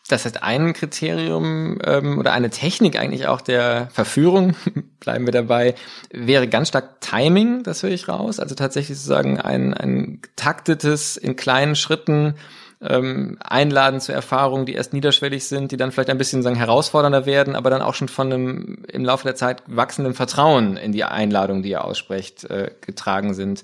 Das 0.08 0.24
heißt, 0.24 0.42
ein 0.42 0.72
Kriterium 0.72 1.78
ähm, 1.84 2.18
oder 2.18 2.32
eine 2.32 2.50
Technik 2.50 2.98
eigentlich 2.98 3.28
auch 3.28 3.40
der 3.40 3.88
Verführung, 3.92 4.54
bleiben 5.00 5.26
wir 5.26 5.32
dabei, 5.32 5.74
wäre 6.10 6.48
ganz 6.48 6.68
stark 6.68 7.00
Timing, 7.00 7.62
das 7.62 7.82
höre 7.82 7.90
ich 7.90 8.08
raus. 8.08 8.40
Also 8.40 8.54
tatsächlich 8.54 8.98
sozusagen 8.98 9.40
ein, 9.40 9.72
ein 9.74 10.20
taktetes, 10.34 11.16
in 11.16 11.36
kleinen 11.36 11.76
Schritten 11.76 12.34
ähm, 12.82 13.38
einladen 13.40 14.00
zu 14.00 14.12
Erfahrungen, 14.12 14.66
die 14.66 14.74
erst 14.74 14.92
niederschwellig 14.92 15.46
sind, 15.46 15.70
die 15.70 15.76
dann 15.76 15.92
vielleicht 15.92 16.10
ein 16.10 16.18
bisschen 16.18 16.42
sagen, 16.42 16.56
herausfordernder 16.56 17.24
werden, 17.24 17.54
aber 17.54 17.70
dann 17.70 17.80
auch 17.80 17.94
schon 17.94 18.08
von 18.08 18.32
einem 18.32 18.84
im 18.88 19.04
Laufe 19.04 19.24
der 19.24 19.36
Zeit 19.36 19.62
wachsenden 19.66 20.14
Vertrauen 20.14 20.76
in 20.76 20.90
die 20.90 21.04
Einladung, 21.04 21.62
die 21.62 21.70
ihr 21.70 21.84
aussprecht, 21.84 22.44
äh, 22.44 22.72
getragen 22.80 23.34
sind. 23.34 23.62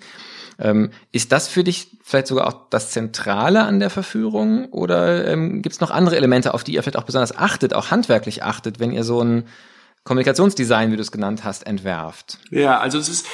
Ähm, 0.59 0.91
ist 1.13 1.31
das 1.31 1.47
für 1.49 1.63
dich 1.63 1.99
vielleicht 2.03 2.27
sogar 2.27 2.49
auch 2.49 2.69
das 2.71 2.91
Zentrale 2.91 3.63
an 3.65 3.79
der 3.79 3.91
Verführung 3.91 4.67
oder 4.67 5.27
ähm, 5.29 5.63
gibt 5.63 5.75
es 5.75 5.81
noch 5.81 5.91
andere 5.91 6.17
Elemente, 6.17 6.53
auf 6.53 6.65
die 6.65 6.75
ihr 6.75 6.83
vielleicht 6.83 6.99
auch 6.99 7.05
besonders 7.05 7.37
achtet, 7.37 7.75
auch 7.75 7.91
handwerklich 7.91 8.43
achtet, 8.43 8.81
wenn 8.81 8.91
ihr 8.91 9.05
so 9.05 9.23
ein 9.23 9.45
Kommunikationsdesign, 10.03 10.91
wie 10.91 10.97
du 10.97 11.03
es 11.03 11.13
genannt 11.13 11.45
hast, 11.45 11.67
entwerft? 11.67 12.39
Ja, 12.51 12.81
also 12.81 12.99
es 12.99 13.09
ist 13.09 13.27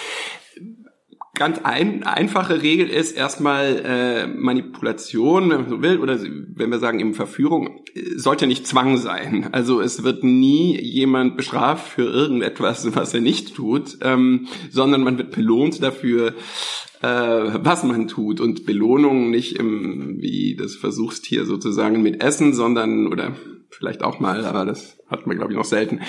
ganz 1.34 1.58
ein, 1.62 2.04
einfache 2.04 2.62
Regel 2.62 2.88
ist 2.88 3.16
erstmal 3.16 3.82
äh, 3.84 4.26
Manipulation, 4.26 5.50
wenn 5.50 5.62
man 5.62 5.68
so 5.68 5.82
will, 5.82 5.98
oder 5.98 6.18
wenn 6.20 6.70
wir 6.70 6.78
sagen 6.78 7.00
eben 7.00 7.14
Verführung, 7.14 7.80
sollte 8.16 8.46
nicht 8.46 8.66
Zwang 8.66 8.96
sein. 8.96 9.48
Also 9.52 9.80
es 9.80 10.04
wird 10.04 10.24
nie 10.24 10.80
jemand 10.80 11.36
bestraft 11.36 11.88
für 11.88 12.04
irgendetwas, 12.04 12.94
was 12.94 13.14
er 13.14 13.20
nicht 13.20 13.54
tut, 13.54 13.98
ähm, 14.02 14.46
sondern 14.70 15.02
man 15.02 15.18
wird 15.18 15.32
belohnt 15.32 15.82
dafür, 15.82 16.34
äh, 17.04 17.58
was 17.62 17.84
man 17.84 18.08
tut 18.08 18.40
und 18.40 18.64
Belohnung 18.64 19.30
nicht 19.30 19.58
im, 19.58 20.22
wie 20.22 20.56
das 20.56 20.74
Versuchstier 20.74 21.44
sozusagen 21.44 22.02
mit 22.02 22.22
Essen, 22.22 22.54
sondern, 22.54 23.08
oder 23.08 23.36
vielleicht 23.68 24.02
auch 24.02 24.20
mal, 24.20 24.46
aber 24.46 24.64
das 24.64 24.98
hat 25.08 25.26
man 25.26 25.36
glaube 25.36 25.52
ich 25.52 25.58
noch 25.58 25.66
selten, 25.66 26.00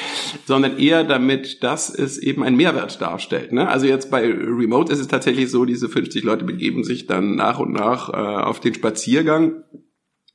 sondern 0.46 0.78
eher 0.78 1.04
damit, 1.04 1.64
dass 1.64 1.94
es 1.94 2.18
eben 2.18 2.44
einen 2.44 2.56
Mehrwert 2.56 3.02
darstellt. 3.02 3.52
Ne? 3.52 3.68
Also 3.68 3.88
jetzt 3.88 4.10
bei 4.10 4.22
Remote 4.22 4.94
ist 4.94 5.00
es 5.00 5.08
tatsächlich 5.08 5.52
so, 5.52 5.66
diese 5.66 5.90
50 5.90 6.24
Leute 6.24 6.46
begeben 6.46 6.86
sich 6.86 7.08
dann 7.08 7.36
nach 7.36 7.60
und 7.60 7.74
nach 7.74 8.10
äh, 8.10 8.14
auf 8.14 8.62
den 8.62 8.74
Spaziergang 8.74 9.64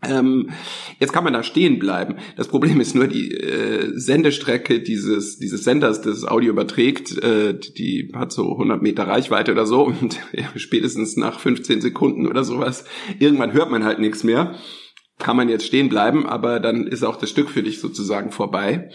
ähm, 0.03 0.51
jetzt 0.99 1.13
kann 1.13 1.25
man 1.25 1.33
da 1.33 1.43
stehen 1.43 1.79
bleiben. 1.79 2.17
Das 2.37 2.49
Problem 2.49 2.81
ist 2.81 2.95
nur 2.95 3.07
die 3.07 3.35
äh, 3.35 3.93
Sendestrecke 3.95 4.81
dieses 4.81 5.39
dieses 5.39 5.65
Senders, 5.65 6.01
das 6.01 6.25
Audio 6.25 6.51
überträgt, 6.51 7.23
äh, 7.23 7.59
die 7.59 8.11
hat 8.15 8.33
so 8.33 8.53
100 8.53 8.83
Meter 8.83 9.07
Reichweite 9.07 9.53
oder 9.53 9.67
so 9.67 9.85
und 9.85 10.19
ja, 10.33 10.49
spätestens 10.57 11.17
nach 11.17 11.39
15 11.41 11.81
Sekunden 11.81 12.27
oder 12.27 12.45
sowas 12.45 12.85
irgendwann 13.19 13.53
hört 13.53 13.71
man 13.71 13.85
halt 13.85 13.99
nichts 13.99 14.25
mehr. 14.25 14.55
Kann 15.19 15.37
man 15.37 15.51
jetzt 15.51 15.67
stehen 15.67 15.91
bleiben, 15.91 16.27
aber 16.27 16.61
dann 16.61 16.87
ist 16.87 17.03
auch 17.03 17.17
das 17.17 17.29
Stück 17.29 17.51
für 17.51 17.63
dich 17.63 17.79
sozusagen 17.79 18.31
vorbei. 18.31 18.91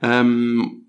Ähm, 0.00 0.86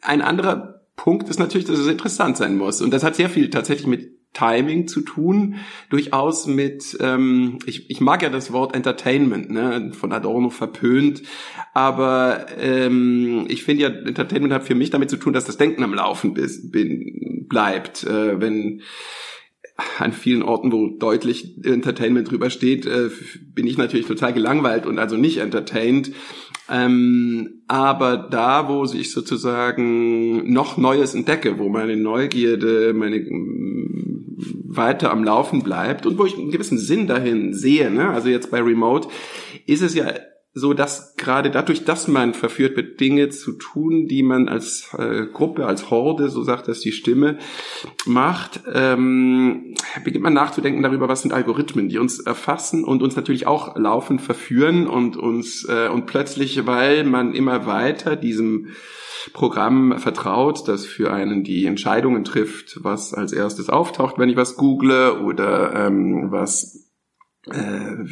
ein 0.00 0.20
anderer 0.20 0.82
Punkt 0.96 1.28
ist 1.28 1.38
natürlich, 1.38 1.66
dass 1.66 1.78
es 1.78 1.86
interessant 1.86 2.36
sein 2.36 2.56
muss. 2.56 2.82
Und 2.82 2.92
das 2.92 3.04
hat 3.04 3.14
sehr 3.14 3.30
viel 3.30 3.50
tatsächlich 3.50 3.86
mit 3.86 4.21
Timing 4.32 4.88
zu 4.88 5.02
tun, 5.02 5.56
durchaus 5.90 6.46
mit, 6.46 6.96
ähm, 7.00 7.58
ich, 7.66 7.90
ich 7.90 8.00
mag 8.00 8.22
ja 8.22 8.30
das 8.30 8.52
Wort 8.52 8.74
Entertainment, 8.74 9.50
ne, 9.50 9.92
von 9.92 10.12
Adorno 10.12 10.48
verpönt, 10.50 11.22
aber 11.74 12.46
ähm, 12.58 13.44
ich 13.48 13.64
finde 13.64 13.82
ja, 13.82 13.88
Entertainment 13.88 14.52
hat 14.52 14.64
für 14.64 14.74
mich 14.74 14.90
damit 14.90 15.10
zu 15.10 15.16
tun, 15.16 15.32
dass 15.32 15.44
das 15.44 15.58
Denken 15.58 15.82
am 15.82 15.94
Laufen 15.94 16.32
bis, 16.34 16.70
bin, 16.70 17.46
bleibt. 17.48 18.04
Äh, 18.04 18.40
wenn 18.40 18.82
an 19.98 20.12
vielen 20.12 20.42
Orten, 20.42 20.72
wo 20.72 20.88
deutlich 20.88 21.64
Entertainment 21.64 22.30
drüber 22.30 22.50
steht, 22.50 22.86
äh, 22.86 23.10
bin 23.54 23.66
ich 23.66 23.78
natürlich 23.78 24.06
total 24.06 24.32
gelangweilt 24.32 24.86
und 24.86 24.98
also 24.98 25.16
nicht 25.16 25.38
entertained. 25.38 26.12
Ähm, 26.70 27.62
aber 27.68 28.16
da, 28.16 28.68
wo 28.68 28.84
ich 28.84 29.12
sozusagen 29.12 30.52
noch 30.52 30.76
Neues 30.76 31.14
entdecke, 31.14 31.58
wo 31.58 31.68
meine 31.68 31.96
Neugierde, 31.96 32.94
meine 32.94 33.20
weiter 34.64 35.10
am 35.10 35.24
Laufen 35.24 35.62
bleibt 35.62 36.06
und 36.06 36.18
wo 36.18 36.24
ich 36.24 36.36
einen 36.36 36.50
gewissen 36.50 36.78
Sinn 36.78 37.06
dahin 37.06 37.54
sehe, 37.54 37.90
ne? 37.90 38.10
also 38.10 38.28
jetzt 38.28 38.50
bei 38.50 38.60
Remote, 38.60 39.08
ist 39.66 39.82
es 39.82 39.94
ja 39.94 40.06
so 40.54 40.74
dass 40.74 41.16
gerade 41.16 41.50
dadurch, 41.50 41.84
dass 41.84 42.08
man 42.08 42.34
verführt 42.34 42.76
wird, 42.76 43.00
Dinge 43.00 43.30
zu 43.30 43.52
tun, 43.52 44.06
die 44.06 44.22
man 44.22 44.48
als 44.48 44.94
äh, 44.98 45.26
Gruppe, 45.32 45.66
als 45.66 45.90
Horde, 45.90 46.28
so 46.28 46.42
sagt 46.42 46.68
das 46.68 46.80
die 46.80 46.92
Stimme, 46.92 47.38
macht, 48.04 48.60
ähm, 48.72 49.74
beginnt 50.04 50.24
man 50.24 50.34
nachzudenken 50.34 50.82
darüber, 50.82 51.08
was 51.08 51.22
sind 51.22 51.32
Algorithmen, 51.32 51.88
die 51.88 51.98
uns 51.98 52.20
erfassen 52.20 52.84
und 52.84 53.02
uns 53.02 53.16
natürlich 53.16 53.46
auch 53.46 53.76
laufend 53.76 54.20
verführen 54.20 54.86
und 54.86 55.16
uns 55.16 55.66
äh, 55.68 55.88
und 55.88 56.06
plötzlich, 56.06 56.66
weil 56.66 57.04
man 57.04 57.34
immer 57.34 57.66
weiter 57.66 58.16
diesem 58.16 58.68
Programm 59.32 59.98
vertraut, 59.98 60.68
das 60.68 60.84
für 60.84 61.12
einen 61.12 61.44
die 61.44 61.64
Entscheidungen 61.64 62.24
trifft, 62.24 62.80
was 62.82 63.14
als 63.14 63.32
erstes 63.32 63.70
auftaucht, 63.70 64.18
wenn 64.18 64.28
ich 64.28 64.36
was 64.36 64.56
google 64.56 65.12
oder 65.22 65.86
ähm, 65.86 66.26
was 66.30 66.90
äh, 67.46 68.04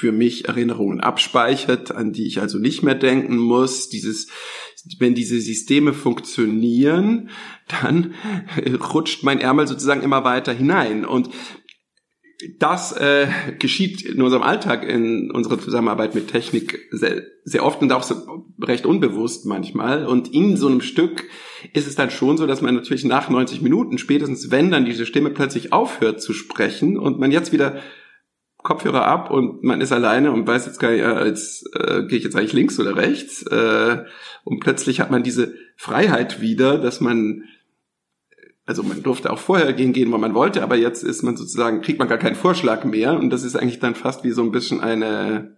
für 0.00 0.12
mich 0.12 0.48
Erinnerungen 0.48 1.00
abspeichert, 1.00 1.92
an 1.92 2.12
die 2.12 2.26
ich 2.26 2.40
also 2.40 2.58
nicht 2.58 2.82
mehr 2.82 2.94
denken 2.94 3.36
muss. 3.36 3.90
Dieses, 3.90 4.28
wenn 4.98 5.14
diese 5.14 5.38
Systeme 5.38 5.92
funktionieren, 5.92 7.28
dann 7.82 8.14
rutscht 8.94 9.24
mein 9.24 9.40
Ärmel 9.40 9.66
sozusagen 9.66 10.00
immer 10.00 10.24
weiter 10.24 10.54
hinein. 10.54 11.04
Und 11.04 11.28
das 12.58 12.92
äh, 12.92 13.28
geschieht 13.58 14.00
in 14.00 14.22
unserem 14.22 14.42
Alltag, 14.42 14.88
in 14.88 15.30
unserer 15.30 15.58
Zusammenarbeit 15.58 16.14
mit 16.14 16.28
Technik 16.28 16.88
sehr, 16.90 17.24
sehr 17.44 17.62
oft 17.62 17.82
und 17.82 17.92
auch 17.92 18.02
so 18.02 18.46
recht 18.62 18.86
unbewusst 18.86 19.44
manchmal. 19.44 20.06
Und 20.06 20.32
in 20.32 20.56
so 20.56 20.68
einem 20.68 20.80
Stück 20.80 21.28
ist 21.74 21.86
es 21.86 21.94
dann 21.94 22.08
schon 22.08 22.38
so, 22.38 22.46
dass 22.46 22.62
man 22.62 22.74
natürlich 22.74 23.04
nach 23.04 23.28
90 23.28 23.60
Minuten, 23.60 23.98
spätestens 23.98 24.50
wenn 24.50 24.70
dann 24.70 24.86
diese 24.86 25.04
Stimme 25.04 25.28
plötzlich 25.28 25.74
aufhört 25.74 26.22
zu 26.22 26.32
sprechen 26.32 26.98
und 26.98 27.18
man 27.18 27.30
jetzt 27.32 27.52
wieder 27.52 27.82
Kopfhörer 28.62 29.06
ab 29.06 29.30
und 29.30 29.62
man 29.62 29.80
ist 29.80 29.92
alleine 29.92 30.32
und 30.32 30.46
weiß 30.46 30.66
jetzt 30.66 30.78
gar 30.78 30.90
nicht, 30.90 31.02
äh, 31.02 31.26
jetzt 31.26 31.64
äh, 31.74 32.02
gehe 32.06 32.18
ich 32.18 32.24
jetzt 32.24 32.36
eigentlich 32.36 32.52
links 32.52 32.78
oder 32.78 32.96
rechts. 32.96 33.42
Äh, 33.46 34.04
und 34.44 34.60
plötzlich 34.60 35.00
hat 35.00 35.10
man 35.10 35.22
diese 35.22 35.54
Freiheit 35.76 36.40
wieder, 36.40 36.78
dass 36.78 37.00
man, 37.00 37.44
also 38.66 38.82
man 38.82 39.02
durfte 39.02 39.32
auch 39.32 39.38
vorher 39.38 39.72
gehen, 39.72 39.92
gehen, 39.92 40.12
wo 40.12 40.18
man 40.18 40.34
wollte, 40.34 40.62
aber 40.62 40.76
jetzt 40.76 41.02
ist 41.02 41.22
man 41.22 41.36
sozusagen, 41.36 41.80
kriegt 41.80 41.98
man 41.98 42.08
gar 42.08 42.18
keinen 42.18 42.36
Vorschlag 42.36 42.84
mehr. 42.84 43.18
Und 43.18 43.30
das 43.30 43.44
ist 43.44 43.56
eigentlich 43.56 43.80
dann 43.80 43.94
fast 43.94 44.24
wie 44.24 44.32
so 44.32 44.42
ein 44.42 44.52
bisschen 44.52 44.80
eine 44.80 45.56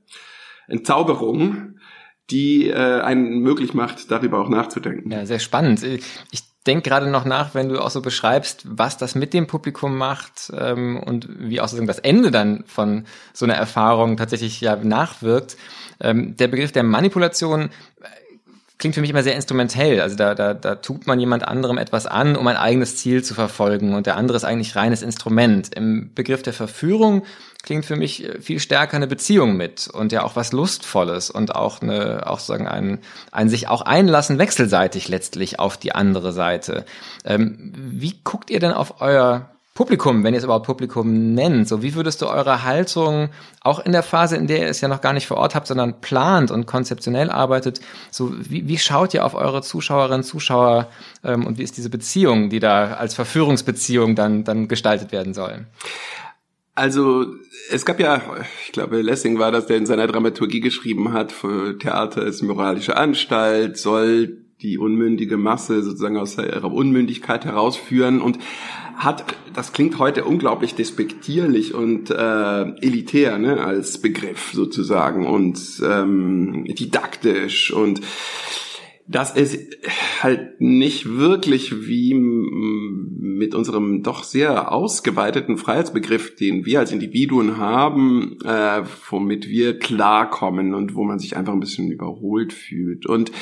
Entzauberung, 0.68 1.76
die 2.30 2.68
äh, 2.68 3.00
einen 3.00 3.40
möglich 3.40 3.74
macht, 3.74 4.10
darüber 4.10 4.40
auch 4.40 4.48
nachzudenken. 4.48 5.10
Ja, 5.10 5.26
sehr 5.26 5.40
spannend. 5.40 5.82
Ich 5.82 6.51
denke 6.66 6.88
gerade 6.88 7.08
noch 7.08 7.24
nach, 7.24 7.54
wenn 7.54 7.68
du 7.68 7.80
auch 7.80 7.90
so 7.90 8.02
beschreibst, 8.02 8.64
was 8.66 8.96
das 8.96 9.14
mit 9.14 9.34
dem 9.34 9.46
Publikum 9.46 9.96
macht 9.96 10.52
ähm, 10.56 11.00
und 11.00 11.28
wie 11.28 11.60
auch 11.60 11.64
sozusagen 11.64 11.88
das 11.88 11.98
Ende 11.98 12.30
dann 12.30 12.64
von 12.66 13.04
so 13.32 13.44
einer 13.44 13.54
Erfahrung 13.54 14.16
tatsächlich 14.16 14.60
ja 14.60 14.76
nachwirkt. 14.76 15.56
Ähm, 16.00 16.36
der 16.36 16.48
Begriff 16.48 16.72
der 16.72 16.84
Manipulation 16.84 17.70
klingt 18.82 18.96
für 18.96 19.00
mich 19.00 19.10
immer 19.10 19.22
sehr 19.22 19.36
instrumentell. 19.36 20.00
Also 20.00 20.16
da, 20.16 20.34
da, 20.34 20.54
da 20.54 20.74
tut 20.74 21.06
man 21.06 21.20
jemand 21.20 21.46
anderem 21.46 21.78
etwas 21.78 22.08
an, 22.08 22.34
um 22.34 22.44
ein 22.48 22.56
eigenes 22.56 22.96
Ziel 22.96 23.22
zu 23.22 23.32
verfolgen 23.32 23.94
und 23.94 24.06
der 24.06 24.16
andere 24.16 24.36
ist 24.36 24.42
eigentlich 24.42 24.74
reines 24.74 25.02
Instrument. 25.02 25.72
Im 25.72 26.12
Begriff 26.16 26.42
der 26.42 26.52
Verführung 26.52 27.22
klingt 27.62 27.84
für 27.86 27.94
mich 27.94 28.28
viel 28.40 28.58
stärker 28.58 28.96
eine 28.96 29.06
Beziehung 29.06 29.56
mit 29.56 29.86
und 29.86 30.10
ja 30.10 30.24
auch 30.24 30.34
was 30.34 30.50
Lustvolles 30.50 31.30
und 31.30 31.54
auch 31.54 31.80
eine, 31.80 32.26
auch 32.26 32.40
sagen 32.40 32.66
ein, 32.66 32.98
ein 33.30 33.48
sich 33.48 33.68
auch 33.68 33.82
einlassen 33.82 34.38
wechselseitig 34.38 35.06
letztlich 35.06 35.60
auf 35.60 35.76
die 35.76 35.94
andere 35.94 36.32
Seite. 36.32 36.84
Ähm, 37.24 37.72
wie 37.76 38.18
guckt 38.24 38.50
ihr 38.50 38.58
denn 38.58 38.72
auf 38.72 39.00
euer 39.00 39.51
Publikum, 39.74 40.22
wenn 40.22 40.34
ihr 40.34 40.38
es 40.38 40.44
überhaupt 40.44 40.66
Publikum 40.66 41.32
nennt, 41.32 41.66
so 41.66 41.82
wie 41.82 41.94
würdest 41.94 42.20
du 42.20 42.26
eure 42.26 42.62
Haltung 42.62 43.30
auch 43.62 43.80
in 43.80 43.92
der 43.92 44.02
Phase, 44.02 44.36
in 44.36 44.46
der 44.46 44.58
ihr 44.58 44.68
es 44.68 44.82
ja 44.82 44.88
noch 44.88 45.00
gar 45.00 45.14
nicht 45.14 45.26
vor 45.26 45.38
Ort 45.38 45.54
habt, 45.54 45.66
sondern 45.66 46.02
plant 46.02 46.50
und 46.50 46.66
konzeptionell 46.66 47.30
arbeitet, 47.30 47.80
so 48.10 48.34
wie, 48.38 48.68
wie 48.68 48.76
schaut 48.76 49.14
ihr 49.14 49.24
auf 49.24 49.34
eure 49.34 49.62
Zuschauerinnen, 49.62 50.24
Zuschauer 50.24 50.88
ähm, 51.24 51.46
und 51.46 51.56
wie 51.56 51.62
ist 51.62 51.78
diese 51.78 51.88
Beziehung, 51.88 52.50
die 52.50 52.60
da 52.60 52.94
als 52.94 53.14
Verführungsbeziehung 53.14 54.14
dann 54.14 54.44
dann 54.44 54.68
gestaltet 54.68 55.10
werden 55.10 55.32
soll? 55.32 55.64
Also 56.74 57.26
es 57.70 57.86
gab 57.86 57.98
ja, 57.98 58.20
ich 58.66 58.72
glaube, 58.72 59.00
Lessing 59.00 59.38
war 59.38 59.52
das, 59.52 59.66
der 59.66 59.78
in 59.78 59.86
seiner 59.86 60.06
Dramaturgie 60.06 60.60
geschrieben 60.60 61.12
hat, 61.14 61.34
Theater 61.80 62.24
ist 62.24 62.42
moralische 62.42 62.96
Anstalt, 62.96 63.78
soll 63.78 64.38
die 64.62 64.78
unmündige 64.78 65.36
Masse 65.36 65.82
sozusagen 65.82 66.16
aus 66.16 66.38
ihrer 66.38 66.72
Unmündigkeit 66.72 67.44
herausführen 67.44 68.20
und 68.20 68.38
hat, 68.96 69.24
das 69.54 69.72
klingt 69.72 69.98
heute 69.98 70.24
unglaublich 70.24 70.74
despektierlich 70.74 71.74
und 71.74 72.10
äh, 72.10 72.62
elitär 72.80 73.38
ne, 73.38 73.60
als 73.60 74.00
Begriff 74.00 74.52
sozusagen 74.52 75.26
und 75.26 75.60
ähm, 75.84 76.64
didaktisch 76.64 77.72
und 77.72 78.00
das 79.08 79.34
ist 79.34 79.76
halt 80.22 80.60
nicht 80.60 81.16
wirklich 81.16 81.86
wie 81.86 82.14
mit 82.14 83.54
unserem 83.54 84.02
doch 84.02 84.22
sehr 84.22 84.72
ausgeweiteten 84.72 85.58
Freiheitsbegriff, 85.58 86.36
den 86.36 86.64
wir 86.64 86.78
als 86.78 86.92
Individuen 86.92 87.56
haben, 87.56 88.38
äh, 88.44 88.82
womit 89.10 89.48
wir 89.48 89.78
klarkommen 89.78 90.74
und 90.74 90.94
wo 90.94 91.04
man 91.04 91.18
sich 91.18 91.36
einfach 91.36 91.52
ein 91.52 91.60
bisschen 91.60 91.90
überholt 91.90 92.52
fühlt. 92.52 93.06
Und 93.06 93.32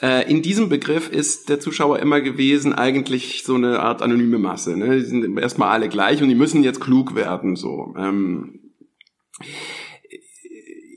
äh, 0.00 0.30
in 0.30 0.42
diesem 0.42 0.68
Begriff 0.68 1.08
ist 1.08 1.48
der 1.48 1.60
Zuschauer 1.60 1.98
immer 1.98 2.20
gewesen 2.20 2.72
eigentlich 2.72 3.42
so 3.44 3.54
eine 3.54 3.80
Art 3.80 4.02
anonyme 4.02 4.38
Masse. 4.38 4.76
Ne? 4.76 4.96
Die 4.96 5.04
sind 5.04 5.38
erstmal 5.38 5.70
alle 5.70 5.88
gleich 5.88 6.22
und 6.22 6.28
die 6.28 6.34
müssen 6.34 6.64
jetzt 6.64 6.80
klug 6.80 7.14
werden. 7.14 7.56
So. 7.56 7.94
Ähm, 7.96 8.60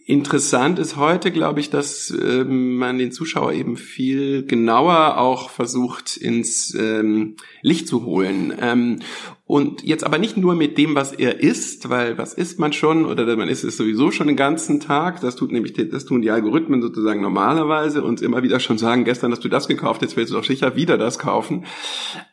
Interessant 0.09 0.79
ist 0.79 0.95
heute, 0.95 1.31
glaube 1.31 1.59
ich, 1.59 1.69
dass 1.69 2.11
ähm, 2.11 2.77
man 2.77 2.97
den 2.97 3.11
Zuschauer 3.11 3.51
eben 3.51 3.75
viel 3.75 4.45
genauer 4.45 5.17
auch 5.17 5.49
versucht 5.49 6.15
ins 6.15 6.73
ähm, 6.75 7.35
Licht 7.61 7.89
zu 7.89 8.05
holen. 8.05 8.53
Ähm, 8.57 8.99
und 9.47 9.81
jetzt 9.81 10.03
aber 10.03 10.17
nicht 10.17 10.35
nur 10.35 10.55
mit 10.55 10.77
dem, 10.77 10.93
was 10.93 11.13
er 11.13 11.39
isst, 11.39 11.89
weil 11.89 12.17
was 12.17 12.33
isst 12.33 12.59
man 12.59 12.73
schon 12.73 13.05
oder 13.05 13.33
man 13.37 13.47
isst 13.47 13.63
es 13.63 13.77
sowieso 13.77 14.11
schon 14.11 14.27
den 14.27 14.35
ganzen 14.35 14.81
Tag. 14.81 15.21
Das 15.21 15.37
tut 15.37 15.53
nämlich, 15.53 15.73
das 15.73 16.03
tun 16.03 16.21
die 16.21 16.31
Algorithmen 16.31 16.81
sozusagen 16.81 17.21
normalerweise 17.21 18.03
und 18.03 18.21
immer 18.21 18.43
wieder 18.43 18.59
schon 18.59 18.77
sagen, 18.77 19.05
gestern 19.05 19.31
hast 19.31 19.45
du 19.45 19.49
das 19.49 19.69
gekauft, 19.69 20.01
jetzt 20.01 20.17
willst 20.17 20.33
du 20.33 20.37
doch 20.37 20.43
sicher 20.43 20.75
wieder 20.75 20.97
das 20.97 21.17
kaufen. 21.17 21.65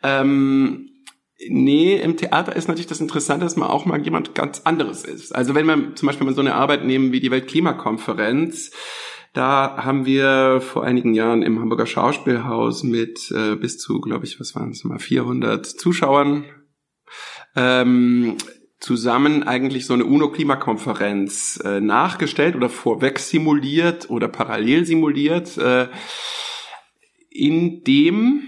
Ähm, 0.02 0.90
Nee, 1.48 1.96
im 1.96 2.16
Theater 2.16 2.54
ist 2.54 2.68
natürlich 2.68 2.86
das 2.86 3.00
Interessante, 3.00 3.44
dass 3.44 3.56
man 3.56 3.68
auch 3.68 3.84
mal 3.86 4.00
jemand 4.00 4.34
ganz 4.36 4.62
anderes 4.64 5.04
ist. 5.04 5.34
Also 5.34 5.54
wenn 5.54 5.66
man 5.66 5.96
zum 5.96 6.06
Beispiel 6.06 6.24
mal 6.26 6.34
so 6.34 6.40
eine 6.40 6.54
Arbeit 6.54 6.84
nehmen 6.84 7.12
wie 7.12 7.20
die 7.20 7.32
Weltklimakonferenz, 7.32 8.70
da 9.32 9.84
haben 9.84 10.06
wir 10.06 10.60
vor 10.60 10.84
einigen 10.84 11.12
Jahren 11.12 11.42
im 11.42 11.60
Hamburger 11.60 11.86
Schauspielhaus 11.86 12.84
mit 12.84 13.32
äh, 13.32 13.56
bis 13.56 13.78
zu, 13.78 14.00
glaube 14.00 14.24
ich, 14.24 14.38
was 14.38 14.54
waren 14.54 14.70
es 14.70 14.84
mal, 14.84 15.00
400 15.00 15.66
Zuschauern 15.66 16.44
ähm, 17.56 18.36
zusammen 18.80 19.42
eigentlich 19.42 19.86
so 19.86 19.94
eine 19.94 20.04
UNO-Klimakonferenz 20.04 21.60
äh, 21.64 21.80
nachgestellt 21.80 22.54
oder 22.54 22.68
vorweg 22.68 23.18
simuliert 23.18 24.10
oder 24.10 24.28
parallel 24.28 24.84
simuliert, 24.84 25.56
äh, 25.56 25.88
in 27.30 27.82
dem 27.84 28.42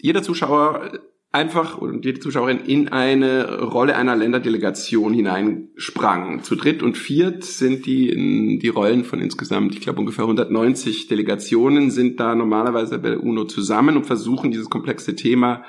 jeder 0.00 0.22
Zuschauer 0.22 0.92
einfach 1.30 1.78
und 1.78 2.04
jede 2.04 2.20
Zuschauerin 2.20 2.60
in 2.60 2.88
eine 2.88 3.60
Rolle 3.60 3.96
einer 3.96 4.16
Länderdelegation 4.16 5.12
hineinsprang. 5.12 6.42
Zu 6.42 6.56
dritt 6.56 6.82
und 6.82 6.96
viert 6.96 7.44
sind 7.44 7.84
die 7.86 8.08
in 8.08 8.58
die 8.58 8.68
Rollen 8.68 9.04
von 9.04 9.20
insgesamt, 9.20 9.74
ich 9.74 9.80
glaube 9.80 10.00
ungefähr 10.00 10.24
190 10.24 11.06
Delegationen 11.06 11.90
sind 11.90 12.18
da 12.18 12.34
normalerweise 12.34 12.98
bei 12.98 13.10
der 13.10 13.22
UNO 13.22 13.44
zusammen 13.44 13.96
und 13.96 14.06
versuchen 14.06 14.50
dieses 14.50 14.70
komplexe 14.70 15.14
Thema 15.14 15.64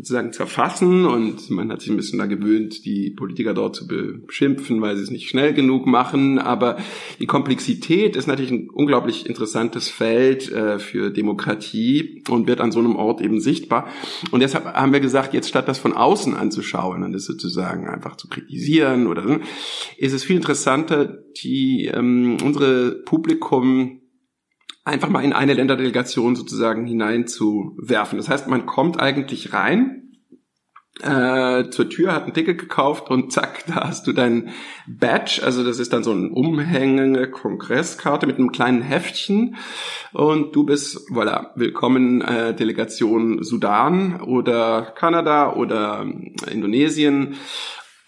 sozusagen 0.00 0.32
zerfassen 0.32 1.04
und 1.04 1.50
man 1.50 1.70
hat 1.70 1.82
sich 1.82 1.90
ein 1.90 1.96
bisschen 1.96 2.18
da 2.18 2.24
gewöhnt, 2.24 2.86
die 2.86 3.10
Politiker 3.10 3.52
dort 3.52 3.76
zu 3.76 3.86
beschimpfen, 3.86 4.80
weil 4.80 4.96
sie 4.96 5.02
es 5.02 5.10
nicht 5.10 5.28
schnell 5.28 5.52
genug 5.52 5.86
machen. 5.86 6.38
Aber 6.38 6.78
die 7.18 7.26
Komplexität 7.26 8.16
ist 8.16 8.26
natürlich 8.26 8.50
ein 8.50 8.70
unglaublich 8.70 9.26
interessantes 9.26 9.90
Feld 9.90 10.50
äh, 10.50 10.78
für 10.78 11.10
Demokratie 11.10 12.24
und 12.30 12.46
wird 12.46 12.62
an 12.62 12.72
so 12.72 12.78
einem 12.78 12.96
Ort 12.96 13.20
eben 13.20 13.40
sichtbar. 13.40 13.88
Und 14.30 14.40
deshalb 14.40 14.64
haben 14.64 14.94
wir 14.94 15.00
gesagt, 15.00 15.34
jetzt 15.34 15.50
statt 15.50 15.68
das 15.68 15.78
von 15.78 15.92
außen 15.92 16.34
anzuschauen 16.34 17.02
und 17.02 17.12
das 17.12 17.26
sozusagen 17.26 17.86
einfach 17.86 18.16
zu 18.16 18.28
kritisieren 18.28 19.06
oder 19.06 19.28
so, 19.28 19.36
ist 19.98 20.14
es 20.14 20.24
viel 20.24 20.36
interessanter, 20.36 21.18
die 21.42 21.90
ähm, 21.92 22.38
unsere 22.42 22.92
Publikum 22.92 23.99
einfach 24.84 25.08
mal 25.08 25.24
in 25.24 25.32
eine 25.32 25.54
Länderdelegation 25.54 26.36
sozusagen 26.36 26.86
hineinzuwerfen. 26.86 28.18
Das 28.18 28.28
heißt, 28.28 28.48
man 28.48 28.66
kommt 28.66 29.00
eigentlich 29.00 29.52
rein, 29.52 30.00
äh, 31.02 31.70
zur 31.70 31.88
Tür, 31.88 32.12
hat 32.12 32.26
ein 32.26 32.34
Ticket 32.34 32.58
gekauft 32.58 33.10
und 33.10 33.32
zack, 33.32 33.64
da 33.66 33.88
hast 33.88 34.06
du 34.06 34.12
dein 34.12 34.50
Badge. 34.86 35.40
Also 35.42 35.64
das 35.64 35.78
ist 35.78 35.92
dann 35.92 36.04
so 36.04 36.12
eine 36.12 36.28
umhängende 36.28 37.30
Kongresskarte 37.30 38.26
mit 38.26 38.38
einem 38.38 38.52
kleinen 38.52 38.82
Heftchen 38.82 39.56
und 40.12 40.54
du 40.54 40.64
bist, 40.64 41.08
voilà, 41.10 41.50
willkommen 41.54 42.20
äh, 42.20 42.54
Delegation 42.54 43.42
Sudan 43.42 44.20
oder 44.20 44.92
Kanada 44.94 45.54
oder 45.54 46.06
äh, 46.46 46.52
Indonesien. 46.52 47.36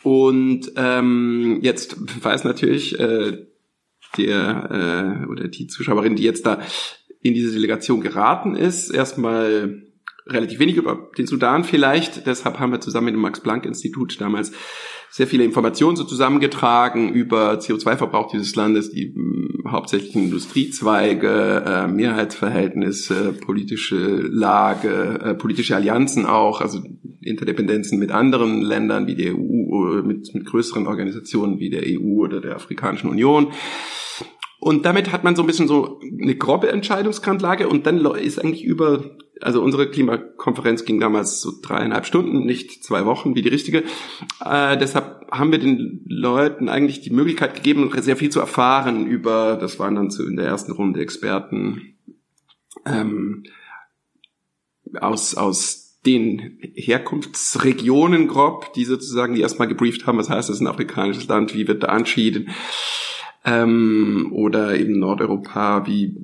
Und 0.02 0.72
ähm, 0.76 1.60
jetzt 1.62 2.24
weiß 2.24 2.44
natürlich 2.44 2.98
äh, 2.98 3.46
der 4.16 5.24
äh, 5.26 5.30
oder 5.30 5.48
die 5.48 5.66
Zuschauerin, 5.66 6.16
die 6.16 6.22
jetzt 6.22 6.46
da 6.46 6.60
in 7.20 7.34
diese 7.34 7.52
Delegation 7.52 8.00
geraten 8.00 8.56
ist, 8.56 8.90
erstmal 8.90 9.82
relativ 10.26 10.58
wenig 10.58 10.76
über 10.76 11.10
den 11.16 11.26
Sudan 11.26 11.64
vielleicht. 11.64 12.26
Deshalb 12.26 12.58
haben 12.58 12.72
wir 12.72 12.80
zusammen 12.80 13.06
mit 13.06 13.14
dem 13.14 13.20
Max-Planck-Institut 13.20 14.20
damals 14.20 14.52
sehr 15.12 15.26
viele 15.26 15.44
Informationen 15.44 15.94
so 15.94 16.04
zusammengetragen 16.04 17.12
über 17.12 17.58
CO2-Verbrauch 17.58 18.30
dieses 18.30 18.56
Landes, 18.56 18.90
die 18.90 19.12
mh, 19.14 19.70
hauptsächlichen 19.70 20.24
Industriezweige, 20.24 21.62
äh, 21.66 21.86
Mehrheitsverhältnisse, 21.86 23.34
politische 23.34 23.96
Lage, 23.96 25.20
äh, 25.22 25.34
politische 25.34 25.76
Allianzen 25.76 26.24
auch, 26.24 26.62
also 26.62 26.80
Interdependenzen 27.20 27.98
mit 27.98 28.10
anderen 28.10 28.62
Ländern 28.62 29.06
wie 29.06 29.14
der 29.14 29.34
EU, 29.34 29.98
äh, 29.98 30.02
mit, 30.02 30.34
mit 30.34 30.46
größeren 30.46 30.86
Organisationen 30.86 31.58
wie 31.58 31.68
der 31.68 31.82
EU 31.84 32.22
oder 32.22 32.40
der 32.40 32.56
Afrikanischen 32.56 33.10
Union. 33.10 33.52
Und 34.60 34.86
damit 34.86 35.12
hat 35.12 35.24
man 35.24 35.36
so 35.36 35.42
ein 35.42 35.46
bisschen 35.46 35.68
so 35.68 36.00
eine 36.22 36.36
grobe 36.36 36.70
Entscheidungsgrundlage 36.70 37.68
und 37.68 37.84
dann 37.86 37.98
ist 38.14 38.42
eigentlich 38.42 38.64
über, 38.64 39.04
also 39.42 39.62
unsere 39.62 39.90
Klimakonferenz 39.90 40.84
ging 40.84 41.00
damals 41.00 41.40
so 41.40 41.52
dreieinhalb 41.60 42.06
Stunden, 42.06 42.44
nicht 42.44 42.84
zwei 42.84 43.04
Wochen 43.04 43.34
wie 43.34 43.42
die 43.42 43.48
richtige. 43.48 43.84
Äh, 44.44 44.76
deshalb 44.76 45.26
haben 45.30 45.52
wir 45.52 45.58
den 45.58 46.04
Leuten 46.06 46.68
eigentlich 46.68 47.00
die 47.00 47.10
Möglichkeit 47.10 47.54
gegeben, 47.54 47.90
sehr 48.00 48.16
viel 48.16 48.30
zu 48.30 48.40
erfahren 48.40 49.06
über, 49.06 49.56
das 49.60 49.78
waren 49.78 49.94
dann 49.94 50.10
so 50.10 50.24
in 50.24 50.36
der 50.36 50.46
ersten 50.46 50.72
Runde 50.72 51.00
Experten 51.00 51.96
ähm, 52.86 53.44
aus, 55.00 55.34
aus 55.34 56.00
den 56.04 56.58
Herkunftsregionen 56.74 58.28
grob, 58.28 58.72
die 58.74 58.84
sozusagen 58.84 59.34
die 59.34 59.40
erstmal 59.40 59.68
gebrieft 59.68 60.06
haben, 60.06 60.18
was 60.18 60.28
heißt 60.28 60.48
das 60.48 60.56
ist 60.56 60.60
ein 60.60 60.66
afrikanisches 60.66 61.28
Land, 61.28 61.54
wie 61.54 61.68
wird 61.68 61.84
da 61.84 61.96
entschieden 61.96 62.50
ähm, 63.44 64.28
oder 64.32 64.78
eben 64.78 64.98
Nordeuropa, 64.98 65.86
wie 65.86 66.16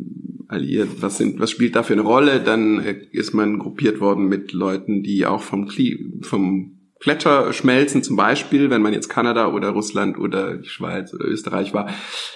alliiert, 0.49 1.03
was 1.03 1.19
sind, 1.19 1.41
was 1.41 1.51
spielt 1.51 1.77
da 1.77 1.83
für 1.83 1.93
eine 1.93 2.03
Rolle? 2.03 2.41
Dann 2.41 2.81
äh, 2.81 2.97
ist 3.13 3.35
man 3.35 3.59
gruppiert 3.59 4.01
worden 4.01 4.29
mit 4.29 4.53
Leuten, 4.53 5.03
die 5.03 5.27
auch 5.27 5.43
vom, 5.43 5.67
Kli 5.67 6.13
vom 6.23 6.79
Gletscher 7.01 7.53
schmelzen, 7.53 8.03
zum 8.03 8.17
Beispiel, 8.17 8.71
wenn 8.71 8.83
man 8.83 8.93
jetzt 8.93 9.09
Kanada 9.09 9.53
oder 9.53 9.71
Russland 9.71 10.19
oder 10.19 10.57
die 10.57 10.69
Schweiz 10.69 11.15
oder 11.15 11.27
Österreich 11.27 11.73
war, 11.73 11.91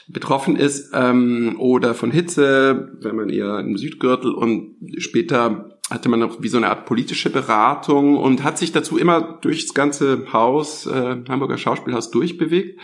betroffen 0.09 0.57
ist, 0.57 0.93
ähm, 0.95 1.57
oder 1.59 1.95
von 1.95 2.13
Hitze, 2.13 2.93
wenn 3.01 3.17
man 3.17 3.29
eher 3.29 3.59
im 3.59 3.77
Südgürtel 3.77 4.33
und 4.33 4.77
später 4.99 5.79
hatte 5.91 6.09
man 6.09 6.21
noch 6.21 6.43
wie 6.43 6.49
so 6.49 6.59
eine 6.59 6.71
Art 6.71 6.87
politische 6.87 7.29
Beratung 7.29 8.17
und 8.17 8.45
hat 8.45 8.57
sich 8.57 8.73
dazu 8.73 8.97
immer 8.99 9.39
durchs 9.43 9.75
ganze 9.75 10.33
Haus, 10.33 10.87
äh, 10.87 11.17
Hamburger 11.29 11.59
Schauspielhaus 11.59 12.11
durchbewegt. 12.11 12.79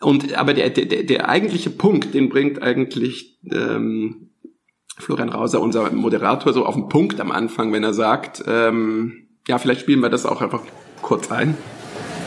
Und 0.00 0.34
aber 0.34 0.52
der, 0.52 0.70
der, 0.70 1.04
der 1.04 1.28
eigentliche 1.28 1.70
Punkt, 1.70 2.12
den 2.14 2.28
bringt 2.28 2.62
eigentlich 2.62 3.38
ähm, 3.50 4.30
Florian 4.98 5.28
Rauser, 5.28 5.60
unser 5.60 5.90
Moderator, 5.90 6.52
so 6.52 6.66
auf 6.66 6.74
den 6.74 6.88
Punkt 6.88 7.20
am 7.20 7.30
Anfang, 7.30 7.72
wenn 7.72 7.84
er 7.84 7.94
sagt, 7.94 8.44
ähm, 8.46 9.28
ja, 9.48 9.58
vielleicht 9.58 9.82
spielen 9.82 10.00
wir 10.00 10.10
das 10.10 10.26
auch 10.26 10.42
einfach 10.42 10.62
kurz 11.02 11.30
ein. 11.30 11.56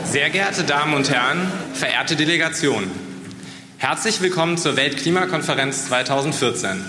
Sehr 0.04 0.30
geehrte 0.30 0.64
Damen 0.64 0.94
und 0.94 1.10
Herren, 1.10 1.38
verehrte 1.74 2.16
Delegation, 2.16 2.84
herzlich 3.78 4.20
willkommen 4.20 4.56
zur 4.56 4.76
Weltklimakonferenz 4.76 5.86
2014. 5.86 6.84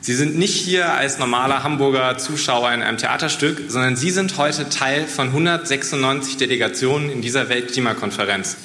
Sie 0.00 0.14
sind 0.14 0.38
nicht 0.38 0.54
hier 0.54 0.92
als 0.92 1.18
normaler 1.18 1.64
Hamburger 1.64 2.16
Zuschauer 2.18 2.72
in 2.72 2.82
einem 2.82 2.98
Theaterstück, 2.98 3.64
sondern 3.68 3.96
Sie 3.96 4.10
sind 4.10 4.38
heute 4.38 4.68
Teil 4.68 5.04
von 5.06 5.28
196 5.28 6.36
Delegationen 6.36 7.10
in 7.10 7.20
dieser 7.20 7.48
Weltklimakonferenz. 7.48 8.56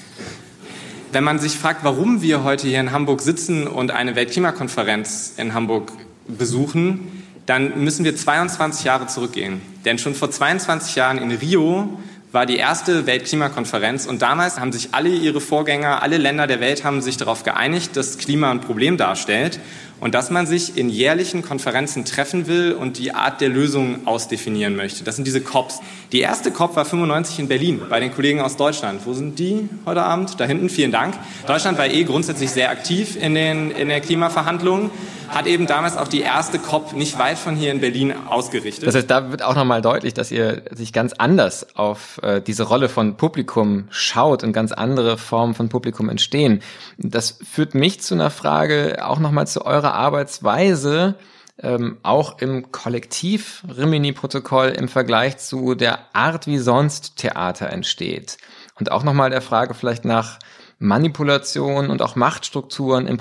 Wenn 1.13 1.23
man 1.23 1.37
sich 1.37 1.59
fragt, 1.59 1.83
warum 1.83 2.23
wir 2.23 2.43
heute 2.43 2.67
hier 2.67 2.79
in 2.79 2.91
Hamburg 2.91 3.21
sitzen 3.21 3.67
und 3.67 3.91
eine 3.91 4.15
Weltklimakonferenz 4.15 5.35
in 5.37 5.53
Hamburg 5.53 5.91
besuchen, 6.27 7.23
dann 7.45 7.83
müssen 7.83 8.03
wir 8.03 8.15
22 8.15 8.83
Jahre 8.83 9.05
zurückgehen. 9.05 9.61
Denn 9.85 9.99
schon 9.99 10.15
vor 10.15 10.31
22 10.31 10.95
Jahren 10.95 11.19
in 11.19 11.29
Rio 11.29 11.99
war 12.31 12.47
die 12.47 12.57
erste 12.57 13.05
Weltklimakonferenz 13.05 14.07
und 14.07 14.23
damals 14.23 14.59
haben 14.59 14.71
sich 14.71 14.89
alle 14.93 15.09
ihre 15.09 15.39
Vorgänger, 15.39 16.01
alle 16.01 16.17
Länder 16.17 16.47
der 16.47 16.59
Welt 16.59 16.83
haben 16.83 16.99
sich 17.03 17.17
darauf 17.17 17.43
geeinigt, 17.43 17.95
dass 17.95 18.17
Klima 18.17 18.49
ein 18.49 18.61
Problem 18.61 18.97
darstellt 18.97 19.59
und 20.03 20.13
dass 20.13 20.29
man 20.29 20.45
sich 20.45 20.77
in 20.77 20.89
jährlichen 20.89 21.43
Konferenzen 21.43 22.03
treffen 22.03 22.45
will 22.45 22.73
und 22.73 22.97
die 22.97 23.13
Art 23.13 23.39
der 23.39 23.47
Lösung 23.47 24.05
ausdefinieren 24.05 24.75
möchte. 24.75 25.05
Das 25.05 25.15
sind 25.15 25.25
diese 25.25 25.39
COPs. 25.39 25.79
Die 26.11 26.19
erste 26.19 26.51
COP 26.51 26.75
war 26.75 26.83
95 26.83 27.39
in 27.39 27.47
Berlin 27.47 27.79
bei 27.89 28.01
den 28.01 28.13
Kollegen 28.13 28.41
aus 28.41 28.57
Deutschland. 28.57 28.99
Wo 29.05 29.13
sind 29.13 29.39
die 29.39 29.69
heute 29.85 30.03
Abend? 30.03 30.37
Da 30.41 30.43
hinten, 30.43 30.67
vielen 30.67 30.91
Dank. 30.91 31.13
Deutschland 31.47 31.77
war 31.77 31.87
eh 31.87 32.03
grundsätzlich 32.03 32.51
sehr 32.51 32.69
aktiv 32.69 33.15
in 33.15 33.33
den 33.33 33.71
in 33.71 33.87
der 33.87 34.01
Klimaverhandlungen 34.01 34.91
hat 35.33 35.47
eben 35.47 35.67
damals 35.67 35.97
auch 35.97 36.07
die 36.07 36.21
erste 36.21 36.59
COP 36.59 36.93
nicht 36.93 37.17
weit 37.17 37.37
von 37.37 37.55
hier 37.55 37.71
in 37.71 37.81
Berlin 37.81 38.13
ausgerichtet. 38.27 38.87
Das 38.87 38.95
heißt, 38.95 39.09
da 39.09 39.31
wird 39.31 39.43
auch 39.43 39.55
nochmal 39.55 39.81
deutlich, 39.81 40.13
dass 40.13 40.31
ihr 40.31 40.63
sich 40.71 40.93
ganz 40.93 41.13
anders 41.13 41.75
auf 41.75 42.19
äh, 42.23 42.41
diese 42.41 42.63
Rolle 42.63 42.89
von 42.89 43.17
Publikum 43.17 43.85
schaut 43.89 44.43
und 44.43 44.53
ganz 44.53 44.71
andere 44.71 45.17
Formen 45.17 45.53
von 45.53 45.69
Publikum 45.69 46.09
entstehen. 46.09 46.61
Das 46.97 47.39
führt 47.43 47.75
mich 47.75 48.01
zu 48.01 48.13
einer 48.13 48.29
Frage 48.29 49.05
auch 49.05 49.19
nochmal 49.19 49.47
zu 49.47 49.65
eurer 49.65 49.93
Arbeitsweise. 49.93 51.15
Ähm, 51.61 51.97
auch 52.01 52.39
im 52.39 52.71
Kollektiv 52.71 53.63
Rimini-Protokoll 53.77 54.69
im 54.69 54.87
Vergleich 54.87 55.37
zu 55.37 55.75
der 55.75 55.99
Art, 56.13 56.47
wie 56.47 56.57
sonst 56.57 57.15
Theater 57.17 57.69
entsteht. 57.69 58.37
Und 58.79 58.91
auch 58.91 59.03
nochmal 59.03 59.29
der 59.29 59.41
Frage 59.41 59.75
vielleicht 59.75 60.03
nach 60.03 60.39
Manipulation 60.79 61.89
und 61.89 62.01
auch 62.01 62.15
Machtstrukturen 62.15 63.07
im 63.07 63.17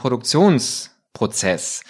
Produktionsprozess. 1.13 1.83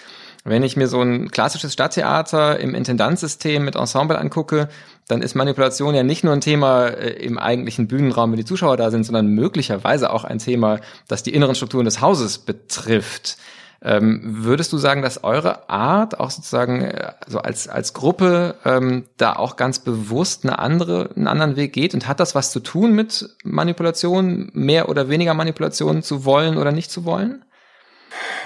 Wenn 0.45 0.63
ich 0.63 0.75
mir 0.75 0.89
so 0.89 1.01
ein 1.01 1.31
klassisches 1.31 1.71
Stadttheater 1.71 2.59
im 2.59 2.75
Intendanzsystem 2.75 3.63
mit 3.63 3.77
Ensemble 3.77 4.17
angucke, 4.17 4.67
dann 5.07 5.21
ist 5.21 5.35
Manipulation 5.35 5.95
ja 5.95 6.03
nicht 6.03 6.25
nur 6.25 6.33
ein 6.33 6.41
Thema 6.41 6.87
äh, 6.87 7.11
im 7.23 7.37
eigentlichen 7.37 7.87
Bühnenraum, 7.87 8.31
wenn 8.31 8.37
die 8.37 8.45
Zuschauer 8.45 8.75
da 8.75 8.91
sind, 8.91 9.05
sondern 9.05 9.27
möglicherweise 9.27 10.11
auch 10.11 10.25
ein 10.25 10.39
Thema, 10.39 10.79
das 11.07 11.23
die 11.23 11.33
inneren 11.33 11.55
Strukturen 11.55 11.85
des 11.85 12.01
Hauses 12.01 12.39
betrifft. 12.39 13.37
Ähm, 13.81 14.21
würdest 14.23 14.71
du 14.71 14.77
sagen, 14.77 15.01
dass 15.01 15.23
eure 15.23 15.69
Art 15.69 16.19
auch 16.19 16.31
sozusagen 16.31 16.81
äh, 16.81 17.13
so 17.27 17.39
als 17.39 17.67
als 17.67 17.93
Gruppe 17.93 18.55
ähm, 18.63 19.05
da 19.17 19.35
auch 19.35 19.57
ganz 19.57 19.79
bewusst 19.79 20.45
eine 20.45 20.59
andere 20.59 21.09
einen 21.15 21.27
anderen 21.27 21.57
Weg 21.57 21.73
geht 21.73 21.93
und 21.93 22.07
hat 22.07 22.21
das 22.21 22.33
was 22.33 22.51
zu 22.51 22.61
tun 22.61 22.93
mit 22.93 23.29
Manipulation, 23.43 24.51
mehr 24.53 24.87
oder 24.87 25.09
weniger 25.09 25.33
Manipulation 25.33 26.01
zu 26.01 26.23
wollen 26.23 26.57
oder 26.57 26.71
nicht 26.71 26.91
zu 26.91 27.03
wollen? 27.03 27.43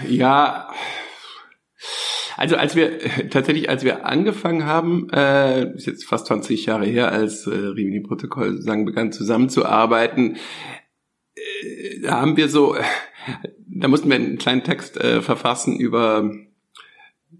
Ja, 0.07 0.69
also 2.37 2.55
als 2.55 2.75
wir 2.75 2.99
tatsächlich, 3.29 3.67
als 3.67 3.83
wir 3.83 4.05
angefangen 4.05 4.65
haben, 4.65 5.09
äh, 5.09 5.73
ist 5.73 5.87
jetzt 5.87 6.05
fast 6.05 6.27
20 6.27 6.67
Jahre 6.67 6.85
her, 6.85 7.11
als 7.11 7.47
äh, 7.47 7.49
Rimini-Protokoll 7.49 8.51
sozusagen 8.51 8.85
begann 8.85 9.11
zusammenzuarbeiten, 9.11 10.37
äh, 11.35 12.01
da 12.03 12.21
haben 12.21 12.37
wir 12.37 12.47
so, 12.47 12.75
da 13.67 13.87
mussten 13.87 14.09
wir 14.09 14.15
einen 14.17 14.37
kleinen 14.37 14.63
Text 14.63 14.97
äh, 14.97 15.21
verfassen 15.21 15.79
über 15.79 16.31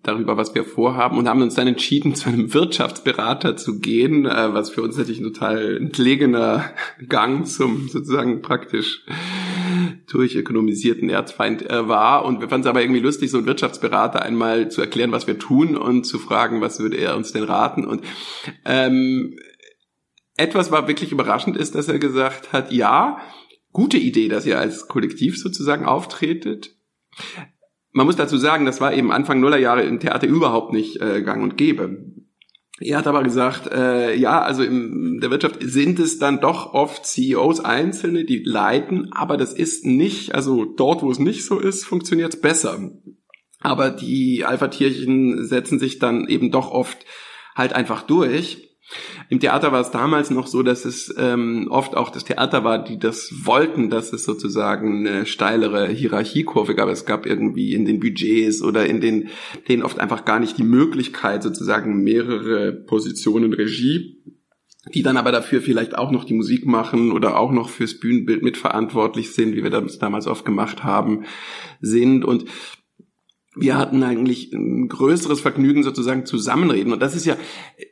darüber, 0.03 0.37
was 0.37 0.55
wir 0.55 0.63
vorhaben 0.63 1.17
und 1.17 1.27
haben 1.27 1.41
uns 1.41 1.55
dann 1.55 1.67
entschieden, 1.67 2.15
zu 2.15 2.29
einem 2.29 2.53
Wirtschaftsberater 2.53 3.57
zu 3.57 3.79
gehen, 3.79 4.25
äh, 4.25 4.53
was 4.53 4.69
für 4.69 4.81
uns 4.81 4.97
natürlich 4.97 5.19
ein 5.19 5.33
total 5.33 5.77
entlegener 5.77 6.71
Gang 7.07 7.45
zum 7.47 7.87
sozusagen 7.89 8.41
praktisch 8.41 9.03
durchökonomisierten 10.07 11.09
Erzfeind 11.09 11.69
äh, 11.69 11.87
war. 11.87 12.25
Und 12.25 12.39
wir 12.39 12.49
fanden 12.49 12.65
es 12.65 12.69
aber 12.69 12.81
irgendwie 12.81 13.01
lustig, 13.01 13.31
so 13.31 13.37
einen 13.37 13.47
Wirtschaftsberater 13.47 14.21
einmal 14.21 14.69
zu 14.69 14.81
erklären, 14.81 15.11
was 15.11 15.27
wir 15.27 15.37
tun 15.37 15.75
und 15.75 16.05
zu 16.05 16.19
fragen, 16.19 16.61
was 16.61 16.79
würde 16.79 16.97
er 16.97 17.15
uns 17.15 17.33
denn 17.33 17.43
raten. 17.43 17.85
Und 17.85 18.03
ähm, 18.65 19.37
etwas 20.37 20.71
war 20.71 20.87
wirklich 20.87 21.11
überraschend 21.11 21.57
ist, 21.57 21.75
dass 21.75 21.87
er 21.87 21.99
gesagt 21.99 22.53
hat, 22.53 22.71
ja, 22.71 23.19
gute 23.71 23.97
Idee, 23.97 24.27
dass 24.27 24.45
ihr 24.45 24.59
als 24.59 24.87
Kollektiv 24.87 25.37
sozusagen 25.37 25.85
auftretet. 25.85 26.75
Man 27.97 28.05
muss 28.05 28.15
dazu 28.15 28.37
sagen, 28.37 28.65
das 28.67 28.79
war 28.79 28.93
eben 28.93 29.11
Anfang 29.11 29.39
Nullerjahre 29.39 29.81
im 29.81 29.99
Theater 29.99 30.27
überhaupt 30.27 30.71
nicht 30.71 31.01
äh, 31.01 31.23
gang 31.23 31.41
und 31.41 31.57
gäbe. 31.57 31.97
Er 32.79 32.99
hat 32.99 33.07
aber 33.07 33.23
gesagt, 33.23 33.71
äh, 33.71 34.13
ja, 34.13 34.39
also 34.39 34.61
in 34.61 35.19
der 35.19 35.31
Wirtschaft 35.31 35.57
sind 35.61 35.97
es 35.97 36.19
dann 36.19 36.39
doch 36.39 36.75
oft 36.75 37.07
CEOs 37.07 37.59
Einzelne, 37.59 38.23
die 38.23 38.43
leiten, 38.45 39.11
aber 39.13 39.35
das 39.35 39.51
ist 39.51 39.83
nicht, 39.83 40.35
also 40.35 40.63
dort, 40.63 41.01
wo 41.01 41.09
es 41.09 41.17
nicht 41.17 41.43
so 41.43 41.57
ist, 41.57 41.85
funktioniert 41.85 42.35
es 42.35 42.39
besser. 42.39 42.91
Aber 43.61 43.89
die 43.89 44.45
Alpha-Tierchen 44.45 45.43
setzen 45.47 45.79
sich 45.79 45.97
dann 45.97 46.27
eben 46.27 46.51
doch 46.51 46.69
oft 46.69 47.03
halt 47.55 47.73
einfach 47.73 48.03
durch. 48.03 48.66
Im 49.29 49.39
Theater 49.39 49.71
war 49.71 49.81
es 49.81 49.91
damals 49.91 50.29
noch 50.29 50.47
so, 50.47 50.63
dass 50.63 50.85
es 50.85 51.13
ähm, 51.17 51.67
oft 51.69 51.95
auch 51.95 52.09
das 52.09 52.23
Theater 52.23 52.63
war, 52.63 52.83
die 52.83 52.97
das 52.97 53.31
wollten, 53.43 53.89
dass 53.89 54.13
es 54.13 54.23
sozusagen 54.23 55.05
eine 55.05 55.25
steilere 55.25 55.87
Hierarchiekurve 55.87 56.75
gab. 56.75 56.87
Es 56.89 57.05
gab 57.05 57.25
irgendwie 57.25 57.73
in 57.73 57.85
den 57.85 57.99
Budgets 57.99 58.61
oder 58.61 58.85
in 58.85 59.01
den, 59.01 59.29
denen 59.67 59.83
oft 59.83 59.99
einfach 59.99 60.23
gar 60.23 60.39
nicht 60.39 60.57
die 60.57 60.63
Möglichkeit, 60.63 61.43
sozusagen 61.43 62.03
mehrere 62.03 62.71
Positionen 62.71 63.53
Regie 63.53 64.17
die 64.93 65.03
dann 65.03 65.17
aber 65.17 65.31
dafür 65.31 65.61
vielleicht 65.61 65.97
auch 65.97 66.11
noch 66.11 66.23
die 66.23 66.33
Musik 66.33 66.65
machen 66.65 67.11
oder 67.11 67.37
auch 67.37 67.51
noch 67.51 67.69
fürs 67.69 67.99
Bühnenbild 67.99 68.43
mitverantwortlich 68.43 69.33
sind, 69.33 69.55
wie 69.55 69.63
wir 69.63 69.69
das 69.69 69.99
damals 69.99 70.27
oft 70.27 70.45
gemacht 70.45 70.83
haben, 70.83 71.25
sind. 71.81 72.23
Und 72.23 72.45
wir 73.59 73.77
hatten 73.77 74.03
eigentlich 74.03 74.53
ein 74.53 74.87
größeres 74.87 75.41
Vergnügen 75.41 75.83
sozusagen 75.83 76.25
zusammenreden. 76.25 76.93
Und 76.93 77.01
das 77.01 77.15
ist 77.15 77.25
ja, 77.25 77.35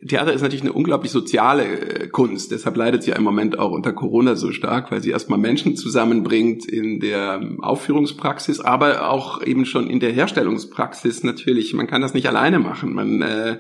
Theater 0.08 0.34
ist 0.34 0.42
natürlich 0.42 0.64
eine 0.64 0.74
unglaublich 0.74 1.12
soziale 1.12 1.66
äh, 1.66 2.08
Kunst. 2.08 2.52
Deshalb 2.52 2.78
leidet 2.78 3.04
sie 3.04 3.12
ja 3.12 3.18
im 3.18 3.24
Moment 3.24 3.58
auch 3.60 3.72
unter 3.72 3.94
Corona 3.94 4.36
so 4.36 4.52
stark, 4.52 4.92
weil 4.92 5.02
sie 5.02 5.12
erstmal 5.12 5.40
Menschen 5.40 5.76
zusammenbringt 5.76 6.66
in 6.66 7.00
der 7.00 7.42
Aufführungspraxis, 7.60 8.60
aber 8.60 9.10
auch 9.10 9.42
eben 9.44 9.66
schon 9.66 9.90
in 9.90 10.00
der 10.00 10.12
Herstellungspraxis 10.12 11.24
natürlich. 11.24 11.74
Man 11.74 11.88
kann 11.88 12.02
das 12.02 12.14
nicht 12.14 12.28
alleine 12.28 12.60
machen. 12.60 12.94
Man 12.94 13.22
äh, 13.22 13.58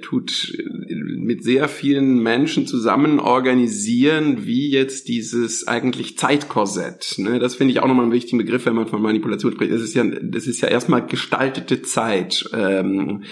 tut 0.00 0.56
mit 0.88 1.44
sehr 1.44 1.68
vielen 1.68 2.22
Menschen 2.22 2.66
zusammen 2.66 3.20
organisieren, 3.20 4.46
wie 4.46 4.70
jetzt 4.70 5.08
dieses 5.08 5.68
eigentlich 5.68 6.16
Zeitkorsett. 6.18 7.14
Ne? 7.18 7.38
Das 7.38 7.54
finde 7.54 7.72
ich 7.72 7.80
auch 7.80 7.86
nochmal 7.86 8.04
einen 8.04 8.12
wichtigen 8.12 8.38
Begriff, 8.38 8.66
wenn 8.66 8.74
man 8.74 8.86
von 8.86 9.02
Manipulation 9.02 9.52
spricht. 9.52 9.72
Das 9.72 9.82
ist 9.82 9.94
ja, 9.94 10.04
das 10.04 10.46
ist 10.46 10.60
ja 10.60 10.68
erstmal 10.68 11.06
gestaltete 11.06 11.82
Zeit. 11.82 12.48
Ähm, 12.54 13.24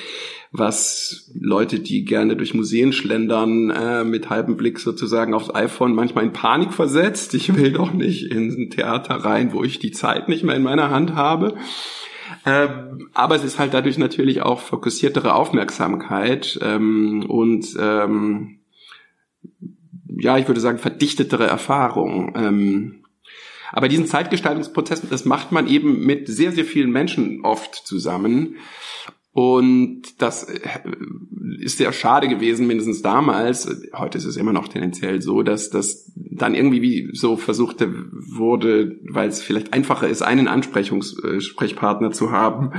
was 0.50 1.30
Leute, 1.38 1.80
die 1.80 2.04
gerne 2.04 2.36
durch 2.36 2.54
Museen 2.54 2.92
schlendern, 2.92 3.70
äh, 3.70 4.04
mit 4.04 4.30
halbem 4.30 4.56
Blick 4.56 4.78
sozusagen 4.78 5.34
aufs 5.34 5.54
iPhone 5.54 5.94
manchmal 5.94 6.24
in 6.24 6.32
Panik 6.32 6.72
versetzt. 6.72 7.34
Ich 7.34 7.54
will 7.54 7.72
doch 7.72 7.92
nicht 7.92 8.30
in 8.30 8.48
ein 8.50 8.70
Theater 8.70 9.14
rein, 9.14 9.52
wo 9.52 9.62
ich 9.62 9.78
die 9.78 9.90
Zeit 9.90 10.28
nicht 10.28 10.44
mehr 10.44 10.56
in 10.56 10.62
meiner 10.62 10.90
Hand 10.90 11.14
habe. 11.14 11.54
Ähm, 12.46 13.10
aber 13.14 13.36
es 13.36 13.44
ist 13.44 13.58
halt 13.58 13.74
dadurch 13.74 13.98
natürlich 13.98 14.42
auch 14.42 14.60
fokussiertere 14.60 15.34
Aufmerksamkeit 15.34 16.58
ähm, 16.62 17.24
und 17.28 17.76
ähm, 17.78 18.60
ja, 20.18 20.38
ich 20.38 20.48
würde 20.48 20.60
sagen, 20.60 20.78
verdichtetere 20.78 21.46
Erfahrung. 21.46 22.34
Ähm, 22.36 23.04
aber 23.70 23.88
diesen 23.88 24.06
Zeitgestaltungsprozess, 24.06 25.02
das 25.08 25.24
macht 25.24 25.52
man 25.52 25.68
eben 25.68 26.04
mit 26.04 26.26
sehr, 26.28 26.52
sehr 26.52 26.64
vielen 26.64 26.90
Menschen 26.90 27.44
oft 27.44 27.74
zusammen. 27.74 28.56
Und 29.32 30.20
das 30.20 30.44
äh, 30.44 30.58
ist 31.60 31.78
sehr 31.78 31.92
schade 31.92 32.28
gewesen, 32.28 32.66
mindestens 32.66 33.02
damals. 33.02 33.68
Heute 33.94 34.18
ist 34.18 34.24
es 34.24 34.36
immer 34.36 34.52
noch 34.52 34.68
tendenziell 34.68 35.22
so, 35.22 35.42
dass 35.42 35.70
das 35.70 36.10
dann 36.14 36.54
irgendwie 36.54 36.82
wie 36.82 37.10
so 37.12 37.36
versucht 37.36 37.80
wurde, 37.80 38.98
weil 39.02 39.28
es 39.28 39.42
vielleicht 39.42 39.72
einfacher 39.72 40.08
ist, 40.08 40.22
einen 40.22 40.48
Ansprechungsprechpartner 40.48 42.10
zu 42.10 42.30
haben, 42.32 42.72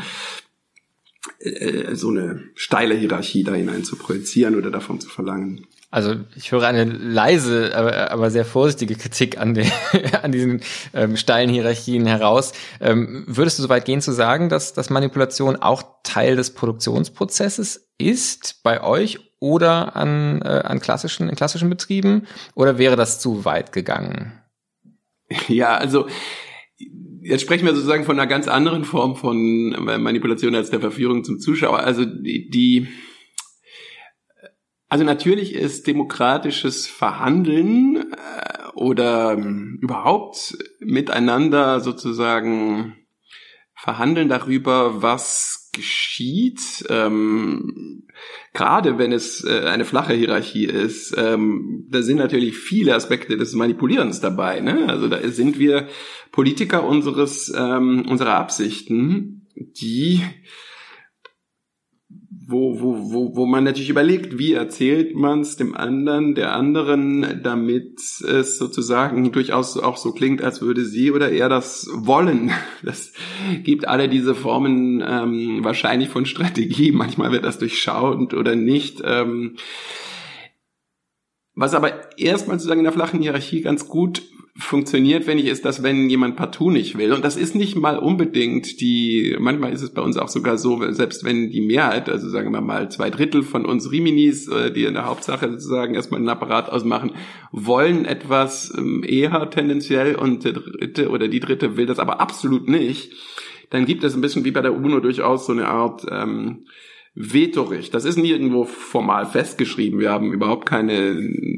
äh, 1.40 1.96
so 1.96 2.10
eine 2.10 2.44
steile 2.56 2.96
Hierarchie 2.96 3.44
da 3.44 3.54
hinein 3.54 3.84
zu 3.84 3.96
projizieren 3.96 4.56
oder 4.56 4.72
davon 4.72 5.00
zu 5.00 5.10
verlangen. 5.10 5.66
Also 5.92 6.16
ich 6.36 6.52
höre 6.52 6.68
eine 6.68 6.84
leise, 6.84 7.72
aber, 7.76 8.12
aber 8.12 8.30
sehr 8.30 8.46
vorsichtige 8.46 8.96
Kritik 8.96 9.40
an, 9.40 9.56
den, 9.56 9.72
an 10.22 10.32
diesen 10.32 10.62
ähm, 10.94 11.18
steilen 11.18 11.50
Hierarchien 11.50 12.06
heraus. 12.06 12.54
Ähm, 12.80 13.24
würdest 13.28 13.58
du 13.58 13.64
so 13.64 13.70
weit 13.70 13.86
gehen 13.86 14.02
zu 14.02 14.12
sagen, 14.12 14.50
dass, 14.50 14.74
dass 14.74 14.92
Manipulation 14.92 15.56
auch 15.56 15.82
Teil 16.04 16.36
des 16.36 16.54
Produktionsprozesses 16.54 17.90
ist 17.98 18.62
bei 18.62 18.84
euch 18.84 19.20
oder 19.40 19.96
an, 19.96 20.42
äh, 20.44 20.48
an 20.64 20.80
klassischen, 20.80 21.28
in 21.28 21.36
klassischen 21.36 21.70
Betrieben? 21.72 22.28
Oder 22.54 22.78
wäre 22.78 22.96
das 22.96 23.20
zu 23.20 23.46
weit 23.46 23.72
gegangen? 23.72 24.34
Ja, 25.48 25.76
also 25.76 26.08
jetzt 27.22 27.42
sprechen 27.42 27.66
wir 27.66 27.74
sozusagen 27.74 28.06
von 28.06 28.20
einer 28.20 28.28
ganz 28.28 28.48
anderen 28.48 28.84
Form 28.84 29.16
von 29.16 29.72
Manipulation 30.02 30.54
als 30.54 30.70
der 30.70 30.80
Verführung 30.82 31.24
zum 31.24 31.40
Zuschauer. 31.40 31.80
Also 31.80 32.06
die, 32.06 32.50
die 32.50 32.88
also 34.90 35.04
natürlich 35.04 35.54
ist 35.54 35.86
demokratisches 35.86 36.88
Verhandeln 36.88 38.12
äh, 38.12 38.68
oder 38.74 39.34
ähm, 39.34 39.78
überhaupt 39.82 40.58
miteinander 40.80 41.80
sozusagen 41.80 42.96
verhandeln 43.76 44.28
darüber, 44.28 45.02
was 45.02 45.70
geschieht, 45.74 46.86
ähm, 46.90 48.08
gerade 48.54 48.98
wenn 48.98 49.12
es 49.14 49.46
äh, 49.46 49.62
eine 49.66 49.86
flache 49.86 50.14
Hierarchie 50.14 50.66
ist, 50.66 51.16
ähm, 51.18 51.86
da 51.90 52.02
sind 52.02 52.18
natürlich 52.18 52.58
viele 52.58 52.96
Aspekte 52.96 53.38
des 53.38 53.54
Manipulierens 53.54 54.20
dabei. 54.20 54.60
Ne? 54.60 54.90
Also 54.90 55.08
da 55.08 55.20
sind 55.30 55.60
wir 55.60 55.88
Politiker 56.32 56.84
unseres 56.84 57.54
ähm, 57.56 58.06
unserer 58.10 58.36
Absichten, 58.36 59.48
die 59.56 60.24
wo, 62.52 62.80
wo, 62.82 63.14
wo, 63.14 63.36
wo 63.36 63.46
man 63.46 63.64
natürlich 63.64 63.90
überlegt, 63.90 64.40
wie 64.40 64.54
erzählt 64.54 65.16
man 65.16 65.42
es 65.42 65.56
dem 65.56 65.76
anderen, 65.76 66.34
der 66.34 66.56
anderen, 66.56 67.42
damit 67.44 68.00
es 68.00 68.58
sozusagen 68.58 69.32
durchaus 69.32 69.78
auch 69.78 69.98
so 69.98 70.12
klingt, 70.14 70.42
als 70.42 70.62
würde 70.62 70.84
sie 70.84 71.12
oder 71.12 71.32
er 71.32 71.50
das 71.50 71.88
wollen. 71.94 72.52
Das 72.82 73.12
gibt 73.64 73.88
alle 73.88 74.08
diese 74.08 74.34
Formen 74.34 75.04
ähm, 75.06 75.64
wahrscheinlich 75.64 76.10
von 76.10 76.26
Strategie. 76.26 76.92
Manchmal 76.94 77.32
wird 77.32 77.44
das 77.44 77.60
durchschauend 77.60 78.34
oder 78.34 78.56
nicht. 78.56 79.02
Ähm, 79.04 79.58
was 81.54 81.74
aber 81.74 82.18
erstmal 82.18 82.58
sozusagen 82.58 82.80
in 82.80 82.86
der 82.86 82.94
flachen 82.94 83.22
Hierarchie 83.22 83.62
ganz 83.62 83.88
gut 83.88 84.24
funktioniert, 84.60 85.26
wenn 85.26 85.38
ich, 85.38 85.46
ist 85.46 85.64
das, 85.64 85.84
wenn 85.84 86.10
jemand 86.10 86.36
partout 86.36 86.70
nicht 86.70 86.98
will. 86.98 87.14
Und 87.14 87.24
das 87.24 87.38
ist 87.38 87.56
nicht 87.56 87.76
mal 87.76 87.98
unbedingt 87.98 88.82
die, 88.82 89.36
manchmal 89.40 89.72
ist 89.72 89.82
es 89.82 89.92
bei 89.92 90.02
uns 90.02 90.18
auch 90.18 90.28
sogar 90.28 90.58
so, 90.58 90.92
selbst 90.92 91.24
wenn 91.24 91.50
die 91.50 91.62
Mehrheit, 91.62 92.10
also 92.10 92.30
sagen 92.30 92.52
wir 92.52 92.62
mal 92.62 92.92
zwei 92.92 93.10
Drittel 93.10 93.44
von 93.44 93.66
uns 93.66 93.92
Riminis, 93.92 94.48
äh, 94.50 94.72
die 94.72 94.84
in 94.84 94.96
der 94.96 95.06
Hauptsache 95.06 95.50
sozusagen 95.50 95.96
erstmal 95.96 96.20
einen 96.20 96.30
Apparat 96.30 96.70
ausmachen, 96.70 97.12
wollen 97.52 98.06
etwas 98.06 98.74
ähm, 98.78 99.04
eher 99.08 99.50
tendenziell 99.50 100.16
und 100.16 100.44
der 100.44 100.54
dritte 100.54 101.10
oder 101.10 101.28
die 101.28 101.40
dritte 101.40 101.78
will 101.78 101.86
das 101.86 102.00
aber 102.00 102.20
absolut 102.20 102.68
nicht, 102.68 103.14
dann 103.70 103.86
gibt 103.86 104.04
es 104.04 104.14
ein 104.14 104.22
bisschen 104.22 104.46
wie 104.46 104.52
bei 104.52 104.62
der 104.62 104.76
UNO 104.76 105.00
durchaus 105.00 105.46
so 105.46 105.54
eine 105.54 105.68
Art, 105.68 106.06
ähm, 106.12 106.66
Vetorecht. 107.16 107.94
Das 107.94 108.06
ist 108.06 108.18
nirgendwo 108.18 108.64
formal 108.64 109.26
festgeschrieben. 109.26 110.00
Wir 110.00 110.12
haben 110.12 110.32
überhaupt 110.32 110.66
keine 110.66 111.18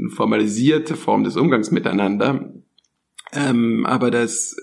formalisierte 0.10 0.96
Form 0.96 1.24
des 1.24 1.36
Umgangs 1.38 1.70
miteinander. 1.72 2.52
Ähm, 3.34 3.86
aber 3.86 4.12
das 4.12 4.56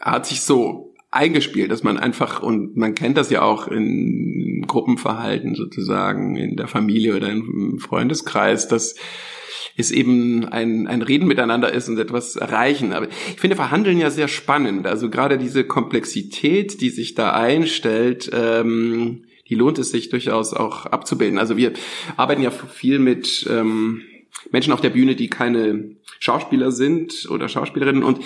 hat 0.00 0.26
sich 0.26 0.42
so 0.42 0.94
eingespielt, 1.10 1.70
dass 1.70 1.82
man 1.82 1.98
einfach, 1.98 2.42
und 2.42 2.76
man 2.76 2.94
kennt 2.94 3.16
das 3.16 3.30
ja 3.30 3.42
auch 3.42 3.68
in 3.68 4.64
Gruppenverhalten 4.66 5.54
sozusagen, 5.54 6.36
in 6.36 6.56
der 6.56 6.68
Familie 6.68 7.16
oder 7.16 7.30
im 7.30 7.78
Freundeskreis, 7.78 8.68
dass 8.68 8.96
es 9.76 9.90
eben 9.90 10.46
ein, 10.46 10.86
ein 10.86 11.02
Reden 11.02 11.26
miteinander 11.26 11.72
ist 11.72 11.88
und 11.88 11.98
etwas 11.98 12.36
erreichen. 12.36 12.92
Aber 12.92 13.08
ich 13.08 13.40
finde 13.40 13.56
Verhandeln 13.56 13.98
ja 13.98 14.10
sehr 14.10 14.28
spannend. 14.28 14.86
Also 14.86 15.10
gerade 15.10 15.38
diese 15.38 15.64
Komplexität, 15.64 16.80
die 16.80 16.90
sich 16.90 17.14
da 17.14 17.32
einstellt, 17.32 18.30
ähm, 18.32 19.24
die 19.48 19.54
lohnt 19.54 19.78
es 19.78 19.90
sich 19.90 20.08
durchaus 20.08 20.54
auch 20.54 20.86
abzubilden. 20.86 21.38
Also 21.38 21.56
wir 21.56 21.72
arbeiten 22.16 22.42
ja 22.42 22.50
viel 22.50 22.98
mit 22.98 23.46
ähm, 23.50 24.02
Menschen 24.50 24.72
auf 24.72 24.80
der 24.80 24.90
Bühne, 24.90 25.16
die 25.16 25.28
keine 25.28 25.96
Schauspieler 26.18 26.70
sind 26.70 27.28
oder 27.30 27.48
Schauspielerinnen 27.48 28.02
und 28.02 28.20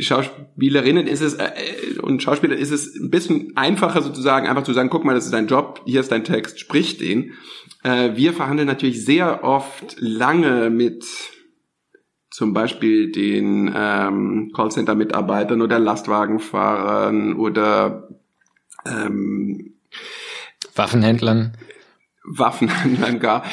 Schauspielerinnen 0.00 1.06
ist 1.06 1.20
es 1.20 1.34
äh, 1.34 1.50
und 2.00 2.22
Schauspieler 2.22 2.56
ist 2.56 2.70
es 2.70 2.94
ein 2.96 3.10
bisschen 3.10 3.56
einfacher 3.56 4.02
sozusagen 4.02 4.46
einfach 4.46 4.62
zu 4.62 4.72
sagen, 4.72 4.90
guck 4.90 5.04
mal, 5.04 5.14
das 5.14 5.26
ist 5.26 5.34
dein 5.34 5.48
Job, 5.48 5.82
hier 5.84 6.00
ist 6.00 6.12
dein 6.12 6.24
Text, 6.24 6.60
sprich 6.60 6.98
den. 6.98 7.32
Äh, 7.82 8.16
wir 8.16 8.32
verhandeln 8.32 8.68
natürlich 8.68 9.04
sehr 9.04 9.44
oft 9.44 9.96
lange 9.98 10.70
mit 10.70 11.04
zum 12.30 12.54
Beispiel 12.54 13.12
den 13.12 13.72
ähm, 13.76 14.52
Callcenter-Mitarbeitern 14.54 15.60
oder 15.60 15.78
Lastwagenfahrern 15.78 17.34
oder 17.34 18.08
ähm, 18.86 19.74
Waffenhändlern. 20.74 21.52
Waffenhandlern 22.24 23.18
gar, 23.20 23.44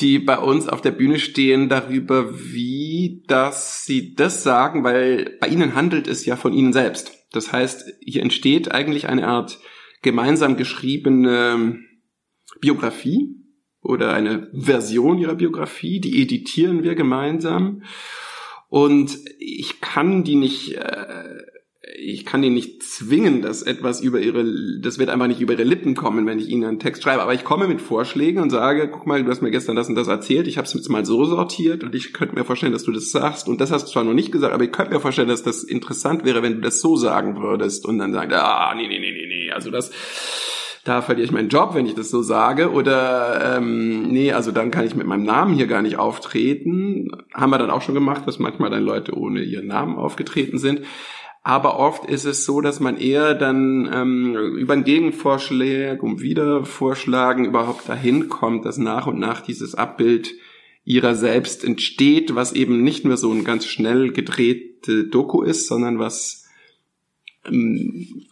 die 0.00 0.18
bei 0.18 0.38
uns 0.38 0.68
auf 0.68 0.80
der 0.80 0.90
Bühne 0.90 1.18
stehen 1.18 1.68
darüber, 1.68 2.38
wie 2.38 3.22
dass 3.26 3.84
sie 3.84 4.14
das 4.14 4.42
sagen, 4.42 4.84
weil 4.84 5.36
bei 5.40 5.48
ihnen 5.48 5.74
handelt 5.74 6.08
es 6.08 6.26
ja 6.26 6.36
von 6.36 6.52
ihnen 6.52 6.72
selbst. 6.72 7.26
Das 7.32 7.52
heißt, 7.52 7.84
hier 8.00 8.22
entsteht 8.22 8.72
eigentlich 8.72 9.08
eine 9.08 9.26
Art 9.26 9.58
gemeinsam 10.02 10.56
geschriebene 10.56 11.78
Biografie 12.60 13.36
oder 13.82 14.12
eine 14.12 14.50
Version 14.52 15.18
ihrer 15.18 15.34
Biografie, 15.34 16.00
die 16.00 16.22
editieren 16.22 16.82
wir 16.82 16.94
gemeinsam. 16.94 17.82
Und 18.68 19.18
ich 19.38 19.80
kann 19.80 20.24
die 20.24 20.34
nicht 20.34 20.74
äh, 20.74 21.38
ich 22.00 22.24
kann 22.24 22.42
die 22.42 22.50
nicht 22.50 22.82
zwingen, 22.82 23.42
dass 23.42 23.62
etwas 23.62 24.00
über 24.00 24.20
ihre, 24.20 24.44
das 24.80 24.98
wird 24.98 25.10
einfach 25.10 25.26
nicht 25.26 25.40
über 25.40 25.54
ihre 25.54 25.64
Lippen 25.64 25.94
kommen, 25.94 26.26
wenn 26.26 26.38
ich 26.38 26.48
ihnen 26.48 26.64
einen 26.64 26.78
Text 26.78 27.02
schreibe. 27.02 27.22
Aber 27.22 27.34
ich 27.34 27.44
komme 27.44 27.66
mit 27.66 27.80
Vorschlägen 27.80 28.40
und 28.40 28.50
sage, 28.50 28.88
guck 28.88 29.06
mal, 29.06 29.22
du 29.22 29.30
hast 29.30 29.42
mir 29.42 29.50
gestern 29.50 29.76
das 29.76 29.88
und 29.88 29.94
das 29.94 30.08
erzählt, 30.08 30.46
ich 30.46 30.58
habe 30.58 30.66
es 30.66 30.74
jetzt 30.74 30.88
mal 30.88 31.04
so 31.04 31.24
sortiert 31.24 31.82
und 31.82 31.94
ich 31.94 32.12
könnte 32.12 32.34
mir 32.34 32.44
vorstellen, 32.44 32.72
dass 32.72 32.84
du 32.84 32.92
das 32.92 33.10
sagst. 33.10 33.48
Und 33.48 33.60
das 33.60 33.72
hast 33.72 33.86
du 33.86 33.92
zwar 33.92 34.04
noch 34.04 34.14
nicht 34.14 34.32
gesagt, 34.32 34.54
aber 34.54 34.64
ich 34.64 34.72
könnte 34.72 34.94
mir 34.94 35.00
vorstellen, 35.00 35.28
dass 35.28 35.42
das 35.42 35.64
interessant 35.64 36.24
wäre, 36.24 36.42
wenn 36.42 36.54
du 36.54 36.60
das 36.60 36.80
so 36.80 36.96
sagen 36.96 37.42
würdest. 37.42 37.84
Und 37.84 37.98
dann 37.98 38.12
sagt 38.12 38.32
ah, 38.32 38.74
nee, 38.76 38.86
nee, 38.86 38.98
nee, 38.98 39.12
nee, 39.12 39.26
nee, 39.26 39.50
also 39.50 39.70
das, 39.70 39.90
da 40.84 41.02
verliere 41.02 41.26
ich 41.26 41.32
meinen 41.32 41.48
Job, 41.48 41.74
wenn 41.74 41.86
ich 41.86 41.94
das 41.94 42.10
so 42.10 42.22
sage. 42.22 42.70
Oder 42.70 43.56
ähm, 43.56 44.08
nee, 44.08 44.32
also 44.32 44.52
dann 44.52 44.70
kann 44.70 44.86
ich 44.86 44.94
mit 44.94 45.06
meinem 45.06 45.24
Namen 45.24 45.54
hier 45.54 45.66
gar 45.66 45.82
nicht 45.82 45.98
auftreten. 45.98 47.10
Haben 47.34 47.50
wir 47.50 47.58
dann 47.58 47.70
auch 47.70 47.82
schon 47.82 47.94
gemacht, 47.94 48.22
dass 48.26 48.38
manchmal 48.38 48.70
dann 48.70 48.84
Leute 48.84 49.16
ohne 49.16 49.42
ihren 49.42 49.66
Namen 49.66 49.96
aufgetreten 49.96 50.58
sind. 50.58 50.82
Aber 51.42 51.78
oft 51.78 52.04
ist 52.04 52.24
es 52.24 52.44
so, 52.44 52.60
dass 52.60 52.80
man 52.80 52.96
eher 52.96 53.34
dann 53.34 53.88
ähm, 53.92 54.36
über 54.56 54.74
einen 54.74 54.84
Gegenvorschlag 54.84 56.02
und 56.02 56.20
Wiedervorschlagen 56.20 57.44
überhaupt 57.44 57.88
dahin 57.88 58.28
kommt, 58.28 58.64
dass 58.64 58.76
nach 58.76 59.06
und 59.06 59.18
nach 59.18 59.40
dieses 59.40 59.74
Abbild 59.74 60.34
ihrer 60.84 61.14
selbst 61.14 61.64
entsteht, 61.64 62.34
was 62.34 62.52
eben 62.52 62.82
nicht 62.82 63.04
nur 63.04 63.16
so 63.16 63.30
ein 63.32 63.44
ganz 63.44 63.66
schnell 63.66 64.12
gedrehte 64.12 65.04
Doku 65.04 65.42
ist, 65.42 65.66
sondern 65.66 65.98
was 65.98 66.46
ähm, 67.44 68.26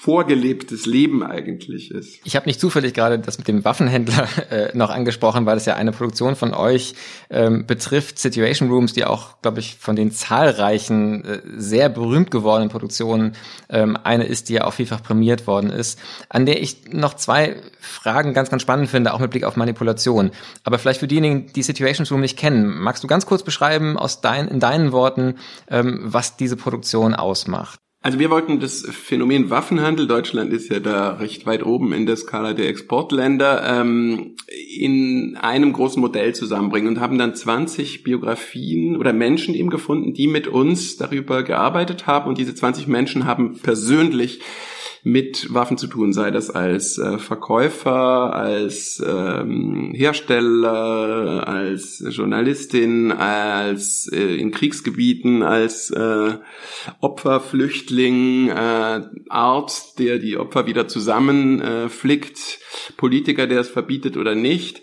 vorgelebtes 0.00 0.86
Leben 0.86 1.24
eigentlich 1.24 1.90
ist. 1.90 2.20
Ich 2.24 2.36
habe 2.36 2.46
nicht 2.46 2.60
zufällig 2.60 2.94
gerade 2.94 3.18
das 3.18 3.36
mit 3.38 3.48
dem 3.48 3.64
Waffenhändler 3.64 4.28
äh, 4.50 4.76
noch 4.76 4.90
angesprochen, 4.90 5.44
weil 5.44 5.56
es 5.56 5.66
ja 5.66 5.74
eine 5.74 5.90
Produktion 5.90 6.36
von 6.36 6.54
euch 6.54 6.94
ähm, 7.30 7.66
betrifft, 7.66 8.18
Situation 8.18 8.70
Rooms, 8.70 8.92
die 8.92 9.04
auch, 9.04 9.42
glaube 9.42 9.58
ich, 9.58 9.74
von 9.74 9.96
den 9.96 10.12
zahlreichen 10.12 11.24
äh, 11.24 11.40
sehr 11.56 11.88
berühmt 11.88 12.30
gewordenen 12.30 12.70
Produktionen 12.70 13.34
ähm, 13.68 13.98
eine 14.04 14.24
ist, 14.24 14.48
die 14.48 14.54
ja 14.54 14.64
auch 14.64 14.72
vielfach 14.72 15.02
prämiert 15.02 15.48
worden 15.48 15.70
ist, 15.70 15.98
an 16.28 16.46
der 16.46 16.62
ich 16.62 16.92
noch 16.92 17.14
zwei 17.14 17.56
Fragen 17.80 18.34
ganz, 18.34 18.50
ganz 18.50 18.62
spannend 18.62 18.88
finde, 18.88 19.12
auch 19.12 19.18
mit 19.18 19.32
Blick 19.32 19.42
auf 19.42 19.56
Manipulation. 19.56 20.30
Aber 20.62 20.78
vielleicht 20.78 21.00
für 21.00 21.08
diejenigen, 21.08 21.52
die 21.52 21.62
Situation 21.64 22.06
Room 22.06 22.20
nicht 22.20 22.38
kennen, 22.38 22.78
magst 22.78 23.02
du 23.02 23.08
ganz 23.08 23.26
kurz 23.26 23.42
beschreiben 23.42 23.98
aus 23.98 24.20
dein, 24.20 24.46
in 24.46 24.60
deinen 24.60 24.92
Worten, 24.92 25.34
ähm, 25.68 25.98
was 26.02 26.36
diese 26.36 26.56
Produktion 26.56 27.16
ausmacht? 27.16 27.80
Also 28.00 28.20
wir 28.20 28.30
wollten 28.30 28.60
das 28.60 28.82
Phänomen 28.82 29.50
Waffenhandel, 29.50 30.06
Deutschland 30.06 30.52
ist 30.52 30.70
ja 30.70 30.78
da 30.78 31.14
recht 31.14 31.46
weit 31.46 31.66
oben 31.66 31.92
in 31.92 32.06
der 32.06 32.16
Skala 32.16 32.54
der 32.54 32.68
Exportländer, 32.68 33.80
ähm, 33.80 34.36
in 34.72 35.36
einem 35.36 35.72
großen 35.72 36.00
Modell 36.00 36.32
zusammenbringen 36.32 36.88
und 36.88 37.00
haben 37.00 37.18
dann 37.18 37.34
20 37.34 38.04
Biografien 38.04 38.96
oder 38.96 39.12
Menschen 39.12 39.52
eben 39.54 39.68
gefunden, 39.68 40.14
die 40.14 40.28
mit 40.28 40.46
uns 40.46 40.96
darüber 40.96 41.42
gearbeitet 41.42 42.06
haben. 42.06 42.28
Und 42.28 42.38
diese 42.38 42.54
20 42.54 42.86
Menschen 42.86 43.24
haben 43.24 43.58
persönlich 43.58 44.42
mit 45.08 45.52
Waffen 45.54 45.78
zu 45.78 45.86
tun, 45.86 46.12
sei 46.12 46.30
das 46.30 46.50
als 46.50 46.98
äh, 46.98 47.18
Verkäufer, 47.18 48.34
als 48.34 49.02
ähm, 49.04 49.92
Hersteller, 49.94 51.48
als 51.48 52.04
Journalistin, 52.10 53.10
als 53.12 54.10
äh, 54.12 54.36
in 54.36 54.50
Kriegsgebieten, 54.50 55.42
als 55.42 55.90
äh, 55.90 56.34
Opferflüchtling, 57.00 58.50
äh, 58.50 59.00
Arzt, 59.30 59.98
der 59.98 60.18
die 60.18 60.36
Opfer 60.36 60.66
wieder 60.66 60.88
zusammenflickt, 60.88 62.38
äh, 62.38 62.92
Politiker, 62.98 63.46
der 63.46 63.60
es 63.60 63.70
verbietet 63.70 64.18
oder 64.18 64.34
nicht. 64.34 64.82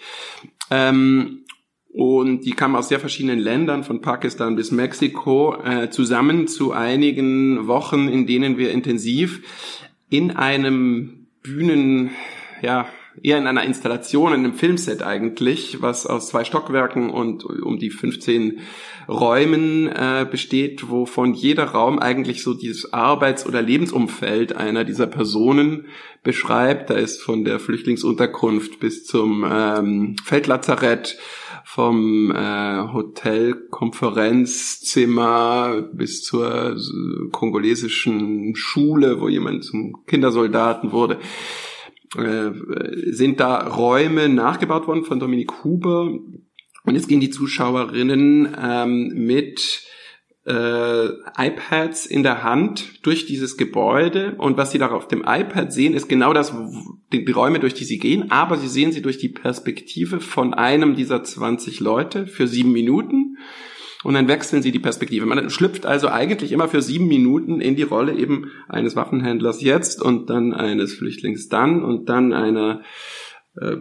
Ähm, 0.72 1.46
und 1.94 2.42
die 2.42 2.52
kamen 2.52 2.76
aus 2.76 2.90
sehr 2.90 3.00
verschiedenen 3.00 3.40
Ländern, 3.40 3.86
von 3.86 4.02
Pakistan 4.02 4.58
bis 4.58 4.72
Mexiko, 4.72 5.56
äh, 5.64 5.90
zusammen 5.90 6.48
zu 6.48 6.74
einigen 6.74 7.68
Wochen, 7.68 8.10
in 8.10 8.28
denen 8.28 8.58
wir 8.58 8.72
intensiv 8.72 9.85
in 10.10 10.32
einem 10.32 11.28
Bühnen, 11.42 12.12
ja, 12.62 12.88
eher 13.22 13.38
in 13.38 13.48
einer 13.48 13.64
Installation, 13.64 14.34
in 14.34 14.40
einem 14.40 14.54
Filmset 14.54 15.02
eigentlich, 15.02 15.82
was 15.82 16.06
aus 16.06 16.30
zwei 16.30 16.44
Stockwerken 16.44 17.10
und 17.10 17.46
um 17.46 17.78
die 17.78 17.90
15 17.90 18.60
Räumen 19.08 19.88
äh, 19.88 20.28
besteht, 20.30 20.90
wovon 20.90 21.34
jeder 21.34 21.66
Raum 21.66 22.00
eigentlich 22.00 22.44
so 22.44 22.54
dieses 22.54 22.92
Arbeits- 22.94 23.46
oder 23.46 23.62
Lebensumfeld 23.62 24.56
einer 24.56 24.84
dieser 24.84 25.08
Personen 25.08 25.86
beschreibt. 26.24 26.90
Da 26.90 26.96
ist 26.96 27.22
von 27.22 27.46
der 27.46 27.60
Flüchtlingsunterkunft 27.60 28.80
bis 28.80 29.06
zum 29.06 29.46
ähm, 29.50 30.16
Feldlazarett 30.24 31.18
vom 31.76 32.32
äh, 32.32 32.88
Hotelkonferenzzimmer 32.94 35.82
bis 35.92 36.24
zur 36.24 36.78
kongolesischen 37.34 38.56
Schule, 38.56 39.20
wo 39.20 39.28
jemand 39.28 39.66
zum 39.66 40.06
Kindersoldaten 40.06 40.94
wurde, 40.94 41.20
äh, 42.16 42.52
sind 43.12 43.42
da 43.42 43.68
Räume 43.68 44.30
nachgebaut 44.30 44.88
worden 44.88 45.04
von 45.04 45.20
Dominik 45.20 45.66
Huber. 45.66 46.18
Und 46.86 46.96
jetzt 46.96 47.10
gehen 47.10 47.20
die 47.20 47.30
Zuschauerinnen 47.30 48.56
ähm, 48.58 49.12
mit 49.14 49.84
äh, 50.46 51.08
iPads 51.38 52.06
in 52.06 52.24
der 52.24 52.44
Hand 52.44 53.06
durch 53.06 53.26
dieses 53.26 53.58
Gebäude. 53.58 54.36
Und 54.38 54.58
was 54.58 54.72
sie 54.72 54.78
da 54.78 54.92
auf 54.92 55.08
dem 55.08 55.24
iPad 55.26 55.74
sehen, 55.74 55.94
ist 55.94 56.08
genau 56.08 56.34
das, 56.34 56.54
die, 57.12 57.26
die, 57.26 57.32
Räume, 57.32 57.60
durch 57.60 57.74
die 57.74 57.84
sie 57.84 57.98
gehen, 57.98 58.32
aber 58.32 58.58
sie 58.58 58.68
sehen 58.68 58.92
sie 58.92 59.02
durch 59.02 59.18
die 59.18 59.30
Perspektive 59.30 60.20
von 60.20 60.54
einem 60.54 60.96
dieser 60.96 61.24
20 61.24 61.80
Leute 61.80 62.28
für 62.28 62.48
sieben 62.48 62.72
Minuten. 62.72 63.38
Und 64.04 64.14
dann 64.14 64.28
wechseln 64.28 64.62
sie 64.62 64.72
die 64.72 64.78
Perspektive. 64.78 65.26
Man 65.26 65.50
schlüpft 65.50 65.88
also 65.88 66.10
eigentlich 66.10 66.52
immer 66.52 66.68
für 66.68 66.84
sieben 66.84 67.08
Minuten 67.08 67.60
in 67.60 67.76
die 67.76 67.82
Rolle 67.82 68.14
eben 68.14 68.52
eines 68.68 68.96
Waffenhändlers 68.96 69.64
jetzt 69.64 70.00
und 70.00 70.30
dann 70.30 70.54
eines 70.54 70.94
Flüchtlings 70.94 71.50
dann 71.50 71.84
und 71.84 72.08
dann 72.08 72.32
einer 72.32 72.84
äh, 73.60 73.78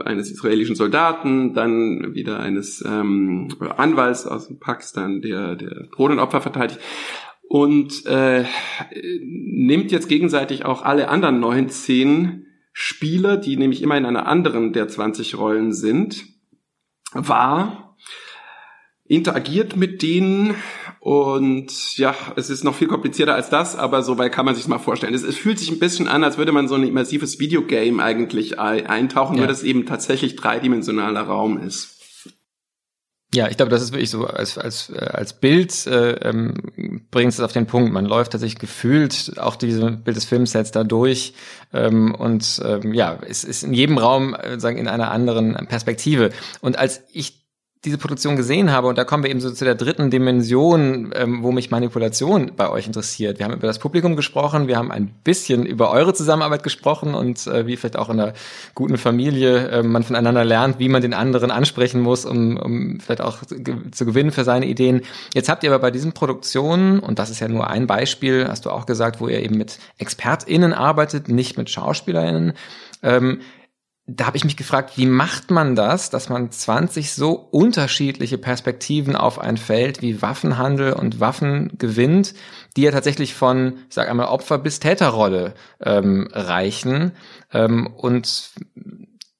eines 0.00 0.30
israelischen 0.30 0.76
Soldaten, 0.76 1.54
dann 1.54 2.14
wieder 2.14 2.40
eines 2.40 2.84
ähm, 2.86 3.48
Anwalts 3.76 4.26
aus 4.26 4.52
Pakistan, 4.58 5.20
der 5.20 5.56
der 5.56 5.88
Drohnenopfer 5.94 6.40
verteidigt. 6.40 6.80
Und 7.42 8.06
äh, 8.06 8.44
nimmt 9.20 9.92
jetzt 9.92 10.08
gegenseitig 10.08 10.64
auch 10.64 10.82
alle 10.82 11.08
anderen 11.08 11.40
19 11.40 12.46
Spieler, 12.72 13.36
die 13.36 13.56
nämlich 13.56 13.82
immer 13.82 13.98
in 13.98 14.06
einer 14.06 14.26
anderen 14.26 14.72
der 14.72 14.88
20 14.88 15.36
Rollen 15.36 15.72
sind, 15.72 16.24
wahr, 17.12 17.96
interagiert 19.04 19.76
mit 19.76 20.00
denen 20.00 20.54
und 21.02 21.96
ja, 21.96 22.14
es 22.36 22.48
ist 22.48 22.62
noch 22.62 22.76
viel 22.76 22.86
komplizierter 22.86 23.34
als 23.34 23.50
das, 23.50 23.74
aber 23.74 24.04
so 24.04 24.18
weit 24.18 24.30
kann 24.30 24.44
man 24.44 24.54
sich 24.54 24.68
mal 24.68 24.78
vorstellen. 24.78 25.14
Es, 25.14 25.24
es, 25.24 25.36
fühlt 25.36 25.58
sich 25.58 25.68
ein 25.72 25.80
bisschen 25.80 26.06
an, 26.06 26.22
als 26.22 26.38
würde 26.38 26.52
man 26.52 26.68
so 26.68 26.76
ein 26.76 26.84
immersives 26.84 27.40
Videogame 27.40 28.00
eigentlich 28.00 28.60
eintauchen, 28.60 29.34
ja. 29.34 29.40
nur 29.40 29.48
dass 29.48 29.64
eben 29.64 29.84
tatsächlich 29.84 30.36
dreidimensionaler 30.36 31.22
Raum 31.22 31.58
ist. 31.58 31.98
Ja, 33.34 33.48
ich 33.48 33.56
glaube, 33.56 33.70
das 33.70 33.82
ist 33.82 33.92
wirklich 33.92 34.10
so 34.10 34.26
als 34.26 34.58
als 34.58 34.90
äh, 34.90 34.98
als 34.98 35.32
Bild 35.40 35.88
äh, 35.88 36.12
ähm, 36.28 37.02
bringt 37.10 37.32
es 37.32 37.40
auf 37.40 37.52
den 37.52 37.66
Punkt. 37.66 37.92
Man 37.92 38.06
läuft 38.06 38.30
tatsächlich 38.30 38.60
gefühlt 38.60 39.40
auch 39.40 39.56
diese 39.56 39.90
Bild 39.90 40.16
des 40.16 40.26
Filmsets 40.26 40.70
da 40.70 40.84
durch 40.84 41.34
ähm, 41.72 42.14
und 42.14 42.62
ähm, 42.64 42.94
ja, 42.94 43.18
es 43.26 43.42
ist 43.42 43.64
in 43.64 43.74
jedem 43.74 43.98
Raum 43.98 44.36
äh, 44.36 44.60
sagen 44.60 44.78
in 44.78 44.86
einer 44.86 45.10
anderen 45.10 45.54
Perspektive. 45.66 46.30
Und 46.60 46.78
als 46.78 47.02
ich 47.12 47.41
diese 47.84 47.98
Produktion 47.98 48.36
gesehen 48.36 48.70
habe, 48.70 48.86
und 48.86 48.96
da 48.96 49.02
kommen 49.02 49.24
wir 49.24 49.30
eben 49.30 49.40
so 49.40 49.50
zu 49.50 49.64
der 49.64 49.74
dritten 49.74 50.08
Dimension, 50.08 51.12
ähm, 51.16 51.42
wo 51.42 51.50
mich 51.50 51.72
Manipulation 51.72 52.52
bei 52.56 52.70
euch 52.70 52.86
interessiert. 52.86 53.40
Wir 53.40 53.46
haben 53.46 53.54
über 53.54 53.66
das 53.66 53.80
Publikum 53.80 54.14
gesprochen, 54.14 54.68
wir 54.68 54.76
haben 54.76 54.92
ein 54.92 55.08
bisschen 55.24 55.66
über 55.66 55.90
eure 55.90 56.14
Zusammenarbeit 56.14 56.62
gesprochen 56.62 57.14
und 57.14 57.44
äh, 57.48 57.66
wie 57.66 57.76
vielleicht 57.76 57.96
auch 57.96 58.08
in 58.08 58.20
einer 58.20 58.34
guten 58.76 58.98
Familie 58.98 59.68
äh, 59.68 59.82
man 59.82 60.04
voneinander 60.04 60.44
lernt, 60.44 60.78
wie 60.78 60.88
man 60.88 61.02
den 61.02 61.12
anderen 61.12 61.50
ansprechen 61.50 62.00
muss, 62.00 62.24
um, 62.24 62.56
um 62.56 63.00
vielleicht 63.00 63.20
auch 63.20 63.38
zu 63.44 64.06
gewinnen 64.06 64.30
für 64.30 64.44
seine 64.44 64.66
Ideen. 64.66 65.02
Jetzt 65.34 65.48
habt 65.48 65.64
ihr 65.64 65.70
aber 65.70 65.80
bei 65.80 65.90
diesen 65.90 66.12
Produktionen, 66.12 67.00
und 67.00 67.18
das 67.18 67.30
ist 67.30 67.40
ja 67.40 67.48
nur 67.48 67.68
ein 67.68 67.88
Beispiel, 67.88 68.46
hast 68.46 68.64
du 68.64 68.70
auch 68.70 68.86
gesagt, 68.86 69.20
wo 69.20 69.26
ihr 69.26 69.42
eben 69.42 69.58
mit 69.58 69.80
ExpertInnen 69.98 70.72
arbeitet, 70.72 71.28
nicht 71.28 71.58
mit 71.58 71.68
SchauspielerInnen, 71.68 72.52
ähm, 73.02 73.40
da 74.06 74.26
habe 74.26 74.36
ich 74.36 74.44
mich 74.44 74.56
gefragt, 74.56 74.96
wie 74.96 75.06
macht 75.06 75.52
man 75.52 75.76
das, 75.76 76.10
dass 76.10 76.28
man 76.28 76.50
20 76.50 77.12
so 77.12 77.34
unterschiedliche 77.34 78.36
Perspektiven 78.36 79.14
auf 79.14 79.38
ein 79.38 79.56
Feld 79.56 80.02
wie 80.02 80.20
Waffenhandel 80.20 80.92
und 80.94 81.20
Waffen 81.20 81.78
gewinnt, 81.78 82.34
die 82.76 82.82
ja 82.82 82.90
tatsächlich 82.90 83.34
von, 83.34 83.74
ich 83.88 83.94
sag 83.94 84.08
einmal, 84.08 84.26
Opfer 84.26 84.58
bis 84.58 84.80
Täterrolle 84.80 85.54
ähm, 85.80 86.28
reichen 86.32 87.12
ähm, 87.52 87.86
und 87.96 88.50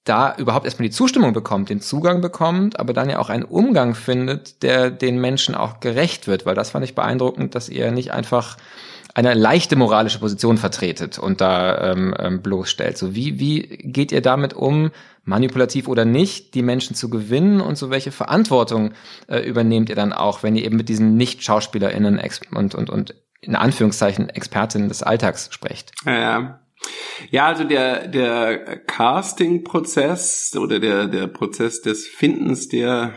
da 0.05 0.35
überhaupt 0.37 0.65
erstmal 0.65 0.89
die 0.89 0.95
Zustimmung 0.95 1.33
bekommt, 1.33 1.69
den 1.69 1.81
Zugang 1.81 2.21
bekommt, 2.21 2.79
aber 2.79 2.93
dann 2.93 3.11
ja 3.11 3.19
auch 3.19 3.31
einen 3.31 3.45
Umgang 3.45 3.95
findet, 3.95 4.63
der 4.63 4.91
den 4.91 5.21
Menschen 5.21 5.55
auch 5.55 5.81
gerecht 5.81 6.27
wird, 6.27 6.47
weil 6.47 6.55
das 6.55 6.71
fand 6.71 6.85
ich 6.85 6.95
beeindruckend, 6.95 7.55
dass 7.55 7.69
ihr 7.69 7.91
nicht 7.91 8.13
einfach 8.13 8.57
eine 9.15 9.35
leichte 9.35 9.77
moralische 9.77 10.19
Position 10.19 10.59
vertretet 10.59 11.19
und 11.19 11.41
da 11.41 11.93
ähm, 11.93 12.15
ähm, 12.19 12.43
bloßstellt. 12.43 12.97
So 12.97 13.15
wie 13.15 13.39
wie 13.39 13.63
geht 13.63 14.13
ihr 14.13 14.23
damit 14.23 14.55
um, 14.55 14.91
manipulativ 15.25 15.89
oder 15.89 16.05
nicht, 16.05 16.55
die 16.55 16.63
Menschen 16.63 16.97
zu 16.97 17.11
gewinnen 17.11 17.61
und 17.61 17.77
so 17.77 17.91
welche 17.91 18.13
Verantwortung 18.13 18.93
äh, 19.29 19.41
übernehmt 19.41 19.89
ihr 19.89 19.97
dann 19.97 20.13
auch, 20.13 20.43
wenn 20.43 20.57
ihr 20.57 20.65
eben 20.65 20.77
mit 20.77 20.89
diesen 20.89 21.17
Nicht-SchauspielerInnen 21.17 22.21
und 22.55 22.75
und 22.75 22.91
und 22.91 23.15
in 23.41 23.57
Anführungszeichen 23.57 24.29
Expertinnen 24.29 24.89
des 24.89 25.03
Alltags 25.03 25.49
sprecht? 25.53 25.93
Ja, 26.07 26.61
ja, 27.31 27.47
also 27.47 27.65
der, 27.65 28.09
der 28.09 28.79
Casting-Prozess 28.79 30.57
oder 30.57 30.81
der, 30.81 31.07
der 31.07 31.27
Prozess 31.29 31.81
des 31.83 32.07
Findens 32.07 32.69
der 32.69 33.15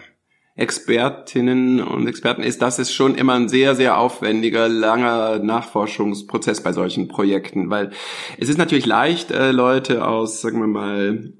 Expertinnen 0.57 1.81
und 1.81 2.07
Experten 2.07 2.41
ist, 2.41 2.61
das 2.61 2.79
ist 2.79 2.93
schon 2.93 3.15
immer 3.15 3.33
ein 3.33 3.49
sehr, 3.49 3.75
sehr 3.75 3.97
aufwendiger, 3.97 4.69
langer 4.69 5.39
Nachforschungsprozess 5.39 6.61
bei 6.61 6.71
solchen 6.71 7.09
Projekten, 7.09 7.69
weil 7.69 7.91
es 8.37 8.47
ist 8.47 8.57
natürlich 8.57 8.85
leicht, 8.85 9.31
äh, 9.31 9.51
Leute 9.51 10.07
aus, 10.07 10.39
sagen 10.39 10.61
wir 10.61 10.67
mal, 10.67 11.33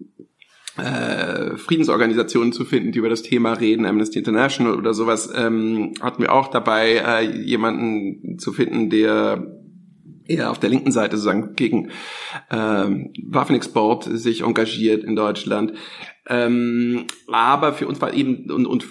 äh, 0.77 1.55
Friedensorganisationen 1.55 2.51
zu 2.51 2.65
finden, 2.65 2.91
die 2.91 2.99
über 2.99 3.07
das 3.07 3.21
Thema 3.21 3.53
reden, 3.53 3.85
Amnesty 3.85 4.19
International 4.19 4.75
oder 4.75 4.93
sowas, 4.93 5.31
ähm, 5.33 5.93
hatten 6.01 6.21
wir 6.21 6.33
auch 6.33 6.49
dabei, 6.49 6.95
äh, 6.95 7.41
jemanden 7.41 8.37
zu 8.37 8.51
finden, 8.51 8.89
der 8.89 9.47
eher 10.27 10.51
auf 10.51 10.59
der 10.59 10.69
linken 10.69 10.91
Seite 10.91 11.15
sozusagen 11.17 11.55
gegen 11.55 11.91
ähm, 12.51 13.13
Waffenexport 13.23 14.03
sich 14.03 14.41
engagiert 14.41 15.05
in 15.05 15.15
Deutschland. 15.15 15.73
Ähm, 16.27 17.05
aber 17.27 17.73
für 17.73 17.87
uns 17.87 18.01
war 18.01 18.13
eben 18.13 18.49
und, 18.51 18.65
und 18.65 18.85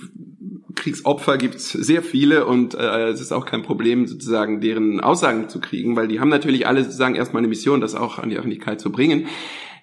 Kriegsopfer 0.75 1.39
gibt's 1.39 1.71
sehr 1.73 2.03
viele 2.03 2.47
und 2.47 2.75
äh, 2.75 3.09
es 3.09 3.21
ist 3.21 3.33
auch 3.33 3.47
kein 3.47 3.63
Problem, 3.63 4.07
sozusagen 4.07 4.61
deren 4.61 5.01
Aussagen 5.01 5.49
zu 5.49 5.61
kriegen, 5.61 5.97
weil 5.97 6.09
die 6.09 6.21
haben 6.21 6.29
natürlich 6.29 6.67
alle 6.67 6.85
sozusagen 6.85 7.15
erstmal 7.15 7.41
eine 7.41 7.49
Mission, 7.49 7.81
das 7.81 7.95
auch 7.95 8.19
an 8.19 8.31
die 8.31 8.37
Öffentlichkeit 8.37 8.81
zu 8.81 8.91
bringen. 8.91 9.27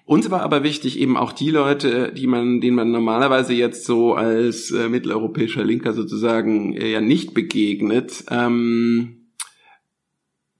Uns 0.04 0.30
war 0.30 0.42
aber 0.42 0.64
wichtig, 0.64 0.98
eben 0.98 1.16
auch 1.16 1.32
die 1.32 1.50
Leute, 1.50 2.12
die 2.12 2.26
man, 2.26 2.60
denen 2.60 2.76
man 2.76 2.90
normalerweise 2.90 3.54
jetzt 3.54 3.84
so 3.84 4.14
als 4.14 4.70
äh, 4.70 4.88
mitteleuropäischer 4.88 5.64
Linker 5.64 5.92
sozusagen 5.92 6.74
äh, 6.74 6.90
ja 6.90 7.00
nicht 7.00 7.34
begegnet, 7.34 8.24
ähm, 8.30 9.21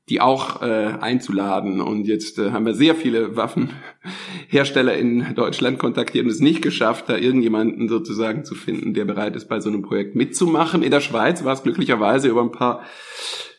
die 0.09 0.21
auch 0.21 0.63
äh, 0.63 0.95
einzuladen. 1.01 1.81
Und 1.81 2.07
jetzt 2.07 2.39
äh, 2.39 2.51
haben 2.51 2.67
wir 2.67 2.75
sehr 2.75 2.95
viele 2.95 3.37
Waffenhersteller 3.37 4.95
in 4.97 5.35
Deutschland 5.35 5.79
kontaktiert 5.79 6.25
und 6.25 6.31
es 6.31 6.41
nicht 6.41 6.61
geschafft, 6.61 7.09
da 7.09 7.17
irgendjemanden 7.17 7.89
sozusagen 7.89 8.45
zu 8.45 8.55
finden, 8.55 8.95
der 8.95 9.05
bereit 9.05 9.37
ist, 9.37 9.49
bei 9.49 9.61
so 9.61 9.69
einem 9.69 9.83
Projekt 9.83 10.17
mitzumachen. 10.17 10.83
In 10.83 10.91
der 10.91 11.01
Schweiz 11.01 11.45
war 11.45 11.53
es 11.53 11.63
glücklicherweise 11.63 12.29
über 12.29 12.43
ein 12.43 12.51
paar 12.51 12.83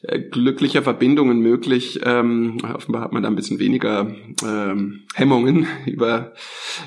äh, 0.01 0.19
glücklicher 0.19 0.81
Verbindungen 0.81 1.39
möglich. 1.39 2.01
Ähm, 2.03 2.57
offenbar 2.73 3.03
hat 3.03 3.13
man 3.13 3.23
da 3.23 3.29
ein 3.29 3.35
bisschen 3.35 3.59
weniger 3.59 4.13
ähm, 4.45 5.03
Hemmungen, 5.15 5.65
über 5.85 6.33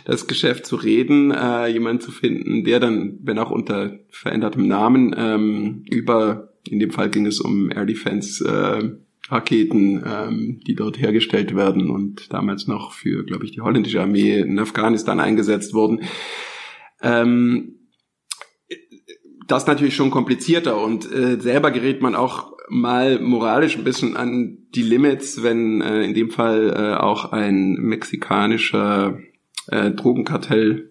das 0.04 0.26
Geschäft 0.26 0.66
zu 0.66 0.76
reden, 0.76 1.30
äh, 1.30 1.68
jemanden 1.68 2.02
zu 2.02 2.12
finden, 2.12 2.62
der 2.64 2.78
dann, 2.78 3.20
wenn 3.22 3.38
auch 3.38 3.50
unter 3.50 3.98
verändertem 4.10 4.68
Namen, 4.68 5.14
ähm, 5.16 5.84
über, 5.90 6.52
in 6.68 6.78
dem 6.78 6.90
Fall 6.90 7.08
ging 7.08 7.24
es 7.24 7.40
um 7.40 7.70
Air 7.70 7.86
Defense, 7.86 8.44
äh, 8.46 9.05
Raketen, 9.28 10.04
ähm, 10.06 10.60
die 10.66 10.74
dort 10.74 11.00
hergestellt 11.00 11.54
werden 11.56 11.90
und 11.90 12.32
damals 12.32 12.66
noch 12.66 12.92
für, 12.92 13.24
glaube 13.24 13.44
ich, 13.44 13.52
die 13.52 13.60
holländische 13.60 14.00
Armee 14.00 14.38
in 14.38 14.58
Afghanistan 14.58 15.20
eingesetzt 15.20 15.74
wurden. 15.74 16.02
Ähm, 17.02 17.74
das 19.46 19.66
natürlich 19.66 19.94
schon 19.94 20.10
komplizierter 20.10 20.82
und 20.82 21.10
äh, 21.12 21.40
selber 21.40 21.70
gerät 21.70 22.02
man 22.02 22.14
auch 22.14 22.52
mal 22.68 23.20
moralisch 23.20 23.76
ein 23.76 23.84
bisschen 23.84 24.16
an 24.16 24.58
die 24.74 24.82
Limits, 24.82 25.42
wenn 25.42 25.80
äh, 25.80 26.02
in 26.02 26.14
dem 26.14 26.30
Fall 26.30 26.72
äh, 26.76 27.00
auch 27.00 27.32
ein 27.32 27.74
mexikanischer 27.74 29.18
äh, 29.68 29.90
Drogenkartell 29.90 30.90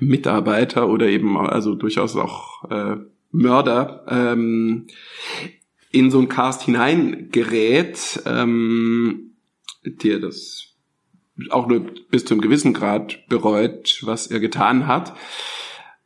Mitarbeiter 0.00 0.88
oder 0.88 1.06
eben 1.06 1.36
also 1.36 1.74
durchaus 1.74 2.16
auch 2.16 2.70
äh, 2.70 2.96
Mörder 3.30 4.04
ähm, 4.08 4.86
in 5.90 6.10
so 6.10 6.18
ein 6.18 6.28
Cast 6.28 6.62
hineingerät, 6.62 8.22
ähm, 8.26 9.36
der 9.84 10.18
das 10.18 10.64
auch 11.50 11.68
nur 11.68 11.80
bis 12.10 12.24
zu 12.24 12.34
einem 12.34 12.40
gewissen 12.40 12.74
Grad 12.74 13.26
bereut, 13.28 14.00
was 14.02 14.26
er 14.26 14.40
getan 14.40 14.86
hat, 14.86 15.14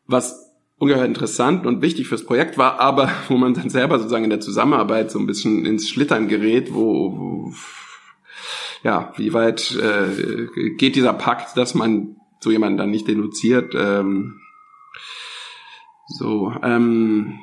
was 0.06 0.52
ungeheuer 0.78 1.04
interessant 1.04 1.64
und 1.64 1.80
wichtig 1.80 2.08
fürs 2.08 2.24
Projekt 2.24 2.58
war, 2.58 2.80
aber 2.80 3.10
wo 3.28 3.36
man 3.36 3.54
dann 3.54 3.70
selber 3.70 3.98
sozusagen 3.98 4.24
in 4.24 4.30
der 4.30 4.40
Zusammenarbeit 4.40 5.10
so 5.10 5.18
ein 5.18 5.26
bisschen 5.26 5.64
ins 5.64 5.88
Schlittern 5.88 6.28
gerät, 6.28 6.74
wo, 6.74 7.16
wo 7.16 7.54
ja, 8.82 9.12
wie 9.16 9.32
weit 9.32 9.76
äh, 9.76 10.48
geht 10.76 10.96
dieser 10.96 11.12
Pakt, 11.12 11.56
dass 11.56 11.74
man 11.74 12.16
so 12.40 12.50
jemanden 12.50 12.78
dann 12.78 12.90
nicht 12.90 13.06
denunziert, 13.06 13.74
ähm, 13.76 14.40
so, 16.08 16.52
ähm, 16.62 17.38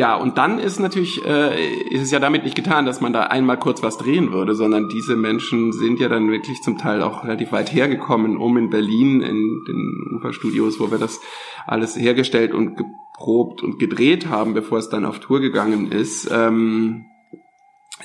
ja, 0.00 0.14
und 0.14 0.38
dann 0.38 0.58
ist 0.58 0.80
natürlich, 0.80 1.22
äh, 1.26 1.82
ist 1.90 2.00
es 2.00 2.10
ja 2.10 2.20
damit 2.20 2.44
nicht 2.44 2.56
getan, 2.56 2.86
dass 2.86 3.02
man 3.02 3.12
da 3.12 3.24
einmal 3.24 3.58
kurz 3.58 3.82
was 3.82 3.98
drehen 3.98 4.32
würde, 4.32 4.54
sondern 4.54 4.88
diese 4.88 5.14
Menschen 5.14 5.74
sind 5.74 6.00
ja 6.00 6.08
dann 6.08 6.30
wirklich 6.30 6.62
zum 6.62 6.78
Teil 6.78 7.02
auch 7.02 7.22
relativ 7.22 7.52
weit 7.52 7.70
hergekommen, 7.70 8.38
um 8.38 8.56
in 8.56 8.70
Berlin 8.70 9.20
in 9.20 9.62
den 9.68 10.16
Uferstudios, 10.16 10.80
wo 10.80 10.90
wir 10.90 10.96
das 10.96 11.20
alles 11.66 11.98
hergestellt 11.98 12.54
und 12.54 12.78
geprobt 12.78 13.62
und 13.62 13.78
gedreht 13.78 14.30
haben, 14.30 14.54
bevor 14.54 14.78
es 14.78 14.88
dann 14.88 15.04
auf 15.04 15.18
Tour 15.18 15.40
gegangen 15.40 15.92
ist, 15.92 16.30
ähm, 16.32 17.04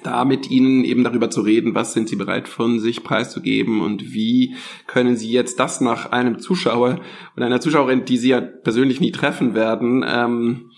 da 0.03 0.25
mit 0.25 0.51
ihnen 0.51 0.83
eben 0.83 1.05
darüber 1.05 1.29
zu 1.29 1.39
reden, 1.39 1.75
was 1.75 1.93
sind 1.93 2.09
sie 2.09 2.17
bereit 2.17 2.49
von 2.49 2.81
sich 2.81 3.05
preiszugeben 3.05 3.79
und 3.79 4.13
wie 4.13 4.55
können 4.85 5.15
sie 5.15 5.31
jetzt 5.31 5.61
das 5.61 5.79
nach 5.79 6.11
einem 6.11 6.39
Zuschauer 6.39 6.99
oder 7.37 7.45
einer 7.45 7.61
Zuschauerin, 7.61 8.03
die 8.03 8.17
sie 8.17 8.31
ja 8.31 8.41
persönlich 8.41 8.99
nie 8.99 9.13
treffen 9.13 9.55
werden, 9.55 10.03
ähm, 10.05 10.71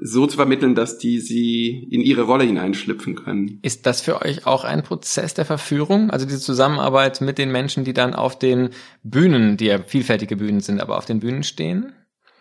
so 0.00 0.26
zu 0.26 0.36
vermitteln, 0.36 0.74
dass 0.74 0.98
die 0.98 1.20
sie 1.20 1.86
in 1.90 2.00
ihre 2.00 2.22
Rolle 2.22 2.44
hineinschlüpfen 2.44 3.14
können. 3.14 3.58
Ist 3.62 3.86
das 3.86 4.00
für 4.00 4.22
euch 4.22 4.46
auch 4.46 4.64
ein 4.64 4.82
Prozess 4.82 5.34
der 5.34 5.44
Verführung? 5.44 6.10
Also 6.10 6.26
diese 6.26 6.40
Zusammenarbeit 6.40 7.20
mit 7.20 7.38
den 7.38 7.50
Menschen, 7.52 7.84
die 7.84 7.92
dann 7.92 8.14
auf 8.14 8.38
den 8.38 8.70
Bühnen, 9.02 9.56
die 9.56 9.66
ja 9.66 9.82
vielfältige 9.82 10.36
Bühnen 10.36 10.60
sind, 10.60 10.80
aber 10.80 10.98
auf 10.98 11.06
den 11.06 11.20
Bühnen 11.20 11.42
stehen? 11.42 11.92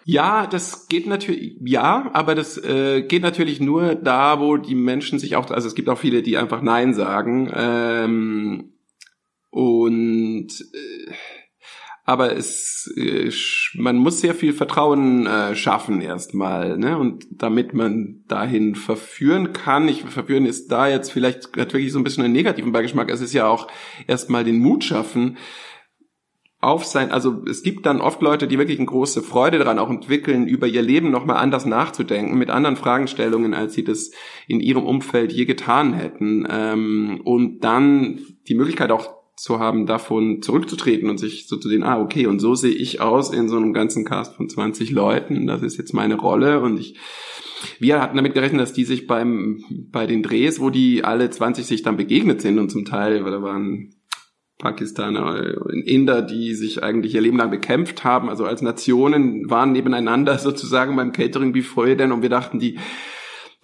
Ja, 0.10 0.47
das 0.47 0.88
geht 0.88 1.05
natürlich, 1.05 1.58
ja, 1.66 2.10
aber 2.14 2.34
das 2.34 2.58
äh, 2.58 3.01
geht 3.01 3.24
natürlich 3.24 3.60
nur 3.60 3.93
da, 3.93 4.39
wo 4.39 4.55
die 4.55 4.74
Menschen 4.74 5.20
sich 5.20 5.36
auch, 5.36 5.51
also 5.51 5.68
es 5.68 5.76
gibt 5.76 5.89
auch 5.89 5.97
viele, 5.97 6.22
die 6.22 6.38
einfach 6.38 6.62
Nein 6.62 6.93
sagen. 6.93 7.51
Ähm, 7.53 8.74
und 9.49 10.47
äh, 10.47 11.12
aber 12.08 12.38
es 12.38 12.89
äh, 12.95 13.30
man 13.76 13.97
muss 13.97 14.22
sehr 14.22 14.34
viel 14.34 14.53
Vertrauen 14.53 15.28
äh, 15.28 15.55
schaffen 15.58 15.99
erstmal, 15.99 16.78
ne? 16.78 16.97
Und 16.97 17.28
damit 17.30 17.74
man 17.74 18.24
dahin 18.30 18.76
verführen 18.76 19.51
kann, 19.51 19.89
ich 19.89 20.03
verführen 20.03 20.45
ist 20.45 20.72
da 20.72 20.88
jetzt 20.88 21.12
vielleicht 21.12 21.58
hat 21.58 21.74
wirklich 21.74 21.91
so 21.91 21.99
ein 21.99 22.05
bisschen 22.05 22.24
einen 22.24 22.34
negativen 22.34 22.72
Beigeschmack. 22.72 23.12
Es 23.12 23.20
ist 23.20 23.34
ja 23.34 23.47
auch 23.47 23.68
erstmal 24.08 24.45
den 24.45 24.60
Mut 24.60 24.86
schaffen, 24.86 25.38
auf 26.60 26.86
sein, 26.86 27.12
also 27.12 27.43
es 27.47 27.62
gibt 27.62 27.86
dann 27.86 28.01
oft 28.01 28.22
Leute, 28.22 28.47
die 28.47 28.58
wirklich 28.58 28.80
eine 28.80 28.88
große 28.88 29.22
Freude 29.22 29.60
daran 29.60 29.78
auch 29.78 29.91
entwickeln, 29.91 30.47
über 30.47 30.66
ihr 30.66 30.82
Leben 30.82 31.12
nochmal 31.12 31.38
anders 31.38 31.68
nachzudenken, 31.68 32.38
mit 32.38 32.49
anderen 32.49 32.78
Fragestellungen, 32.78 33.53
als 33.53 33.74
sie 33.76 33.84
das 33.84 34.10
in 34.47 34.60
ihrem 34.60 34.86
Umfeld 34.86 35.32
je 35.32 35.45
getan 35.45 35.93
hätten. 35.93 36.47
Ähm, 36.49 37.22
und 37.24 37.60
dann 37.60 38.22
die 38.47 38.55
Möglichkeit 38.55 38.91
auch 38.91 39.16
zu 39.38 39.60
haben, 39.60 39.86
davon 39.86 40.42
zurückzutreten 40.42 41.10
und 41.10 41.20
sich 41.20 41.48
so 41.48 41.58
zu 41.58 41.70
sehen, 41.70 41.84
ah, 41.84 42.02
okay, 42.02 42.26
und 42.26 42.40
so 42.40 42.56
sehe 42.56 42.74
ich 42.74 43.02
aus 43.02 43.32
in 43.32 43.48
so 43.48 43.56
einem 43.56 43.72
ganzen 43.72 44.04
Cast 44.04 44.36
von 44.36 44.50
20 44.50 44.90
Leuten, 44.90 45.46
das 45.46 45.62
ist 45.62 45.78
jetzt 45.78 45.94
meine 45.94 46.16
Rolle 46.16 46.60
und 46.60 46.80
ich, 46.80 46.98
wir 47.80 48.02
hatten 48.02 48.18
damit 48.18 48.34
gerechnet, 48.34 48.62
dass 48.62 48.74
die 48.74 48.84
sich 48.84 49.06
beim, 49.06 49.64
bei 49.92 50.08
den 50.08 50.24
Drehs, 50.24 50.60
wo 50.60 50.72
die 50.72 51.04
alle 51.04 51.30
20 51.30 51.68
sich 51.68 51.84
dann 51.84 51.98
begegnet 51.98 52.42
sind 52.42 52.58
und 52.58 52.72
zum 52.72 52.84
Teil, 52.84 53.24
weil 53.24 53.32
da 53.32 53.44
waren 53.44 53.94
Pakistaner, 54.58 55.56
Inder, 55.86 56.24
die 56.24 56.56
sich 56.56 56.82
eigentlich 56.82 57.14
ihr 57.14 57.22
Leben 57.22 57.38
lang 57.38 57.52
bekämpft 57.52 58.04
haben, 58.04 58.30
also 58.30 58.44
als 58.46 58.64
Nationen 58.64 59.48
waren 59.52 59.72
nebeneinander 59.72 60.38
sozusagen 60.40 60.96
beim 60.96 61.12
Catering 61.12 61.54
wie 61.54 61.62
vorher 61.62 61.96
denn 61.96 62.12
und 62.12 62.24
wir 62.24 62.30
dachten, 62.30 62.58
die 62.58 62.80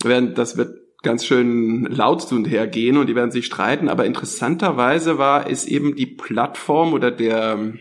werden, 0.03 0.35
das 0.35 0.55
wird 0.55 0.82
ganz 1.03 1.25
schön 1.25 1.83
laut 1.83 2.21
zu 2.21 2.35
und 2.35 2.45
her 2.45 2.65
gehen 2.65 2.97
und 2.97 3.07
die 3.07 3.15
werden 3.15 3.31
sich 3.31 3.45
streiten. 3.45 3.89
Aber 3.89 4.05
interessanterweise 4.05 5.17
war 5.17 5.49
es 5.49 5.65
eben 5.65 5.95
die 5.95 6.07
Plattform 6.07 6.93
oder 6.93 7.11
der 7.11 7.73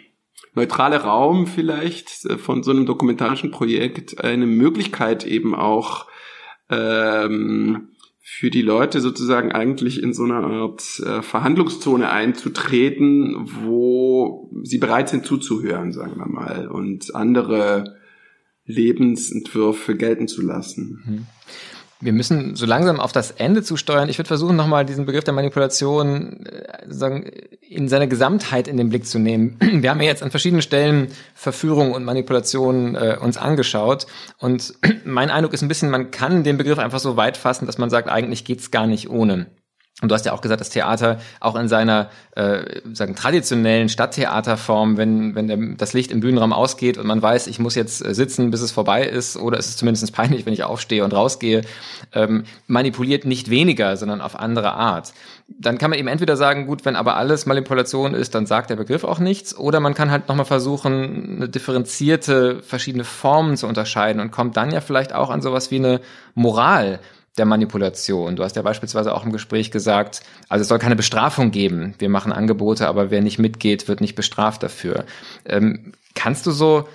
neutrale 0.54 1.02
Raum 1.02 1.46
vielleicht 1.46 2.26
äh, 2.26 2.36
von 2.36 2.62
so 2.62 2.70
einem 2.72 2.84
dokumentarischen 2.84 3.50
Projekt 3.50 4.22
eine 4.22 4.46
Möglichkeit 4.46 5.24
eben 5.24 5.54
auch 5.54 6.06
ähm, 6.68 7.88
für 8.24 8.50
die 8.50 8.62
Leute 8.62 9.00
sozusagen 9.00 9.52
eigentlich 9.52 10.02
in 10.02 10.12
so 10.12 10.24
einer 10.24 10.44
Art 10.44 11.00
äh, 11.00 11.22
Verhandlungszone 11.22 12.10
einzutreten, 12.10 13.48
wo 13.64 14.50
sie 14.62 14.78
bereit 14.78 15.08
sind 15.08 15.26
zuzuhören, 15.26 15.92
sagen 15.92 16.16
wir 16.16 16.28
mal, 16.28 16.68
und 16.68 17.14
andere 17.14 17.96
Lebensentwürfe 18.64 19.96
gelten 19.96 20.28
zu 20.28 20.42
lassen. 20.42 21.02
Mhm. 21.04 21.26
Wir 22.03 22.12
müssen 22.12 22.57
so 22.57 22.66
langsam 22.66 22.98
auf 22.98 23.12
das 23.12 23.30
Ende 23.30 23.62
zusteuern. 23.62 24.09
Ich 24.09 24.18
würde 24.18 24.26
versuchen, 24.26 24.57
nochmal 24.57 24.84
diesen 24.84 25.07
Begriff 25.07 25.22
der 25.22 25.34
Manipulation 25.34 26.44
äh, 26.46 26.84
sozusagen 26.86 27.30
in 27.61 27.88
seiner 27.88 28.09
Gesamtheit 28.09 28.66
in 28.66 28.76
den 28.76 28.88
Blick 28.88 29.07
zu 29.07 29.20
nehmen. 29.20 29.57
Wir 29.61 29.88
haben 29.88 30.00
ja 30.00 30.09
jetzt 30.09 30.22
an 30.22 30.32
verschiedenen 30.32 30.62
Stellen 30.62 31.09
Verführung 31.34 31.92
und 31.92 32.05
Manipulation 32.05 32.96
äh, 32.96 33.16
uns 33.20 33.36
angeschaut. 33.36 34.09
Und 34.38 34.74
mein 35.05 35.30
Eindruck 35.30 35.55
ist 35.55 35.62
ein 35.62 35.68
bisschen, 35.68 35.90
man 35.90 36.11
kann 36.11 36.42
den 36.42 36.59
Begriff 36.59 36.80
einfach 36.80 36.98
so 36.98 37.16
weit 37.16 37.36
fassen, 37.36 37.66
dass 37.66 37.78
man 37.78 37.88
sagt, 37.88 38.09
eigentlich 38.09 38.44
geht's 38.44 38.72
gar 38.72 38.88
nicht 38.88 39.09
ohne. 39.09 39.46
Und 40.01 40.09
du 40.09 40.14
hast 40.14 40.24
ja 40.24 40.32
auch 40.32 40.40
gesagt, 40.40 40.61
das 40.61 40.70
Theater 40.70 41.20
auch 41.38 41.55
in 41.55 41.68
seiner 41.68 42.09
äh, 42.34 42.80
sagen 42.93 43.14
traditionellen 43.14 43.90
Stadttheaterform, 43.90 44.97
wenn 44.97 45.34
wenn 45.34 45.49
der, 45.49 45.59
das 45.76 45.93
Licht 45.93 46.11
im 46.11 46.20
Bühnenraum 46.20 46.53
ausgeht 46.53 46.97
und 46.97 47.07
man 47.07 47.20
weiß, 47.20 47.47
ich 47.47 47.59
muss 47.59 47.74
jetzt 47.74 48.05
äh, 48.05 48.14
sitzen, 48.14 48.51
bis 48.51 48.62
es 48.62 48.72
vorbei 48.72 49.05
ist, 49.05 49.36
oder 49.36 49.59
es 49.59 49.68
ist 49.68 49.78
zumindest 49.78 50.12
peinlich, 50.14 50.47
wenn 50.47 50.55
ich 50.55 50.64
aufstehe 50.64 51.05
und 51.05 51.12
rausgehe, 51.12 51.61
ähm, 52.14 52.45
manipuliert 52.66 53.26
nicht 53.26 53.51
weniger, 53.51 53.97
sondern 53.99 54.22
auf 54.22 54.34
andere 54.38 54.72
Art. 54.72 55.12
Dann 55.47 55.76
kann 55.76 55.90
man 55.90 55.99
eben 55.99 56.09
entweder 56.09 56.36
sagen, 56.38 56.66
gut, 56.66 56.86
wenn 56.86 56.97
aber 56.97 57.16
alles 57.16 57.45
Manipulation 57.45 58.14
ist, 58.14 58.34
dann 58.34 58.47
sagt 58.47 58.70
der 58.70 58.76
Begriff 58.76 59.05
auch 59.05 59.18
nichts, 59.18 59.57
oder 59.57 59.78
man 59.78 59.93
kann 59.93 60.11
halt 60.11 60.26
nochmal 60.26 60.47
versuchen, 60.47 61.36
eine 61.36 61.49
differenzierte, 61.51 62.61
verschiedene 62.62 63.05
Formen 63.05 63.59
zu 63.59 63.66
unterscheiden 63.66 64.20
und 64.22 64.30
kommt 64.30 64.57
dann 64.57 64.72
ja 64.72 64.80
vielleicht 64.80 65.14
auch 65.14 65.28
an 65.28 65.43
sowas 65.43 65.70
wie 65.70 65.76
eine 65.76 66.01
Moral 66.34 66.99
der 67.39 67.47
Manipulation. 67.47 68.37
Du 68.37 68.45
hast 68.45 68.57
ja 68.57 68.62
beispielsweise 68.62 69.14
auch 69.14 69.24
im 69.24 69.33
Gespräch 69.33 69.70
gesagt, 69.70 70.22
also 70.49 70.62
es 70.62 70.68
soll 70.68 70.78
keine 70.78 70.97
Bestrafung 70.97 71.51
geben. 71.51 71.95
Wir 71.99 72.09
machen 72.09 72.33
Angebote, 72.33 72.87
aber 72.87 73.11
wer 73.11 73.22
nicht 73.22 73.39
mitgeht, 73.39 73.89
wird 73.89 74.01
nicht 74.01 74.14
bestraft 74.14 74.62
dafür. 74.62 75.07
Ähm, 75.45 75.93
kannst 76.14 76.47
du 76.47 76.51
so 76.51 76.87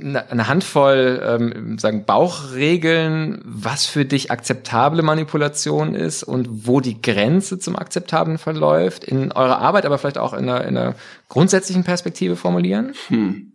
eine 0.00 0.48
Handvoll 0.48 1.22
ähm, 1.24 1.78
sagen 1.78 2.04
Bauchregeln, 2.04 3.40
was 3.44 3.86
für 3.86 4.04
dich 4.04 4.30
akzeptable 4.30 5.02
Manipulation 5.02 5.94
ist 5.94 6.22
und 6.22 6.66
wo 6.66 6.80
die 6.80 7.00
Grenze 7.00 7.58
zum 7.58 7.74
Akzeptablen 7.74 8.38
verläuft 8.38 9.04
in 9.04 9.32
eurer 9.32 9.58
Arbeit, 9.58 9.86
aber 9.86 9.98
vielleicht 9.98 10.18
auch 10.18 10.34
in 10.34 10.48
einer, 10.48 10.64
in 10.64 10.76
einer 10.76 10.94
grundsätzlichen 11.28 11.84
Perspektive 11.84 12.36
formulieren? 12.36 12.92
Hm. 13.08 13.52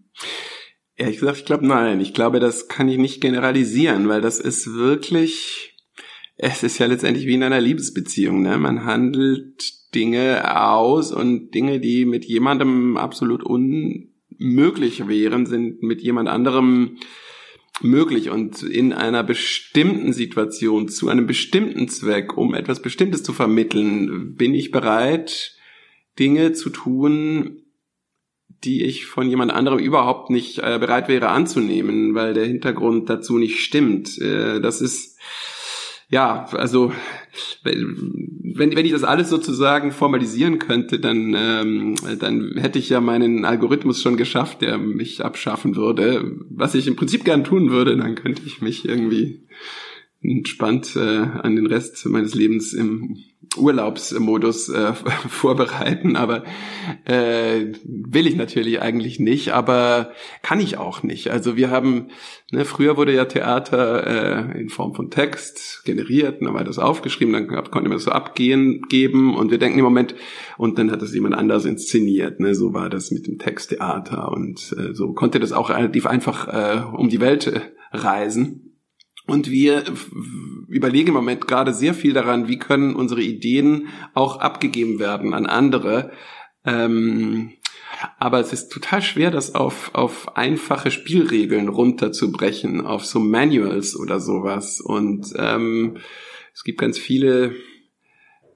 Ehrlich 0.95 1.19
gesagt, 1.19 1.37
ich 1.37 1.45
glaube 1.45 1.67
nein. 1.67 1.99
Ich 2.01 2.13
glaube, 2.13 2.39
das 2.39 2.67
kann 2.67 2.89
ich 2.89 2.97
nicht 2.97 3.21
generalisieren, 3.21 4.09
weil 4.09 4.21
das 4.21 4.39
ist 4.39 4.73
wirklich 4.73 5.72
es 6.35 6.63
ist 6.63 6.79
ja 6.79 6.87
letztendlich 6.87 7.27
wie 7.27 7.35
in 7.35 7.43
einer 7.43 7.61
Liebesbeziehung. 7.61 8.41
Ne? 8.41 8.57
Man 8.57 8.85
handelt 8.85 9.93
Dinge 9.93 10.59
aus 10.59 11.11
und 11.11 11.51
Dinge, 11.51 11.79
die 11.79 12.05
mit 12.05 12.25
jemandem 12.25 12.97
absolut 12.97 13.43
unmöglich 13.43 15.07
wären, 15.07 15.45
sind 15.45 15.83
mit 15.83 16.01
jemand 16.01 16.29
anderem 16.29 16.97
möglich 17.81 18.29
und 18.29 18.63
in 18.63 18.93
einer 18.93 19.23
bestimmten 19.23 20.13
Situation 20.13 20.87
zu 20.87 21.09
einem 21.09 21.27
bestimmten 21.27 21.87
Zweck, 21.87 22.37
um 22.37 22.53
etwas 22.53 22.81
Bestimmtes 22.81 23.23
zu 23.23 23.33
vermitteln, 23.33 24.35
bin 24.35 24.53
ich 24.53 24.71
bereit, 24.71 25.57
Dinge 26.19 26.53
zu 26.53 26.69
tun, 26.69 27.63
die 28.63 28.83
ich 28.83 29.05
von 29.05 29.29
jemand 29.29 29.51
anderem 29.51 29.79
überhaupt 29.79 30.29
nicht 30.29 30.59
äh, 30.59 30.77
bereit 30.79 31.07
wäre 31.09 31.29
anzunehmen, 31.29 32.15
weil 32.15 32.33
der 32.33 32.45
Hintergrund 32.45 33.09
dazu 33.09 33.37
nicht 33.37 33.59
stimmt. 33.59 34.17
Äh, 34.19 34.61
das 34.61 34.79
ist 34.79 35.19
ja, 36.13 36.45
also 36.51 36.91
wenn, 37.63 38.75
wenn 38.75 38.85
ich 38.85 38.91
das 38.91 39.03
alles 39.03 39.29
sozusagen 39.29 39.91
formalisieren 39.91 40.59
könnte, 40.59 40.99
dann, 40.99 41.33
ähm, 41.35 41.95
dann 42.19 42.53
hätte 42.55 42.77
ich 42.77 42.89
ja 42.89 43.01
meinen 43.01 43.45
Algorithmus 43.45 43.99
schon 43.99 44.15
geschafft, 44.15 44.61
der 44.61 44.77
mich 44.77 45.25
abschaffen 45.25 45.75
würde. 45.75 46.35
Was 46.51 46.75
ich 46.75 46.85
im 46.85 46.95
Prinzip 46.95 47.25
gern 47.25 47.43
tun 47.43 47.71
würde, 47.71 47.97
dann 47.97 48.13
könnte 48.13 48.43
ich 48.45 48.61
mich 48.61 48.87
irgendwie 48.87 49.47
entspannt 50.23 50.95
äh, 50.95 50.99
an 50.99 51.55
den 51.55 51.67
Rest 51.67 52.05
meines 52.05 52.33
Lebens 52.33 52.73
im 52.73 53.17
Urlaubsmodus 53.57 54.69
äh, 54.69 54.93
vorbereiten, 55.29 56.15
aber 56.15 56.43
äh, 57.05 57.73
will 57.83 58.25
ich 58.25 58.35
natürlich 58.35 58.81
eigentlich 58.81 59.19
nicht, 59.19 59.51
aber 59.53 60.11
kann 60.41 60.59
ich 60.59 60.77
auch 60.77 61.03
nicht. 61.03 61.29
Also 61.29 61.55
wir 61.55 61.69
haben, 61.69 62.07
ne, 62.51 62.65
früher 62.65 62.97
wurde 62.97 63.13
ja 63.13 63.25
Theater 63.25 64.53
äh, 64.55 64.59
in 64.59 64.69
Form 64.69 64.95
von 64.95 65.11
Text 65.11 65.83
generiert, 65.85 66.41
dann 66.41 66.53
war 66.53 66.63
das 66.63 66.79
aufgeschrieben, 66.79 67.33
dann 67.33 67.47
konnte 67.47 67.89
man 67.89 67.97
das 67.97 68.05
so 68.05 68.11
abgehen 68.11 68.81
geben 68.89 69.35
und 69.35 69.51
wir 69.51 69.59
denken 69.59 69.79
im 69.79 69.85
Moment, 69.85 70.15
und 70.57 70.77
dann 70.79 70.91
hat 70.91 71.01
das 71.01 71.13
jemand 71.13 71.35
anders 71.35 71.65
inszeniert. 71.65 72.39
Ne? 72.39 72.55
So 72.55 72.73
war 72.73 72.89
das 72.89 73.11
mit 73.11 73.27
dem 73.27 73.37
Texttheater 73.37 74.31
und 74.31 74.75
äh, 74.77 74.93
so 74.93 75.13
konnte 75.13 75.39
das 75.39 75.51
auch 75.51 75.69
relativ 75.69 76.05
einfach 76.05 76.47
äh, 76.47 76.81
um 76.95 77.09
die 77.09 77.21
Welt 77.21 77.47
äh, 77.47 77.61
reisen. 77.91 78.72
Und 79.25 79.49
wir 79.49 79.83
überlegen 80.67 81.09
im 81.09 81.13
Moment 81.13 81.47
gerade 81.47 81.73
sehr 81.73 81.93
viel 81.93 82.13
daran, 82.13 82.47
wie 82.47 82.59
können 82.59 82.95
unsere 82.95 83.21
Ideen 83.21 83.87
auch 84.13 84.39
abgegeben 84.39 84.99
werden 84.99 85.33
an 85.33 85.45
andere. 85.45 86.11
Ähm, 86.65 87.53
aber 88.19 88.39
es 88.39 88.51
ist 88.51 88.69
total 88.69 89.01
schwer, 89.01 89.31
das 89.31 89.55
auf, 89.55 89.91
auf 89.93 90.35
einfache 90.35 90.91
Spielregeln 90.91 91.69
runterzubrechen, 91.69 92.85
auf 92.85 93.05
so 93.05 93.19
Manuals 93.19 93.97
oder 93.97 94.19
sowas. 94.19 94.81
Und 94.81 95.33
ähm, 95.37 95.97
es 96.53 96.63
gibt 96.63 96.79
ganz 96.79 96.97
viele 96.97 97.55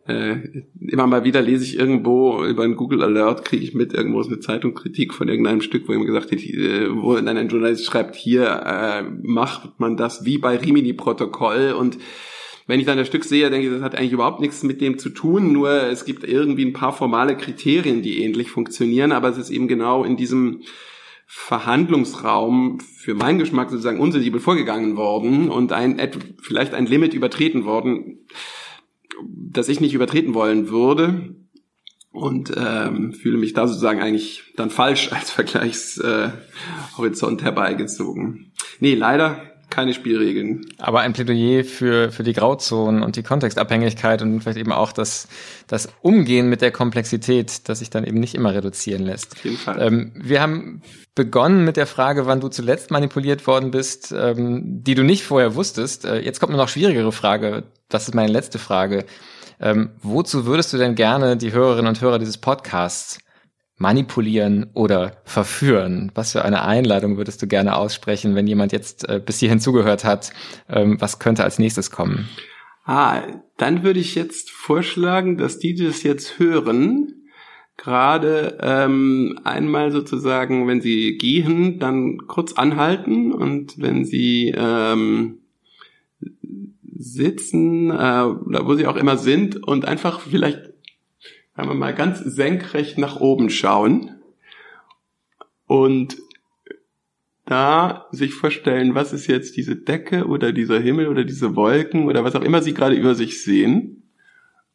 äh, 0.07 0.63
immer 0.79 1.07
mal 1.07 1.23
wieder 1.23 1.41
lese 1.41 1.63
ich 1.63 1.77
irgendwo 1.77 2.43
über 2.45 2.63
einen 2.63 2.75
Google 2.75 3.03
Alert, 3.03 3.45
kriege 3.45 3.63
ich 3.63 3.73
mit, 3.73 3.93
irgendwo 3.93 4.21
ist 4.21 4.27
eine 4.27 4.39
Zeitungskritik 4.39 5.13
von 5.13 5.27
irgendeinem 5.27 5.61
Stück, 5.61 5.87
wo 5.87 5.91
jemand 5.91 6.07
gesagt 6.07 6.31
hat, 6.31 6.39
äh, 6.39 6.87
wo 6.95 7.15
dann 7.15 7.37
ein 7.37 7.49
Journalist 7.49 7.85
schreibt, 7.85 8.15
hier 8.15 8.45
äh, 8.65 9.03
macht 9.21 9.79
man 9.79 9.97
das 9.97 10.25
wie 10.25 10.37
bei 10.37 10.57
Rimini-Protokoll 10.57 11.73
und 11.77 11.97
wenn 12.67 12.81
ich 12.81 12.85
dann 12.85 12.97
das 12.97 13.07
Stück 13.07 13.23
sehe, 13.23 13.49
denke 13.49 13.67
ich, 13.67 13.73
das 13.73 13.81
hat 13.81 13.95
eigentlich 13.95 14.11
überhaupt 14.11 14.41
nichts 14.41 14.61
mit 14.63 14.81
dem 14.81 14.97
zu 14.97 15.09
tun, 15.09 15.53
nur 15.53 15.69
es 15.69 16.03
gibt 16.03 16.25
irgendwie 16.25 16.65
ein 16.65 16.73
paar 16.73 16.93
formale 16.93 17.37
Kriterien, 17.37 18.01
die 18.01 18.21
ähnlich 18.21 18.51
funktionieren, 18.51 19.13
aber 19.13 19.29
es 19.29 19.37
ist 19.37 19.49
eben 19.49 19.67
genau 19.67 20.03
in 20.03 20.17
diesem 20.17 20.61
Verhandlungsraum 21.25 22.79
für 22.79 23.13
meinen 23.13 23.39
Geschmack 23.39 23.69
sozusagen 23.69 23.99
unsensibel 23.99 24.39
vorgegangen 24.39 24.95
worden 24.95 25.49
und 25.49 25.73
ein, 25.73 25.99
vielleicht 26.41 26.73
ein 26.73 26.85
Limit 26.85 27.13
übertreten 27.13 27.65
worden 27.65 28.19
das 29.25 29.69
ich 29.69 29.79
nicht 29.79 29.93
übertreten 29.93 30.33
wollen 30.33 30.69
würde 30.69 31.35
und 32.11 32.51
ähm, 32.55 33.13
fühle 33.13 33.37
mich 33.37 33.53
da 33.53 33.67
sozusagen 33.67 34.01
eigentlich 34.01 34.43
dann 34.55 34.69
falsch 34.69 35.11
als 35.11 35.31
Vergleichshorizont 35.31 37.41
äh, 37.41 37.43
herbeigezogen. 37.43 38.51
Nee, 38.79 38.95
leider 38.95 39.41
keine 39.69 39.93
Spielregeln. 39.93 40.65
Aber 40.77 41.01
ein 41.01 41.13
Plädoyer 41.13 41.63
für, 41.63 42.11
für 42.11 42.23
die 42.23 42.33
Grauzonen 42.33 43.03
und 43.03 43.15
die 43.15 43.23
Kontextabhängigkeit 43.23 44.21
und 44.21 44.41
vielleicht 44.41 44.57
eben 44.57 44.71
auch 44.71 44.91
das, 44.91 45.27
das 45.67 45.89
Umgehen 46.01 46.49
mit 46.49 46.61
der 46.61 46.71
Komplexität, 46.71 47.67
das 47.67 47.79
sich 47.79 47.89
dann 47.89 48.03
eben 48.03 48.19
nicht 48.19 48.35
immer 48.35 48.53
reduzieren 48.53 49.03
lässt. 49.03 49.33
Auf 49.33 49.43
jeden 49.43 49.57
Fall. 49.57 49.81
Ähm, 49.81 50.11
wir 50.15 50.41
haben 50.41 50.81
begonnen 51.15 51.65
mit 51.65 51.77
der 51.77 51.87
Frage, 51.87 52.25
wann 52.27 52.39
du 52.39 52.47
zuletzt 52.47 52.91
manipuliert 52.91 53.45
worden 53.47 53.71
bist, 53.71 54.13
ähm, 54.17 54.83
die 54.83 54.95
du 54.95 55.03
nicht 55.03 55.23
vorher 55.23 55.55
wusstest. 55.55 56.05
Äh, 56.05 56.19
jetzt 56.19 56.39
kommt 56.39 56.51
eine 56.51 56.61
noch 56.61 56.69
schwierigere 56.69 57.11
Frage. 57.11 57.63
Das 57.89 58.07
ist 58.07 58.13
meine 58.13 58.31
letzte 58.31 58.59
Frage. 58.59 59.05
Ähm, 59.59 59.89
wozu 60.01 60.45
würdest 60.45 60.71
du 60.71 60.77
denn 60.77 60.95
gerne 60.95 61.35
die 61.35 61.51
Hörerinnen 61.51 61.87
und 61.87 62.01
Hörer 62.01 62.19
dieses 62.19 62.37
Podcasts 62.37 63.17
manipulieren 63.77 64.69
oder 64.73 65.17
verführen? 65.23 66.11
Was 66.15 66.31
für 66.31 66.43
eine 66.43 66.63
Einladung 66.63 67.17
würdest 67.17 67.41
du 67.41 67.47
gerne 67.47 67.75
aussprechen, 67.75 68.35
wenn 68.35 68.47
jemand 68.47 68.71
jetzt 68.71 69.07
äh, 69.07 69.21
bis 69.23 69.39
hierhin 69.39 69.59
zugehört 69.59 70.03
hat? 70.03 70.31
Ähm, 70.69 70.99
was 70.99 71.19
könnte 71.19 71.43
als 71.43 71.59
nächstes 71.59 71.91
kommen? 71.91 72.27
Ah, 72.85 73.21
dann 73.57 73.83
würde 73.83 73.99
ich 73.99 74.15
jetzt 74.15 74.49
vorschlagen, 74.49 75.37
dass 75.37 75.59
die, 75.59 75.75
die 75.75 75.85
das 75.85 76.03
jetzt 76.03 76.39
hören, 76.39 77.17
gerade 77.75 78.57
ähm, 78.61 79.39
einmal 79.43 79.91
sozusagen, 79.91 80.67
wenn 80.67 80.81
sie 80.81 81.17
gehen, 81.17 81.79
dann 81.79 82.17
kurz 82.27 82.53
anhalten 82.53 83.31
und 83.31 83.79
wenn 83.79 84.03
sie 84.03 84.53
ähm, 84.57 85.39
sitzen, 86.97 87.91
äh, 87.91 88.25
wo 88.25 88.73
sie 88.75 88.87
auch 88.87 88.95
immer 88.95 89.17
sind 89.17 89.63
und 89.67 89.85
einfach 89.85 90.21
vielleicht 90.21 90.66
sagen 91.57 91.69
wir 91.69 91.75
mal, 91.75 91.93
ganz 91.93 92.19
senkrecht 92.19 92.99
nach 92.99 93.19
oben 93.19 93.49
schauen 93.49 94.11
und 95.65 96.17
da 97.45 98.05
sich 98.11 98.33
vorstellen, 98.33 98.93
was 98.93 99.11
ist 99.11 99.27
jetzt 99.27 99.57
diese 99.57 99.75
Decke 99.75 100.27
oder 100.27 100.51
dieser 100.51 100.79
Himmel 100.79 101.07
oder 101.07 101.23
diese 101.23 101.55
Wolken 101.55 102.05
oder 102.05 102.23
was 102.23 102.35
auch 102.35 102.43
immer 102.43 102.61
Sie 102.61 102.73
gerade 102.73 102.95
über 102.95 103.15
sich 103.15 103.43
sehen 103.43 104.03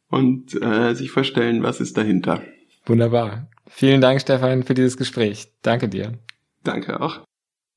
und 0.09 0.61
äh, 0.61 0.93
sich 0.93 1.11
vorstellen, 1.11 1.63
was 1.63 1.79
ist 1.79 1.95
dahinter. 1.95 2.41
Wunderbar. 2.85 3.47
Vielen 3.67 4.01
Dank, 4.01 4.19
Stefan, 4.19 4.63
für 4.63 4.73
dieses 4.73 4.97
Gespräch. 4.97 5.47
Danke 5.61 5.87
dir. 5.87 6.13
Danke 6.63 6.99
auch. 6.99 7.21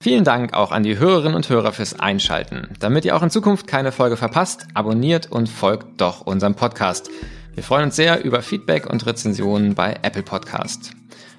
Vielen 0.02 0.24
Dank 0.24 0.52
auch 0.54 0.72
an 0.72 0.82
die 0.82 0.98
Hörerinnen 0.98 1.36
und 1.36 1.48
Hörer 1.48 1.72
fürs 1.72 1.98
Einschalten. 1.98 2.68
Damit 2.80 3.04
ihr 3.04 3.16
auch 3.16 3.22
in 3.22 3.30
Zukunft 3.30 3.66
keine 3.66 3.92
Folge 3.92 4.16
verpasst, 4.16 4.66
abonniert 4.74 5.30
und 5.30 5.48
folgt 5.48 6.00
doch 6.00 6.22
unserem 6.22 6.54
Podcast. 6.54 7.08
Wir 7.56 7.62
freuen 7.62 7.84
uns 7.84 7.96
sehr 7.96 8.22
über 8.22 8.42
Feedback 8.42 8.84
und 8.84 9.06
Rezensionen 9.06 9.74
bei 9.74 9.96
Apple 10.02 10.22
Podcast. 10.22 10.92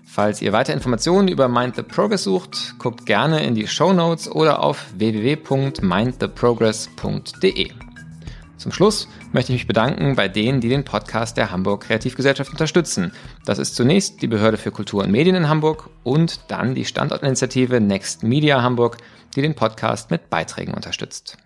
Falls 0.04 0.42
ihr 0.42 0.52
weitere 0.52 0.74
Informationen 0.74 1.28
über 1.28 1.48
Mind 1.48 1.76
the 1.76 1.84
Progress 1.84 2.24
sucht, 2.24 2.74
guckt 2.80 3.06
gerne 3.06 3.44
in 3.44 3.54
die 3.54 3.68
Show 3.68 3.94
Notes 3.94 4.28
oder 4.28 4.64
auf 4.64 4.84
www.mindtheprogress.de. 4.96 7.72
Zum 8.58 8.72
Schluss 8.72 9.08
möchte 9.32 9.52
ich 9.52 9.60
mich 9.60 9.68
bedanken 9.68 10.16
bei 10.16 10.28
denen, 10.28 10.60
die 10.60 10.70
den 10.70 10.84
Podcast 10.84 11.38
der 11.38 11.52
Hamburg 11.52 11.84
Kreativgesellschaft 11.84 12.50
unterstützen. 12.50 13.12
Das 13.46 13.60
ist 13.60 13.76
zunächst 13.76 14.24
die 14.24 14.28
Behörde 14.28 14.58
für 14.58 14.72
Kultur 14.72 15.04
und 15.04 15.12
Medien 15.12 15.36
in 15.36 15.48
Hamburg 15.48 15.92
und 16.04 16.40
dann 16.48 16.74
die 16.74 16.86
Standortinitiative 16.86 17.80
Next 17.80 18.24
Media 18.24 18.64
Hamburg, 18.64 18.98
die 19.36 19.44
den 19.44 19.54
Podcast 19.54 20.10
mit 20.10 20.32
Beiträgen 20.32 20.74
unterstützt. 20.74 21.38